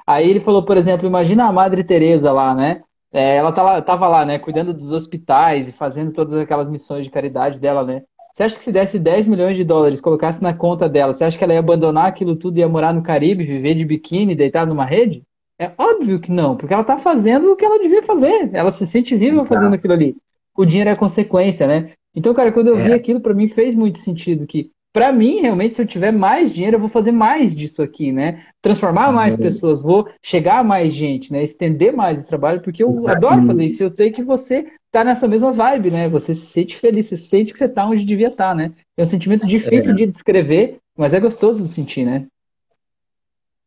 [0.08, 2.82] Aí ele falou, por exemplo, imagina a Madre Teresa lá, né?
[3.14, 7.12] É, ela tava, tava lá, né, cuidando dos hospitais e fazendo todas aquelas missões de
[7.12, 8.04] caridade dela, né?
[8.34, 11.38] Você acha que se desse 10 milhões de dólares, colocasse na conta dela, você acha
[11.38, 14.66] que ela ia abandonar aquilo tudo e ia morar no Caribe, viver de biquíni, deitar
[14.66, 15.24] numa rede?
[15.60, 18.50] É óbvio que não, porque ela tá fazendo o que ela devia fazer.
[18.54, 20.16] Ela se sente viva fazendo aquilo ali.
[20.58, 21.92] O dinheiro é consequência, né?
[22.16, 22.96] Então, cara, quando eu vi é.
[22.96, 26.76] aquilo, para mim fez muito sentido que para mim, realmente, se eu tiver mais dinheiro,
[26.76, 28.46] eu vou fazer mais disso aqui, né?
[28.62, 29.42] Transformar mais uhum.
[29.42, 31.44] pessoas, vou chegar a mais gente, né?
[31.44, 33.26] Estender mais o trabalho, porque eu Exatamente.
[33.26, 33.84] adoro fazer isso.
[33.84, 36.10] Eu sei que você tá nessa mesma vibe, né?
[36.10, 38.74] Você se sente feliz, você sente que você tá onde devia estar, tá, né?
[38.98, 39.96] É um sentimento difícil é.
[39.96, 42.28] de descrever, mas é gostoso de sentir, né?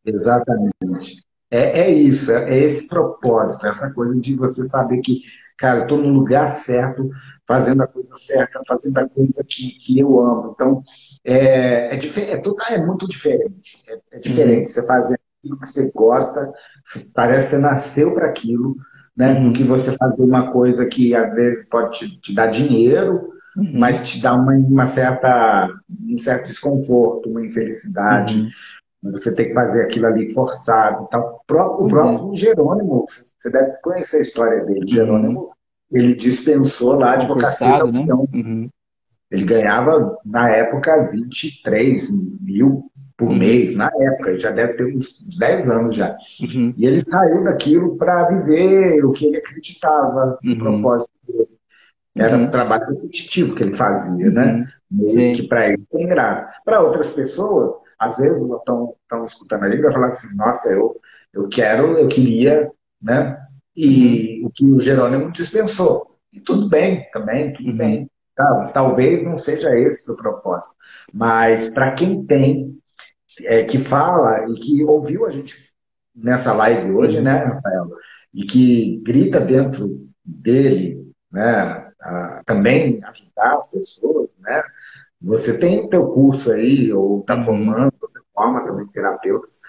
[0.05, 1.23] Exatamente.
[1.49, 5.21] É, é isso, é, é esse propósito, essa coisa de você saber que
[5.57, 7.09] cara, estou no lugar certo,
[7.47, 10.51] fazendo a coisa certa, fazendo a coisa que, que eu amo.
[10.53, 10.83] Então,
[11.25, 13.83] é, é, é, tudo, é muito diferente.
[13.87, 14.65] É, é diferente uhum.
[14.65, 16.53] você fazer aquilo que você gosta,
[17.15, 18.75] parece que você nasceu para aquilo,
[19.17, 19.39] né?
[19.39, 19.51] Uhum.
[19.53, 23.71] Que você fazer uma coisa que às vezes pode te, te dar dinheiro, uhum.
[23.73, 25.67] mas te dá uma, uma, certa,
[26.07, 28.51] um certo desconforto, uma infelicidade.
[29.03, 29.11] Uhum.
[29.11, 31.05] Você tem que fazer aquilo ali forçado.
[31.07, 32.35] Então, o próprio, o próprio é.
[32.35, 34.81] Jerônimo, você deve conhecer a história dele.
[34.81, 34.87] Uhum.
[34.87, 35.51] Jerônimo,
[35.91, 38.69] ele dispensou lá a advocacia da Né?
[39.35, 42.09] Ele ganhava, na época, 23
[42.39, 43.37] mil por uhum.
[43.37, 46.15] mês, na época, já deve ter uns 10 anos já.
[46.41, 46.73] Uhum.
[46.77, 50.59] E ele saiu daquilo para viver o que ele acreditava no uhum.
[50.59, 51.49] propósito dele.
[52.17, 52.51] Era um uhum.
[52.51, 54.63] trabalho repetitivo que ele fazia, né?
[54.89, 55.13] Uhum.
[55.13, 56.49] Meio que para ele tem graça.
[56.63, 60.95] Para outras pessoas, às vezes estão escutando ali e vai falar assim, nossa, eu,
[61.33, 62.71] eu quero, eu queria,
[63.01, 63.37] né?
[63.75, 64.47] E uhum.
[64.47, 66.15] o que o Jerônimo dispensou.
[66.31, 68.09] E tudo bem também, tudo bem.
[68.35, 70.75] Tá, talvez não seja esse o propósito.
[71.13, 72.77] Mas para quem tem,
[73.43, 75.73] é, que fala e que ouviu a gente
[76.13, 77.89] nessa live hoje, né, Rafael?
[78.33, 81.91] E que grita dentro dele, né?
[82.01, 84.61] A, também ajudar as pessoas, né?
[85.21, 87.43] Você tem o teu curso aí, ou está uhum.
[87.43, 89.61] formando, você forma também terapeutas,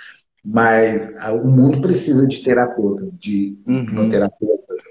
[0.44, 3.84] mas ah, o mundo precisa de terapeutas, de uhum.
[3.84, 4.84] hipnoterapeutas,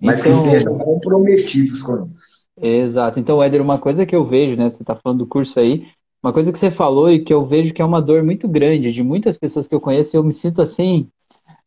[0.00, 0.42] mas então...
[0.42, 2.39] que estejam comprometidos com isso.
[2.60, 3.18] Exato.
[3.18, 4.68] Então, Éder, uma coisa que eu vejo, né?
[4.68, 5.88] Você está falando do curso aí,
[6.22, 8.92] uma coisa que você falou e que eu vejo que é uma dor muito grande
[8.92, 11.08] de muitas pessoas que eu conheço, eu me sinto assim.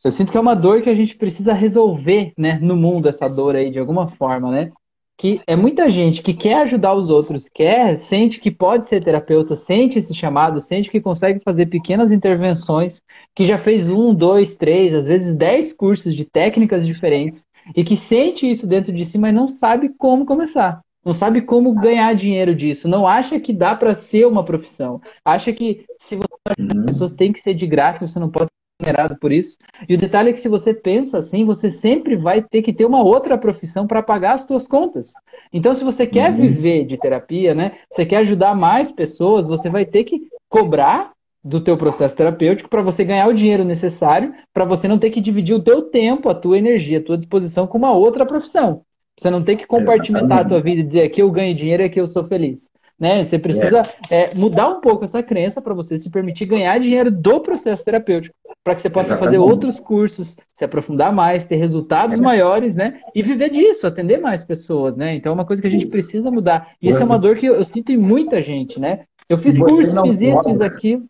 [0.04, 3.28] Eu sinto que é uma dor que a gente precisa resolver, né, no mundo, essa
[3.28, 4.72] dor aí, de alguma forma, né?
[5.18, 9.56] que é muita gente que quer ajudar os outros, quer, sente que pode ser terapeuta,
[9.56, 13.02] sente esse chamado, sente que consegue fazer pequenas intervenções,
[13.36, 17.96] que já fez um, dois, três, às vezes dez cursos de técnicas diferentes e que
[17.96, 20.82] sente isso dentro de si, mas não sabe como começar.
[21.06, 25.02] Não sabe como ganhar dinheiro disso, não acha que dá para ser uma profissão.
[25.24, 26.86] Acha que se você ajudar uhum.
[26.86, 28.50] pessoas tem que ser de graça, você não pode
[28.82, 29.58] remunerado por isso.
[29.88, 32.86] E o detalhe é que se você pensa assim, você sempre vai ter que ter
[32.86, 35.14] uma outra profissão para pagar as suas contas.
[35.52, 36.42] Então, se você quer uhum.
[36.42, 41.62] viver de terapia, né, você quer ajudar mais pessoas, você vai ter que cobrar do
[41.62, 45.54] teu processo terapêutico para você ganhar o dinheiro necessário, para você não ter que dividir
[45.54, 48.82] o teu tempo, a tua energia, a tua disposição com uma outra profissão.
[49.18, 51.86] Você não tem que compartimentar a tua vida e dizer aqui eu ganho dinheiro e
[51.86, 52.72] aqui eu sou feliz.
[53.00, 53.24] Né?
[53.24, 54.32] Você precisa é.
[54.32, 58.36] É, mudar um pouco essa crença para você se permitir ganhar dinheiro do processo terapêutico,
[58.64, 59.26] para que você possa Exatamente.
[59.26, 62.22] fazer outros cursos, se aprofundar mais, ter resultados é.
[62.22, 63.02] maiores, né?
[63.14, 65.16] E viver disso, atender mais pessoas, né?
[65.16, 65.92] Então é uma coisa que a gente isso.
[65.92, 66.72] precisa mudar.
[66.82, 69.02] E isso é uma dor que eu, eu, sinto em muita gente, né?
[69.28, 71.04] Eu fiz curso, fiz isso, fiz aquilo.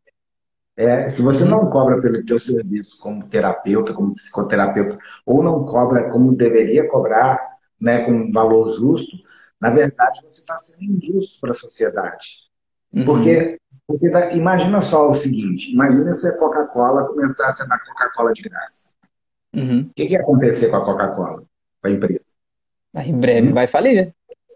[0.76, 6.10] É, se você não cobra pelo teu serviço como terapeuta, como psicoterapeuta, ou não cobra
[6.10, 7.52] como deveria cobrar,
[7.84, 9.18] né, com um valor justo,
[9.60, 12.43] na verdade, você está sendo injusto para a sociedade.
[12.93, 13.05] Uhum.
[13.05, 18.41] Porque, porque imagina só o seguinte: imagina se a Coca-Cola começasse a dar Coca-Cola de
[18.43, 18.93] graça.
[19.53, 19.81] Uhum.
[19.81, 21.43] O que, que ia acontecer com a Coca-Cola,
[21.81, 22.22] com a empresa?
[22.95, 23.53] Em breve uhum.
[23.53, 24.14] vai falir, né?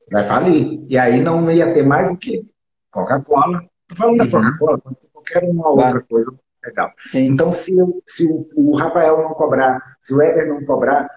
[0.09, 0.85] Vai falir.
[0.87, 2.45] E aí não ia ter mais o quê?
[2.91, 3.65] Coca-Cola.
[3.93, 4.31] Falando da uhum.
[4.31, 6.33] Coca-Cola, pode ser qualquer uma outra coisa
[6.63, 6.91] legal.
[6.97, 7.27] Sim.
[7.27, 11.09] Então, se, eu, se o, o Rafael não cobrar, se o Éder não cobrar,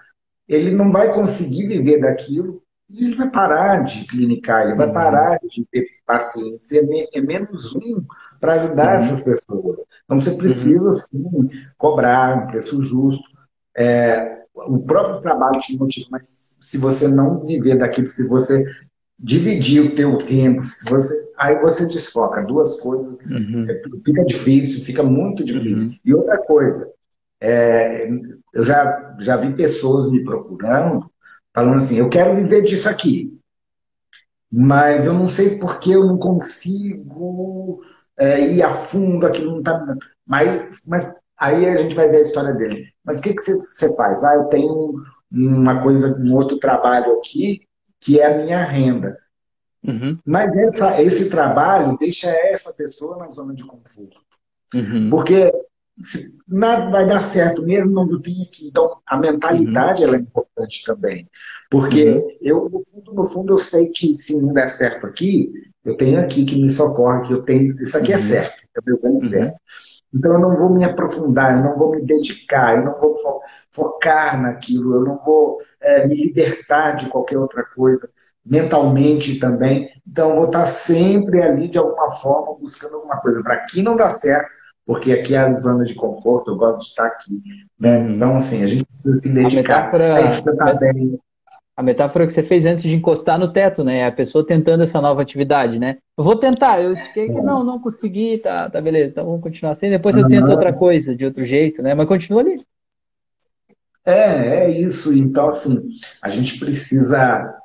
[0.47, 2.61] ele não vai conseguir viver daquilo
[2.99, 4.93] ele vai parar de clinicar, ele vai uhum.
[4.93, 6.71] parar de ter pacientes.
[6.71, 6.81] É,
[7.13, 8.03] é menos um
[8.39, 8.95] para ajudar uhum.
[8.95, 9.83] essas pessoas.
[10.03, 10.93] Então você precisa, uhum.
[10.93, 13.23] sim, cobrar um preço justo.
[13.77, 18.63] É, o próprio trabalho te motiva, mas se você não viver daquilo, se você
[19.17, 23.67] dividir o teu tempo, se você, aí você desfoca duas coisas, uhum.
[23.69, 25.89] é, fica difícil, fica muito difícil.
[25.89, 25.95] Uhum.
[26.05, 26.91] E outra coisa,
[27.41, 28.07] é,
[28.53, 31.11] eu já, já vi pessoas me procurando,
[31.53, 33.37] falando assim, eu quero viver disso aqui,
[34.51, 37.81] mas eu não sei por que eu não consigo
[38.17, 39.97] é, ir a fundo, aquilo não está...
[40.25, 42.87] Mas, mas aí a gente vai ver a história dele.
[43.03, 44.23] Mas o que, que você, você faz?
[44.23, 45.01] Ah, eu tenho
[45.31, 47.61] uma coisa, um outro trabalho aqui,
[47.99, 49.17] que é a minha renda.
[49.83, 50.19] Uhum.
[50.23, 54.19] Mas essa, esse trabalho deixa essa pessoa na zona de conforto.
[54.75, 55.09] Uhum.
[55.09, 55.51] Porque
[56.47, 58.67] nada vai dar certo mesmo não tenho aqui.
[58.67, 60.07] Então, a mentalidade uhum.
[60.09, 61.29] ela é importante também.
[61.69, 62.37] Porque uhum.
[62.41, 65.51] eu, no fundo, no fundo, eu sei que se não der certo aqui,
[65.83, 67.81] eu tenho aqui que me socorre, que eu tenho.
[67.81, 68.21] Isso aqui é uhum.
[68.21, 69.55] certo, é meu bem certo.
[70.13, 73.41] Então, eu não vou me aprofundar, eu não vou me dedicar, eu não vou fo
[73.71, 78.09] focar naquilo, eu não vou é, me libertar de qualquer outra coisa,
[78.45, 79.89] mentalmente também.
[80.05, 83.41] Então, eu vou estar sempre ali, de alguma forma, buscando alguma coisa.
[83.41, 84.49] Para aqui não dá certo,
[84.85, 87.41] porque aqui é a zona de conforto, eu gosto de estar aqui.
[87.79, 88.09] Né?
[88.09, 89.89] Então, assim, a gente precisa se dedicar.
[89.89, 91.19] A metáfora, tá bem.
[91.77, 94.05] a metáfora que você fez antes de encostar no teto, né?
[94.05, 95.97] A pessoa tentando essa nova atividade, né?
[96.17, 99.73] Eu vou tentar, eu fiquei que não, não consegui, tá, tá beleza, então vamos continuar
[99.73, 99.89] assim.
[99.89, 101.93] Depois eu tento outra coisa, de outro jeito, né?
[101.93, 102.63] Mas continua ali.
[104.03, 105.15] É, é isso.
[105.15, 105.77] Então, assim,
[106.21, 107.55] a gente precisa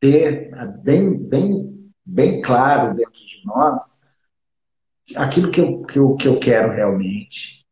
[0.00, 0.50] ter
[0.82, 4.01] bem, bem, bem claro dentro de nós
[5.16, 7.66] aquilo que eu, que, eu, que eu quero realmente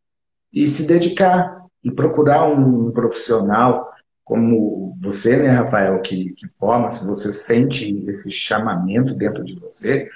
[0.53, 3.89] e se dedicar e procurar um profissional
[4.25, 10.09] como você, né, Rafael, que, que forma, se você sente esse chamamento dentro de você,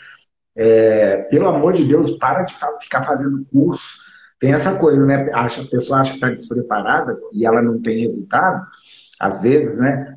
[0.54, 4.04] é, pelo amor de Deus, para de ficar fazendo curso.
[4.38, 5.30] Tem essa coisa, né?
[5.32, 8.64] Acha, a pessoa acha que está despreparada e ela não tem resultado,
[9.18, 10.14] às vezes, né?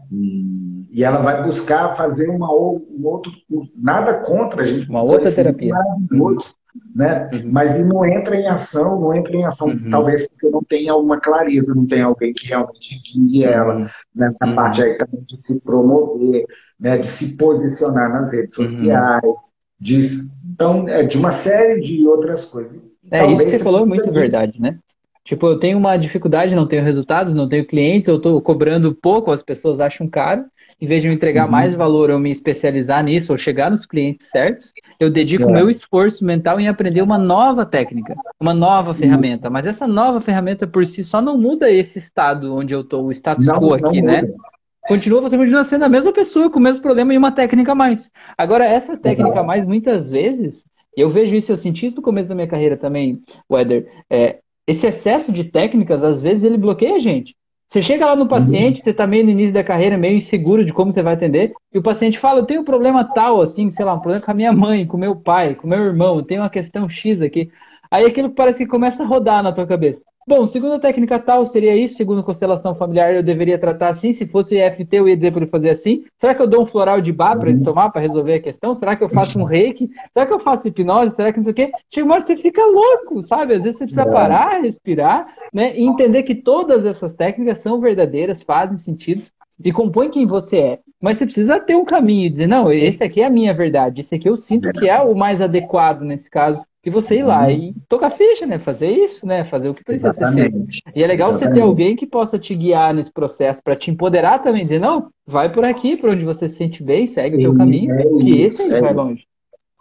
[0.92, 3.72] E ela vai buscar fazer uma, um outro curso.
[3.78, 4.88] Nada contra a gente.
[4.90, 5.74] Uma outra terapia.
[5.74, 6.57] Maravilhoso
[6.96, 7.30] né?
[7.34, 7.52] Uhum.
[7.52, 9.90] Mas não entra em ação, não entra em ação, uhum.
[9.90, 13.88] talvez porque não tenha uma clareza, não tem alguém que realmente guie ela uhum.
[14.16, 14.56] nessa uhum.
[14.56, 16.46] parte aí também de se promover,
[16.80, 16.98] né?
[16.98, 18.66] de se posicionar nas redes uhum.
[18.66, 19.36] sociais,
[19.80, 20.08] de,
[20.54, 22.82] então, é, de uma série de outras coisas.
[23.12, 24.80] É, isso que você falou é muito verdade, né?
[25.28, 29.30] Tipo, eu tenho uma dificuldade, não tenho resultados, não tenho clientes, eu estou cobrando pouco,
[29.30, 30.46] as pessoas acham caro.
[30.80, 31.52] Em vez de eu entregar uhum.
[31.52, 35.54] mais valor ou me especializar nisso ou chegar nos clientes certos, eu dedico o é.
[35.54, 38.96] meu esforço mental em aprender uma nova técnica, uma nova uhum.
[38.96, 39.50] ferramenta.
[39.50, 43.12] Mas essa nova ferramenta por si só não muda esse estado onde eu estou, o
[43.12, 44.34] status não, quo aqui, né?
[44.88, 47.76] Continua, você continua sendo a mesma pessoa com o mesmo problema e uma técnica a
[47.76, 48.10] mais.
[48.38, 52.30] Agora, essa técnica a mais, muitas vezes, eu vejo isso, eu senti isso no começo
[52.30, 53.22] da minha carreira também,
[53.52, 53.92] Weather.
[54.10, 57.36] É, esse excesso de técnicas, às vezes, ele bloqueia a gente.
[57.68, 60.72] Você chega lá no paciente, você está meio no início da carreira, meio inseguro de
[60.72, 63.84] como você vai atender, e o paciente fala, eu tenho um problema tal, assim, sei
[63.84, 66.42] lá, um problema com a minha mãe, com meu pai, com meu irmão, eu tenho
[66.42, 67.50] uma questão X aqui.
[67.92, 70.02] Aí aquilo parece que começa a rodar na tua cabeça.
[70.28, 71.96] Bom, segundo a técnica tal, seria isso.
[71.96, 74.12] Segundo constelação familiar, eu deveria tratar assim.
[74.12, 76.04] Se fosse EFT, eu ia dizer para ele fazer assim.
[76.18, 78.76] Será que eu dou um floral de bar para ele tomar para resolver a questão?
[78.76, 79.90] Será que eu faço um reiki?
[80.12, 81.16] Será que eu faço hipnose?
[81.16, 81.72] Será que não sei o quê?
[81.90, 83.54] Chega uma hora você fica louco, sabe?
[83.54, 85.74] Às vezes você precisa parar, respirar, né?
[85.80, 89.24] E entender que todas essas técnicas são verdadeiras, fazem sentido
[89.64, 90.80] e compõem quem você é.
[91.02, 94.02] Mas você precisa ter um caminho e dizer, não, esse aqui é a minha verdade,
[94.02, 97.44] esse aqui eu sinto que é o mais adequado nesse caso e você ir lá
[97.44, 97.50] uhum.
[97.50, 98.60] e tocar ficha, né?
[98.60, 99.44] Fazer isso, né?
[99.44, 100.52] Fazer o que precisa Exatamente.
[100.72, 100.98] ser feito.
[100.98, 101.56] E é legal Exatamente.
[101.56, 105.10] você ter alguém que possa te guiar nesse processo, para te empoderar também, dizer, não,
[105.26, 108.04] vai por aqui, por onde você se sente bem, segue Sim, o seu caminho, é
[108.04, 109.26] que esse aí é vai longe.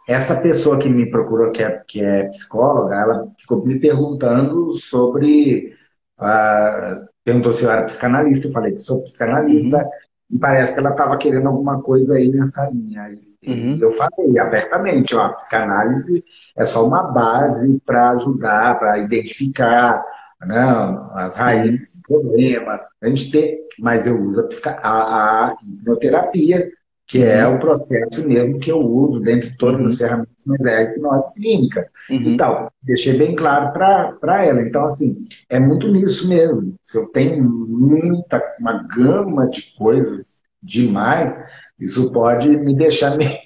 [0.08, 5.76] Essa pessoa que me procurou, que é, que é psicóloga, ela ficou me perguntando sobre.
[6.18, 10.36] Uh, perguntou se eu era psicanalista, eu falei que sou psicanalista, uhum.
[10.36, 13.16] e parece que ela estava querendo alguma coisa aí nessa linha.
[13.46, 13.78] Uhum.
[13.80, 16.24] Eu falei abertamente, ó, a psicanálise
[16.56, 20.04] é só uma base para ajudar, para identificar
[20.40, 20.56] né,
[21.14, 22.80] as raízes do problema.
[23.02, 26.70] A gente tem, mas eu uso a, a, a hipnoterapia,
[27.06, 29.86] que é o processo mesmo que eu uso dentro de todas uhum.
[29.86, 31.88] as ferramentas, mas é a hipnose clínica.
[32.10, 32.34] Uhum.
[32.34, 34.60] Então, deixei bem claro para ela.
[34.62, 35.14] Então, assim,
[35.48, 36.74] é muito nisso mesmo.
[36.82, 41.40] Se eu tenho muita, uma gama de coisas demais,
[41.78, 43.38] isso pode me deixar meio,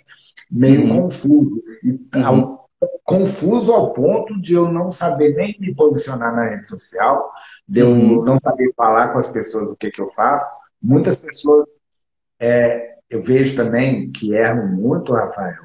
[0.51, 1.03] meio uhum.
[1.03, 1.63] confuso.
[1.85, 2.25] Uhum.
[2.25, 2.61] Ao,
[3.05, 7.31] confuso ao ponto de eu não saber nem me posicionar na rede social,
[7.69, 8.25] de eu uhum.
[8.25, 10.49] não saber falar com as pessoas o que, que eu faço.
[10.81, 11.69] Muitas pessoas,
[12.39, 15.65] é, eu vejo também que erram muito, Rafael,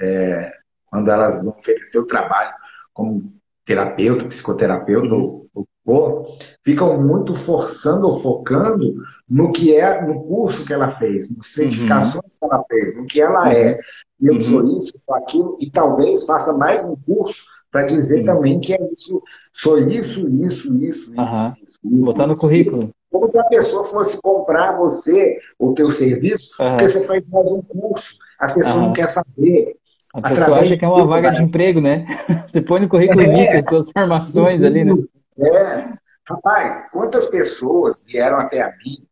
[0.00, 0.50] é,
[0.86, 2.54] quando elas vão oferecer o trabalho.
[2.92, 5.46] como terapeuta, psicoterapeuta uhum.
[5.52, 8.96] ou, ou ficam muito forçando ou focando
[9.28, 12.48] no que é no curso que ela fez, nas certificações uhum.
[12.48, 13.52] que ela fez, no que ela uhum.
[13.52, 13.78] é.
[14.20, 14.40] Eu uhum.
[14.40, 18.26] sou isso, sou aquilo, e talvez faça mais um curso para dizer Sim.
[18.26, 19.20] também que é isso,
[19.52, 21.52] sou isso, isso, isso, uhum.
[21.62, 22.04] isso, isso.
[22.04, 22.84] Botar no currículo.
[22.84, 22.92] Isso.
[23.10, 27.62] Como se a pessoa fosse comprar você, o teu serviço, porque você faz mais um
[27.62, 28.16] curso.
[28.38, 29.76] A pessoa não quer saber.
[30.12, 32.06] A pessoa acha que é uma vaga de emprego, né?
[32.48, 34.94] Você põe no currículo é, suas formações ali, né?
[35.38, 35.96] É.
[36.28, 39.06] Rapaz, quantas pessoas vieram até a mim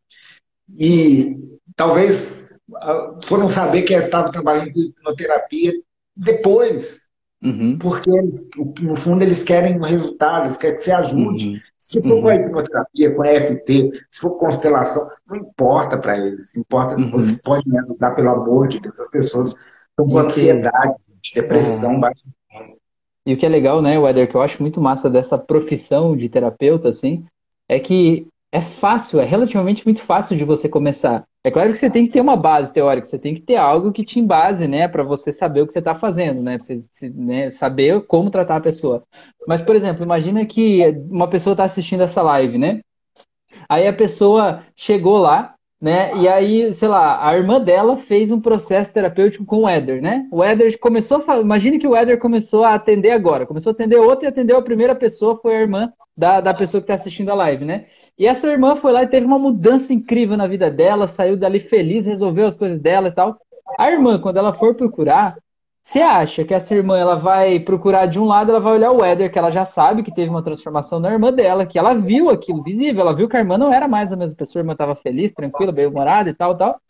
[0.68, 5.72] e talvez ah, foram saber que eu estava trabalhando com hipnoterapia
[6.16, 7.04] depois.
[7.42, 7.76] Uhum.
[7.78, 8.46] Porque eles,
[8.80, 11.48] no fundo eles querem um resultado, eles querem que você ajude.
[11.50, 11.60] Uhum.
[11.78, 12.22] Se for uhum.
[12.22, 16.56] com a hipnoterapia, com a EFT, se for com constelação, não importa para eles.
[16.56, 17.10] Importa que uhum.
[17.10, 18.98] você pode me ajudar, pelo amor de Deus.
[18.98, 20.94] As pessoas estão com ansiedade,
[21.34, 22.24] depressão, baixa
[23.26, 26.28] e o que é legal, né, Weder, que eu acho muito massa dessa profissão de
[26.28, 27.24] terapeuta, assim,
[27.68, 31.24] é que é fácil, é relativamente muito fácil de você começar.
[31.42, 33.92] É claro que você tem que ter uma base teórica, você tem que ter algo
[33.92, 37.10] que te embase, né, para você saber o que você está fazendo, né, pra você
[37.10, 39.02] né, saber como tratar a pessoa.
[39.46, 42.80] Mas, por exemplo, imagina que uma pessoa está assistindo essa live, né?
[43.68, 45.53] Aí a pessoa chegou lá,
[45.84, 46.16] né?
[46.16, 50.26] E aí, sei lá, a irmã dela fez um processo terapêutico com o Éder, né?
[50.32, 53.98] O Éder começou a imagine que o Éder começou a atender agora, começou a atender
[53.98, 57.28] outra e atendeu a primeira pessoa, foi a irmã da, da pessoa que está assistindo
[57.30, 57.84] a live, né?
[58.18, 61.60] E essa irmã foi lá e teve uma mudança incrível na vida dela, saiu dali
[61.60, 63.36] feliz, resolveu as coisas dela e tal.
[63.78, 65.36] A irmã, quando ela for procurar,
[65.84, 69.04] você acha que essa irmã ela vai procurar de um lado, ela vai olhar o
[69.04, 72.30] Éder, que ela já sabe que teve uma transformação na irmã dela, que ela viu
[72.30, 74.72] aquilo visível, ela viu que a irmã não era mais a mesma pessoa, a irmã
[74.72, 76.80] estava feliz, tranquila, bem-humorada e tal, tal.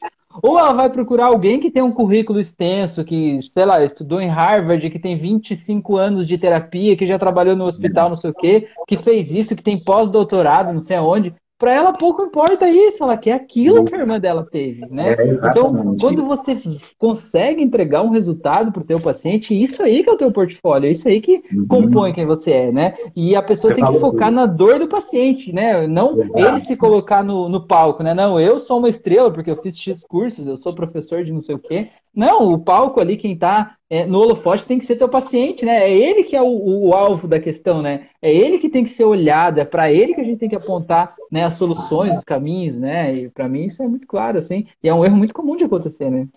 [0.42, 4.28] Ou ela vai procurar alguém que tem um currículo extenso, que, sei lá, estudou em
[4.28, 8.34] Harvard, que tem 25 anos de terapia, que já trabalhou no hospital, não sei o
[8.34, 13.02] quê, que fez isso, que tem pós-doutorado, não sei aonde para ela pouco importa isso,
[13.02, 13.84] ela quer aquilo isso.
[13.84, 15.14] que a irmã dela teve, né?
[15.14, 16.60] É, então, quando você
[16.98, 20.90] consegue entregar um resultado para o teu paciente, isso aí que é o teu portfólio,
[20.90, 21.66] isso aí que uhum.
[21.66, 22.94] compõe quem você é, né?
[23.14, 24.36] E a pessoa você tem que focar tudo.
[24.36, 25.86] na dor do paciente, né?
[25.86, 26.38] Não Exato.
[26.38, 28.12] ele se colocar no, no palco, né?
[28.14, 31.40] Não, eu sou uma estrela porque eu fiz X cursos, eu sou professor de não
[31.40, 31.88] sei o quê.
[32.14, 35.90] Não, o palco ali, quem está é, no holofote tem que ser teu paciente, né?
[35.90, 38.08] É ele que é o, o, alvo da questão, né?
[38.22, 40.56] É ele que tem que ser olhado, é para ele que a gente tem que
[40.56, 43.12] apontar né, as soluções, os caminhos, né?
[43.14, 44.66] E para mim isso é muito claro, assim.
[44.82, 46.28] E é um erro muito comum de acontecer, né?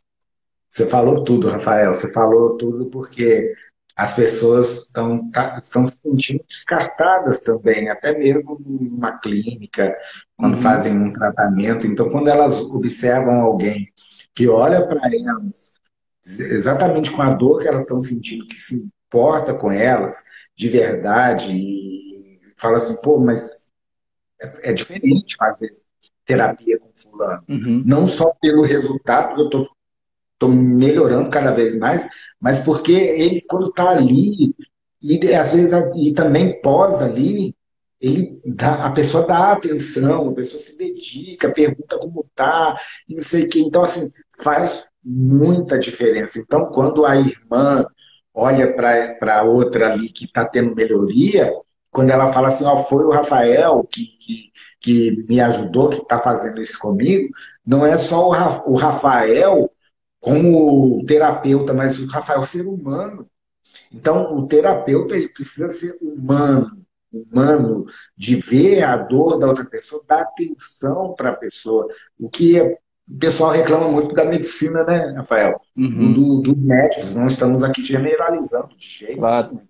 [0.70, 1.94] Você falou tudo, Rafael.
[1.94, 3.54] Você falou tudo porque
[3.95, 9.95] as pessoas estão tá, estão se sentindo descartadas também, até mesmo numa clínica,
[10.36, 10.62] quando uhum.
[10.62, 11.88] fazem um tratamento.
[11.88, 13.91] Então, quando elas observam alguém
[14.38, 15.73] que olha para elas
[16.23, 20.23] exatamente com a dor que elas estão sentindo, que se importa com elas
[20.55, 23.65] de verdade e fala assim, pô, mas
[24.39, 25.76] é, é diferente fazer
[26.23, 27.43] terapia com fulano.
[27.49, 27.81] Uhum.
[27.84, 29.68] Não só pelo resultado, que eu tô,
[30.38, 32.07] tô melhorando cada vez mais,
[32.39, 34.53] mas porque ele, quando está ali,
[35.01, 37.55] e às vezes e também pós ali,
[37.99, 42.76] ele dá, a pessoa dá atenção, a pessoa se dedica, pergunta como tá,
[43.07, 43.59] e não sei o que.
[43.59, 44.11] Então, assim,
[44.41, 46.39] faz muita diferença.
[46.39, 47.85] Então, quando a irmã
[48.34, 51.51] olha para outra ali que está tendo melhoria,
[51.89, 56.19] quando ela fala assim, ó, foi o Rafael que, que, que me ajudou, que está
[56.19, 57.30] fazendo isso comigo,
[57.65, 58.30] não é só
[58.68, 59.72] o Rafael
[60.19, 63.27] como terapeuta, mas o Rafael ser humano.
[63.91, 67.85] Então, o terapeuta ele precisa ser humano, humano,
[68.15, 71.88] de ver a dor da outra pessoa, dar atenção para a pessoa.
[72.19, 72.77] O que
[73.10, 75.60] o pessoal reclama muito da medicina, né, Rafael?
[75.76, 76.12] Uhum.
[76.12, 79.62] Do, dos médicos, não estamos aqui generalizando de jeito claro.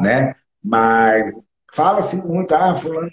[0.00, 0.34] né?
[0.62, 1.40] Mas
[1.72, 3.10] fala-se muito, ah, fulano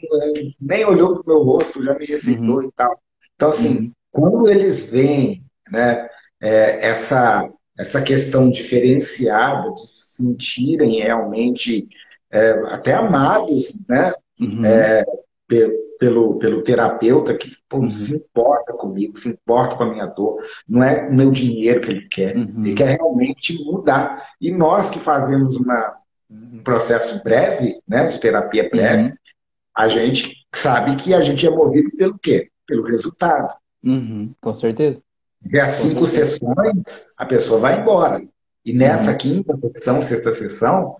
[0.59, 2.63] nem olhou para o meu rosto, já me receitou uhum.
[2.63, 2.99] e tal.
[3.35, 3.91] Então, assim, uhum.
[4.11, 6.09] quando eles veem né,
[6.41, 11.87] é, essa, essa questão diferenciada de se sentirem realmente
[12.31, 14.13] é, até amados, né?
[14.39, 14.65] Uhum.
[14.65, 15.03] É,
[15.99, 17.89] pelo, pelo terapeuta que pô, uhum.
[17.89, 21.91] se importa comigo, se importa com a minha dor, não é o meu dinheiro que
[21.91, 22.65] ele quer, uhum.
[22.65, 24.25] ele quer realmente mudar.
[24.39, 25.97] E nós que fazemos uma,
[26.31, 29.15] um processo breve, né, de terapia breve, uhum.
[29.75, 32.49] a gente sabe que a gente é movido pelo quê?
[32.65, 33.53] Pelo resultado.
[33.83, 34.33] Uhum.
[34.41, 35.01] Com certeza.
[35.51, 38.23] E as cinco sessões, a pessoa vai embora.
[38.65, 39.17] E nessa uhum.
[39.17, 40.95] quinta sessão, sexta sessão,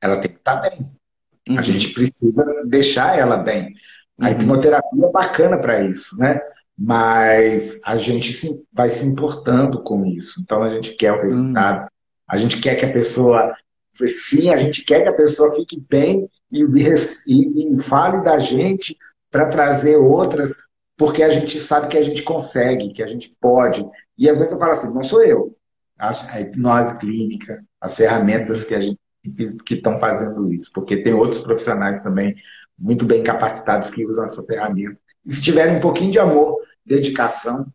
[0.00, 0.90] ela tem que estar bem.
[1.48, 1.58] Uhum.
[1.58, 3.72] A gente precisa deixar ela bem.
[4.20, 4.32] A uhum.
[4.32, 6.40] hipnoterapia é bacana para isso, né?
[6.78, 10.40] Mas a gente sim, vai se importando com isso.
[10.40, 11.82] Então a gente quer o resultado.
[11.82, 11.88] Uhum.
[12.28, 13.54] A gente quer que a pessoa
[14.06, 18.96] Sim, a gente quer que a pessoa fique bem e, e, e fale da gente
[19.30, 20.56] para trazer outras,
[20.96, 23.84] porque a gente sabe que a gente consegue, que a gente pode.
[24.16, 25.56] E às vezes eu falo assim, não sou eu.
[25.98, 28.98] A hipnose clínica, as ferramentas que a gente
[29.64, 32.34] que estão fazendo isso, porque tem outros profissionais também
[32.78, 34.98] muito bem capacitados que usam essa ferramenta.
[35.24, 37.66] E se tiverem um pouquinho de amor, dedicação,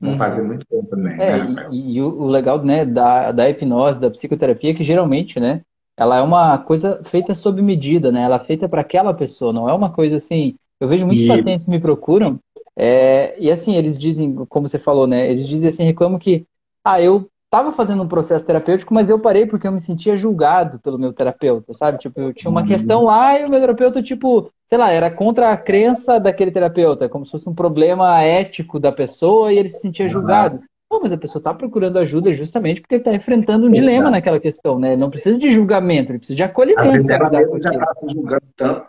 [0.00, 0.18] vão uhum.
[0.18, 1.20] fazer muito bem também.
[1.20, 5.38] É, né, e, e, o legal né, da, da hipnose, da psicoterapia, é que geralmente,
[5.38, 5.62] né,
[5.96, 8.22] ela é uma coisa feita sob medida, né?
[8.22, 10.54] Ela é feita para aquela pessoa, não é uma coisa assim.
[10.80, 12.38] Eu vejo muitos pacientes me procuram
[12.76, 15.28] é, e assim eles dizem, como você falou, né?
[15.28, 16.46] Eles dizem assim, reclamam que,
[16.84, 20.78] ah, eu estava fazendo um processo terapêutico, mas eu parei porque eu me sentia julgado
[20.80, 21.98] pelo meu terapeuta, sabe?
[21.98, 22.66] Tipo, eu tinha uma uhum.
[22.66, 27.08] questão lá e o meu terapeuta, tipo, sei lá, era contra a crença daquele terapeuta,
[27.08, 30.60] como se fosse um problema ético da pessoa e ele se sentia julgado.
[30.90, 33.82] Pô, mas a pessoa está procurando ajuda justamente porque ele está enfrentando um Exato.
[33.82, 34.92] dilema naquela questão, né?
[34.92, 36.82] Ele não precisa de julgamento, ele precisa de acolhimento.
[36.82, 38.86] Às vezes ela já está se julgando tanto.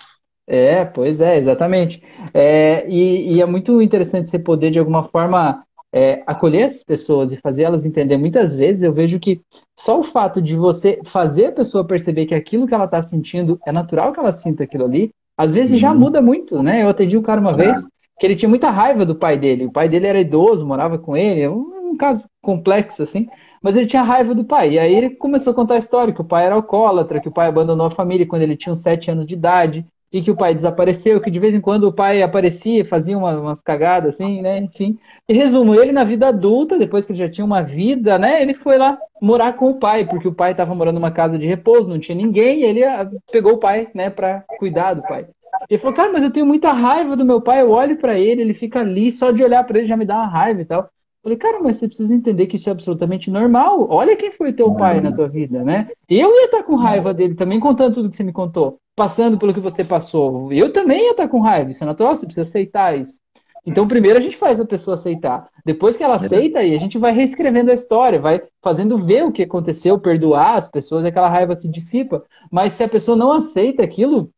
[0.48, 2.02] É, pois é, exatamente.
[2.34, 5.64] É, e, e, é muito interessante você poder, de alguma forma,
[5.94, 8.18] é, acolher essas pessoas e fazer elas entender.
[8.18, 9.42] Muitas vezes eu vejo que
[9.78, 13.60] só o fato de você fazer a pessoa perceber que aquilo que ela está sentindo
[13.66, 15.80] é natural que ela sinta aquilo ali, às vezes uhum.
[15.80, 16.84] já muda muito, né?
[16.84, 17.78] Eu atendi um cara uma vez
[18.20, 19.66] que ele tinha muita raiva do pai dele.
[19.66, 23.28] O pai dele era idoso, morava com ele, um, um caso complexo assim.
[23.62, 24.72] Mas ele tinha raiva do pai.
[24.72, 27.32] E aí ele começou a contar a história que o pai era alcoólatra, que o
[27.32, 30.36] pai abandonou a família quando ele tinha uns sete anos de idade, e que o
[30.36, 34.42] pai desapareceu, que de vez em quando o pai aparecia, fazia umas, umas cagadas assim,
[34.42, 34.58] né?
[34.58, 34.98] Enfim.
[35.28, 38.42] E resumo, ele na vida adulta, depois que ele já tinha uma vida, né?
[38.42, 41.46] Ele foi lá morar com o pai, porque o pai estava morando numa casa de
[41.46, 45.28] repouso, não tinha ninguém, e ele ah, pegou o pai, né, para cuidar do pai.
[45.70, 48.42] Ele falou, cara, mas eu tenho muita raiva do meu pai, eu olho para ele,
[48.42, 50.82] ele fica ali, só de olhar para ele já me dá uma raiva e tal.
[50.82, 50.90] Eu
[51.24, 53.86] falei, cara, mas você precisa entender que isso é absolutamente normal.
[53.90, 55.90] Olha quem foi teu pai na tua vida, né?
[56.10, 59.38] Eu ia estar tá com raiva dele também, contando tudo que você me contou passando
[59.38, 60.52] pelo que você passou.
[60.52, 63.22] Eu também ia estar com raiva, isso é natural, você precisa aceitar isso.
[63.66, 65.48] Então, primeiro a gente faz a pessoa aceitar.
[65.66, 69.32] Depois que ela aceita, aí a gente vai reescrevendo a história, vai fazendo ver o
[69.32, 72.26] que aconteceu, perdoar as pessoas, aquela raiva se dissipa.
[72.52, 74.32] Mas se a pessoa não aceita aquilo,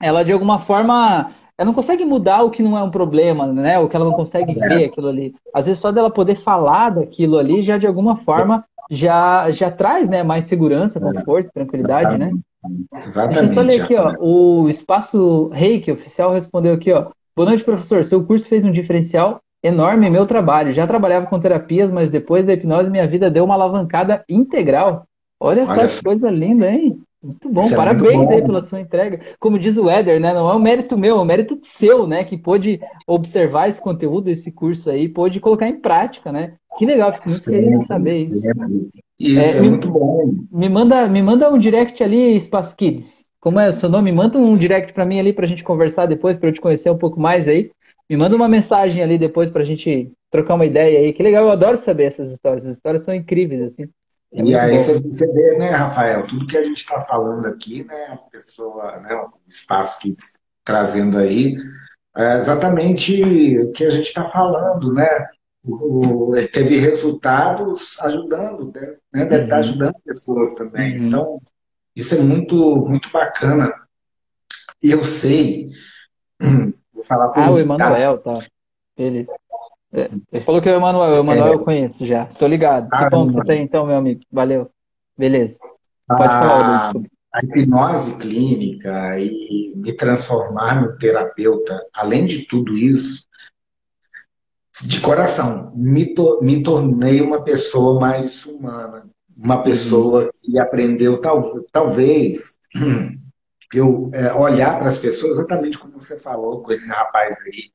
[0.00, 3.76] ela de alguma forma ela não consegue mudar o que não é um problema, né?
[3.80, 5.34] O que ela não consegue ver aquilo ali.
[5.52, 10.08] Às vezes só dela poder falar daquilo ali já de alguma forma já já traz,
[10.08, 12.30] né, mais segurança, conforto, tranquilidade, né?
[12.92, 13.58] Exatamente.
[13.58, 14.14] Ler aqui, ó.
[14.18, 17.10] O Espaço Reiki oficial respondeu aqui, ó.
[17.34, 18.04] Boa noite, professor.
[18.04, 20.72] Seu curso fez um diferencial enorme em meu trabalho.
[20.72, 25.04] Já trabalhava com terapias, mas depois da hipnose minha vida deu uma alavancada integral.
[25.40, 26.98] Olha, Olha só que coisa linda, hein?
[27.26, 28.34] Muito bom, Isso é parabéns é muito bom.
[28.36, 29.20] aí pela sua entrega.
[29.40, 30.32] Como diz o Éder, né?
[30.32, 32.22] Não é um mérito meu, é um mérito seu, né?
[32.24, 36.54] Que pôde observar esse conteúdo, esse curso aí, pôde colocar em prática, né?
[36.78, 38.40] Que legal, fico muito feliz de saber isso.
[39.18, 40.34] Isso é, é me, muito bom.
[40.52, 43.24] Me manda, me manda um direct ali, Espaço Kids.
[43.40, 44.12] Como é o seu nome?
[44.12, 46.90] Manda um direct para mim ali para a gente conversar depois, para eu te conhecer
[46.90, 47.70] um pouco mais aí.
[48.08, 51.12] Me manda uma mensagem ali depois para a gente trocar uma ideia aí.
[51.12, 52.66] Que legal, eu adoro saber essas histórias.
[52.66, 53.88] As histórias são incríveis, assim.
[54.32, 57.84] É e aí você, você vê, né, Rafael, tudo que a gente está falando aqui,
[57.84, 60.14] né, a pessoa, né, o espaço que
[60.64, 61.54] trazendo aí,
[62.16, 63.22] é exatamente
[63.60, 65.06] o que a gente está falando, né?
[65.62, 69.26] O, ele teve resultados ajudando, né?
[69.26, 69.44] Deve uhum.
[69.44, 70.98] estar ajudando pessoas também.
[70.98, 71.06] Uhum.
[71.06, 71.42] Então,
[71.94, 73.72] isso é muito, muito bacana.
[74.82, 75.70] E eu sei,
[76.92, 78.38] vou falar para Ah, o Emanuel, tá.
[78.96, 79.32] Beleza.
[79.92, 81.12] Ele falou que é o Emanuel.
[81.12, 81.54] O Emanuel é.
[81.54, 82.26] eu conheço já.
[82.26, 82.88] Tô ligado.
[82.92, 84.20] Ah, que bom que você tem então, meu amigo.
[84.30, 84.70] Valeu.
[85.16, 85.58] Beleza.
[86.06, 87.06] Pode a, falar, Luiz.
[87.32, 93.26] A hipnose clínica e me transformar no terapeuta, além de tudo isso,
[94.84, 99.08] de coração, me, to, me tornei uma pessoa mais humana.
[99.36, 100.30] Uma pessoa uhum.
[100.44, 102.58] que aprendeu, tal, talvez,
[103.74, 107.70] eu é, olhar para as pessoas exatamente como você falou com esse rapaz aí,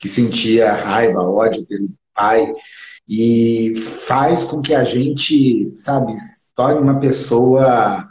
[0.00, 2.52] que sentia raiva, ódio pelo pai,
[3.06, 3.74] e
[4.06, 6.12] faz com que a gente, sabe,
[6.56, 8.08] torne uma pessoa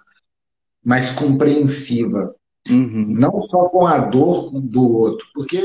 [0.85, 2.35] mais compreensiva.
[2.69, 3.07] Uhum.
[3.09, 5.59] Não só com a dor do outro, porque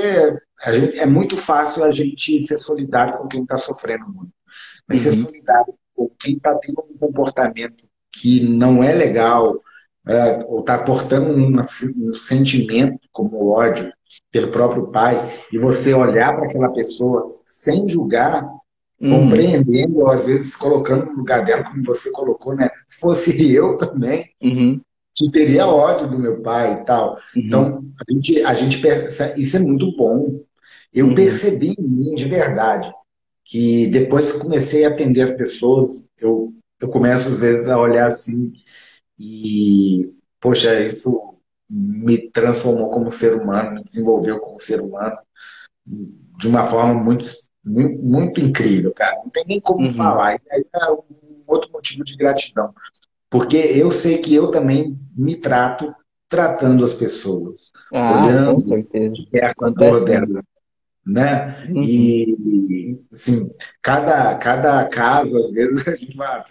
[0.72, 4.32] gente, é muito fácil a gente ser solidário com quem está sofrendo muito.
[4.88, 5.12] Mas uhum.
[5.12, 9.60] ser solidário com quem está tendo um comportamento que não é legal,
[10.06, 13.92] é, ou está portando um, um sentimento como ódio,
[14.30, 18.44] pelo próprio pai, e você olhar para aquela pessoa sem julgar,
[19.00, 19.10] uhum.
[19.10, 22.68] compreendendo, ou às vezes colocando no lugar dela, como você colocou, né?
[22.86, 24.80] Se fosse eu também, uhum.
[25.14, 27.12] que teria ódio do meu pai e tal.
[27.12, 27.42] Uhum.
[27.42, 30.40] Então, a gente, a gente percebe, isso é muito bom.
[30.92, 31.14] Eu uhum.
[31.14, 32.92] percebi em mim, de verdade,
[33.44, 38.06] que depois que comecei a atender as pessoas, eu, eu começo às vezes a olhar
[38.06, 38.52] assim,
[39.18, 41.33] E, poxa, isso
[41.68, 45.16] me transformou como ser humano, me desenvolveu como ser humano
[45.86, 47.24] de uma forma muito,
[47.64, 49.16] muito, muito incrível, cara.
[49.16, 49.92] Não tem nem como uhum.
[49.92, 50.34] falar.
[50.34, 51.02] E aí é um
[51.46, 52.74] outro motivo de gratidão.
[53.30, 55.94] Porque eu sei que eu também me trato
[56.28, 57.72] tratando as pessoas.
[57.92, 59.14] Ah, olhando com certeza.
[59.14, 60.42] de perto a dor delas.
[61.06, 61.66] Né?
[61.68, 61.82] Uhum.
[61.82, 63.50] E, assim,
[63.82, 66.42] cada, cada caso, às vezes, a gente vai.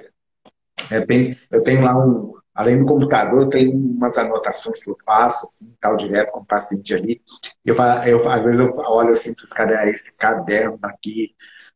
[0.91, 4.97] É, tem, eu tenho lá um, além do computador, eu tenho umas anotações que eu
[5.05, 7.21] faço, assim, tal, direto com o paciente ali.
[7.65, 7.75] Eu,
[8.05, 11.35] eu, às vezes eu olho assim para os caras, esse caderno aqui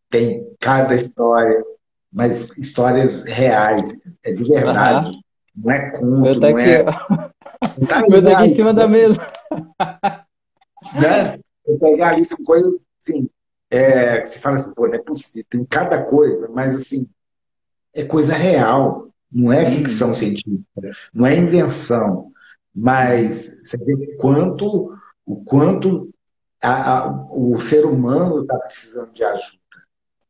[0.09, 1.63] tem cada história,
[2.11, 5.09] mas histórias reais, é de verdade.
[5.09, 5.21] Uhum.
[5.55, 6.83] Não é conto, tá não aqui, é.
[7.87, 9.19] Tá Meu tá aqui em cima da mesa.
[10.93, 11.39] Né?
[11.65, 13.27] Eu pegar ali são coisas assim,
[13.69, 17.09] é, que você fala assim, pô, não é possível, tem cada coisa, mas assim,
[17.93, 19.06] é coisa real.
[19.31, 20.63] Não é ficção científica,
[21.13, 22.31] não é invenção,
[22.73, 24.93] mas você vê quanto,
[25.25, 26.09] o quanto
[26.61, 29.57] a, a, o ser humano está precisando de ajuda.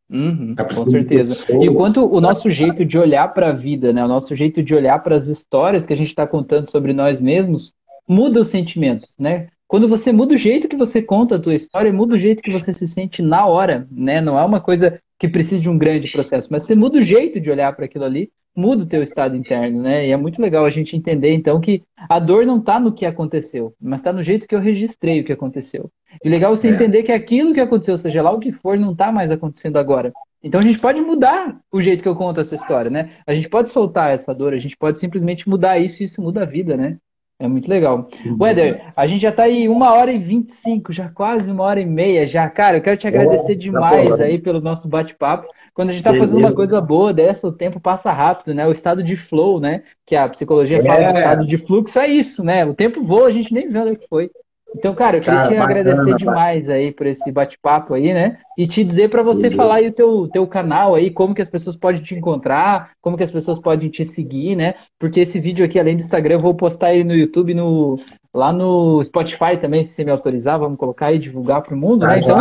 [0.10, 1.46] Uhum, tá com certeza.
[1.62, 4.74] E quanto o nosso jeito de olhar para a vida, né, o nosso jeito de
[4.74, 7.74] olhar para as histórias que a gente está contando sobre nós mesmos,
[8.08, 9.50] muda os sentimentos, né?
[9.68, 12.52] Quando você muda o jeito que você conta a tua história, muda o jeito que
[12.52, 14.22] você se sente na hora, né?
[14.22, 17.40] Não é uma coisa que precisa de um grande processo, mas você muda o jeito
[17.40, 20.08] de olhar para aquilo ali muda o teu estado interno, né?
[20.08, 23.06] E é muito legal a gente entender, então, que a dor não está no que
[23.06, 25.92] aconteceu, mas está no jeito que eu registrei o que aconteceu.
[26.24, 26.72] E legal você é.
[26.72, 30.12] entender que aquilo que aconteceu, seja lá o que for, não está mais acontecendo agora.
[30.44, 33.12] Então a gente pode mudar o jeito que eu conto essa história, né?
[33.28, 36.42] A gente pode soltar essa dor, a gente pode simplesmente mudar isso e isso muda
[36.42, 36.98] a vida, né?
[37.40, 38.10] É muito legal.
[38.40, 41.64] Weder, a gente já está aí uma hora e vinte e cinco, já quase uma
[41.64, 42.50] hora e meia já.
[42.50, 45.48] Cara, eu quero te agradecer demais aí pelo nosso bate-papo.
[45.72, 48.66] Quando a gente está fazendo uma coisa boa dessa, o tempo passa rápido, né?
[48.66, 49.84] O estado de flow, né?
[50.04, 51.12] Que a psicologia fala é.
[51.12, 52.66] do estado de fluxo, é isso, né?
[52.66, 54.32] O tempo voa, a gente nem vê onde é que foi.
[54.78, 58.38] Então, cara, eu queria cara, te bacana, agradecer demais aí por esse bate-papo aí, né?
[58.56, 61.50] E te dizer para você falar aí o teu, teu canal aí, como que as
[61.50, 64.76] pessoas podem te encontrar, como que as pessoas podem te seguir, né?
[65.00, 68.00] Porque esse vídeo aqui, além do Instagram, eu vou postar ele no YouTube, no,
[68.32, 72.06] lá no Spotify também, se você me autorizar, vamos colocar e divulgar para o mundo,
[72.06, 72.20] né?
[72.20, 72.38] Então,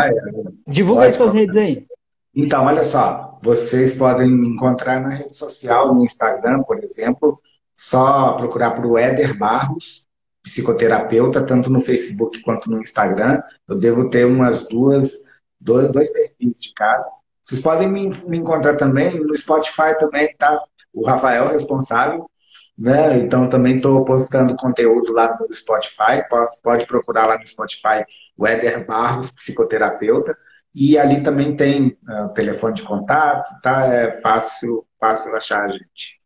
[0.69, 1.87] divulga as suas redes aí.
[2.35, 7.41] Então, olha só, vocês podem me encontrar na rede social, no Instagram, por exemplo,
[7.75, 10.06] só procurar por Éder Barros,
[10.47, 13.43] psicoterapeuta, tanto no Facebook quanto no Instagram.
[13.69, 15.25] Eu devo ter umas duas,
[15.61, 17.05] dois, dois perfis de cada.
[17.43, 20.63] Vocês podem me, me encontrar também no Spotify também, tá?
[20.95, 22.31] O Rafael é responsável,
[22.79, 23.19] né?
[23.19, 26.23] Então também estou postando conteúdo lá no Spotify.
[26.31, 28.05] Pode, pode procurar lá no Spotify
[28.37, 30.37] o Éder Barros, psicoterapeuta.
[30.73, 33.87] E ali também tem uh, telefone de contato, tá?
[33.87, 36.21] É fácil, fácil achar a gente.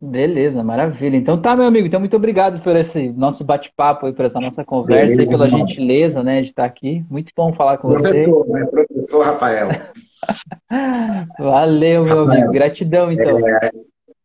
[0.00, 1.16] Beleza, maravilha.
[1.16, 1.86] Então tá, meu amigo.
[1.86, 5.46] Então muito obrigado por esse nosso bate-papo e por essa nossa conversa Beleza, e pela
[5.46, 5.66] irmão.
[5.66, 7.04] gentileza, né, de estar aqui.
[7.08, 8.52] Muito bom falar com Professor, você.
[8.52, 8.66] Né?
[8.66, 9.68] Professor Rafael.
[11.38, 12.38] Valeu, meu Rafael.
[12.38, 12.52] amigo.
[12.52, 13.48] Gratidão, então.
[13.48, 13.70] É,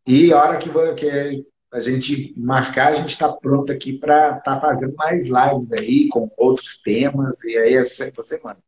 [0.06, 4.40] e a hora que, que a gente marcar, a gente está pronto aqui para estar
[4.40, 8.58] tá fazendo mais lives aí com outros temas e aí essa semana.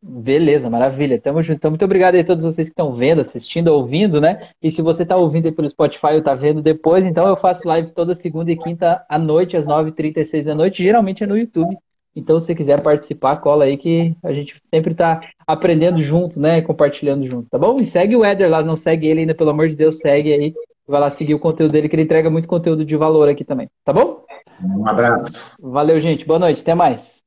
[0.00, 1.20] Beleza, maravilha.
[1.20, 1.56] Tamo junto.
[1.56, 4.38] Então, muito obrigado aí a todos vocês que estão vendo, assistindo, ouvindo, né?
[4.62, 7.68] E se você está ouvindo aí pelo Spotify ou está vendo depois, então eu faço
[7.72, 10.82] lives toda segunda e quinta à noite, às 9h36 da noite.
[10.82, 11.76] Geralmente é no YouTube.
[12.14, 16.62] Então, se você quiser participar, cola aí que a gente sempre está aprendendo junto, né?
[16.62, 17.80] Compartilhando junto, tá bom?
[17.80, 20.54] E segue o Eder lá, não segue ele ainda, pelo amor de Deus, segue aí.
[20.86, 23.68] Vai lá seguir o conteúdo dele, que ele entrega muito conteúdo de valor aqui também,
[23.84, 24.24] tá bom?
[24.62, 25.56] Um abraço.
[25.70, 26.24] Valeu, gente.
[26.24, 26.62] Boa noite.
[26.62, 27.17] Até mais.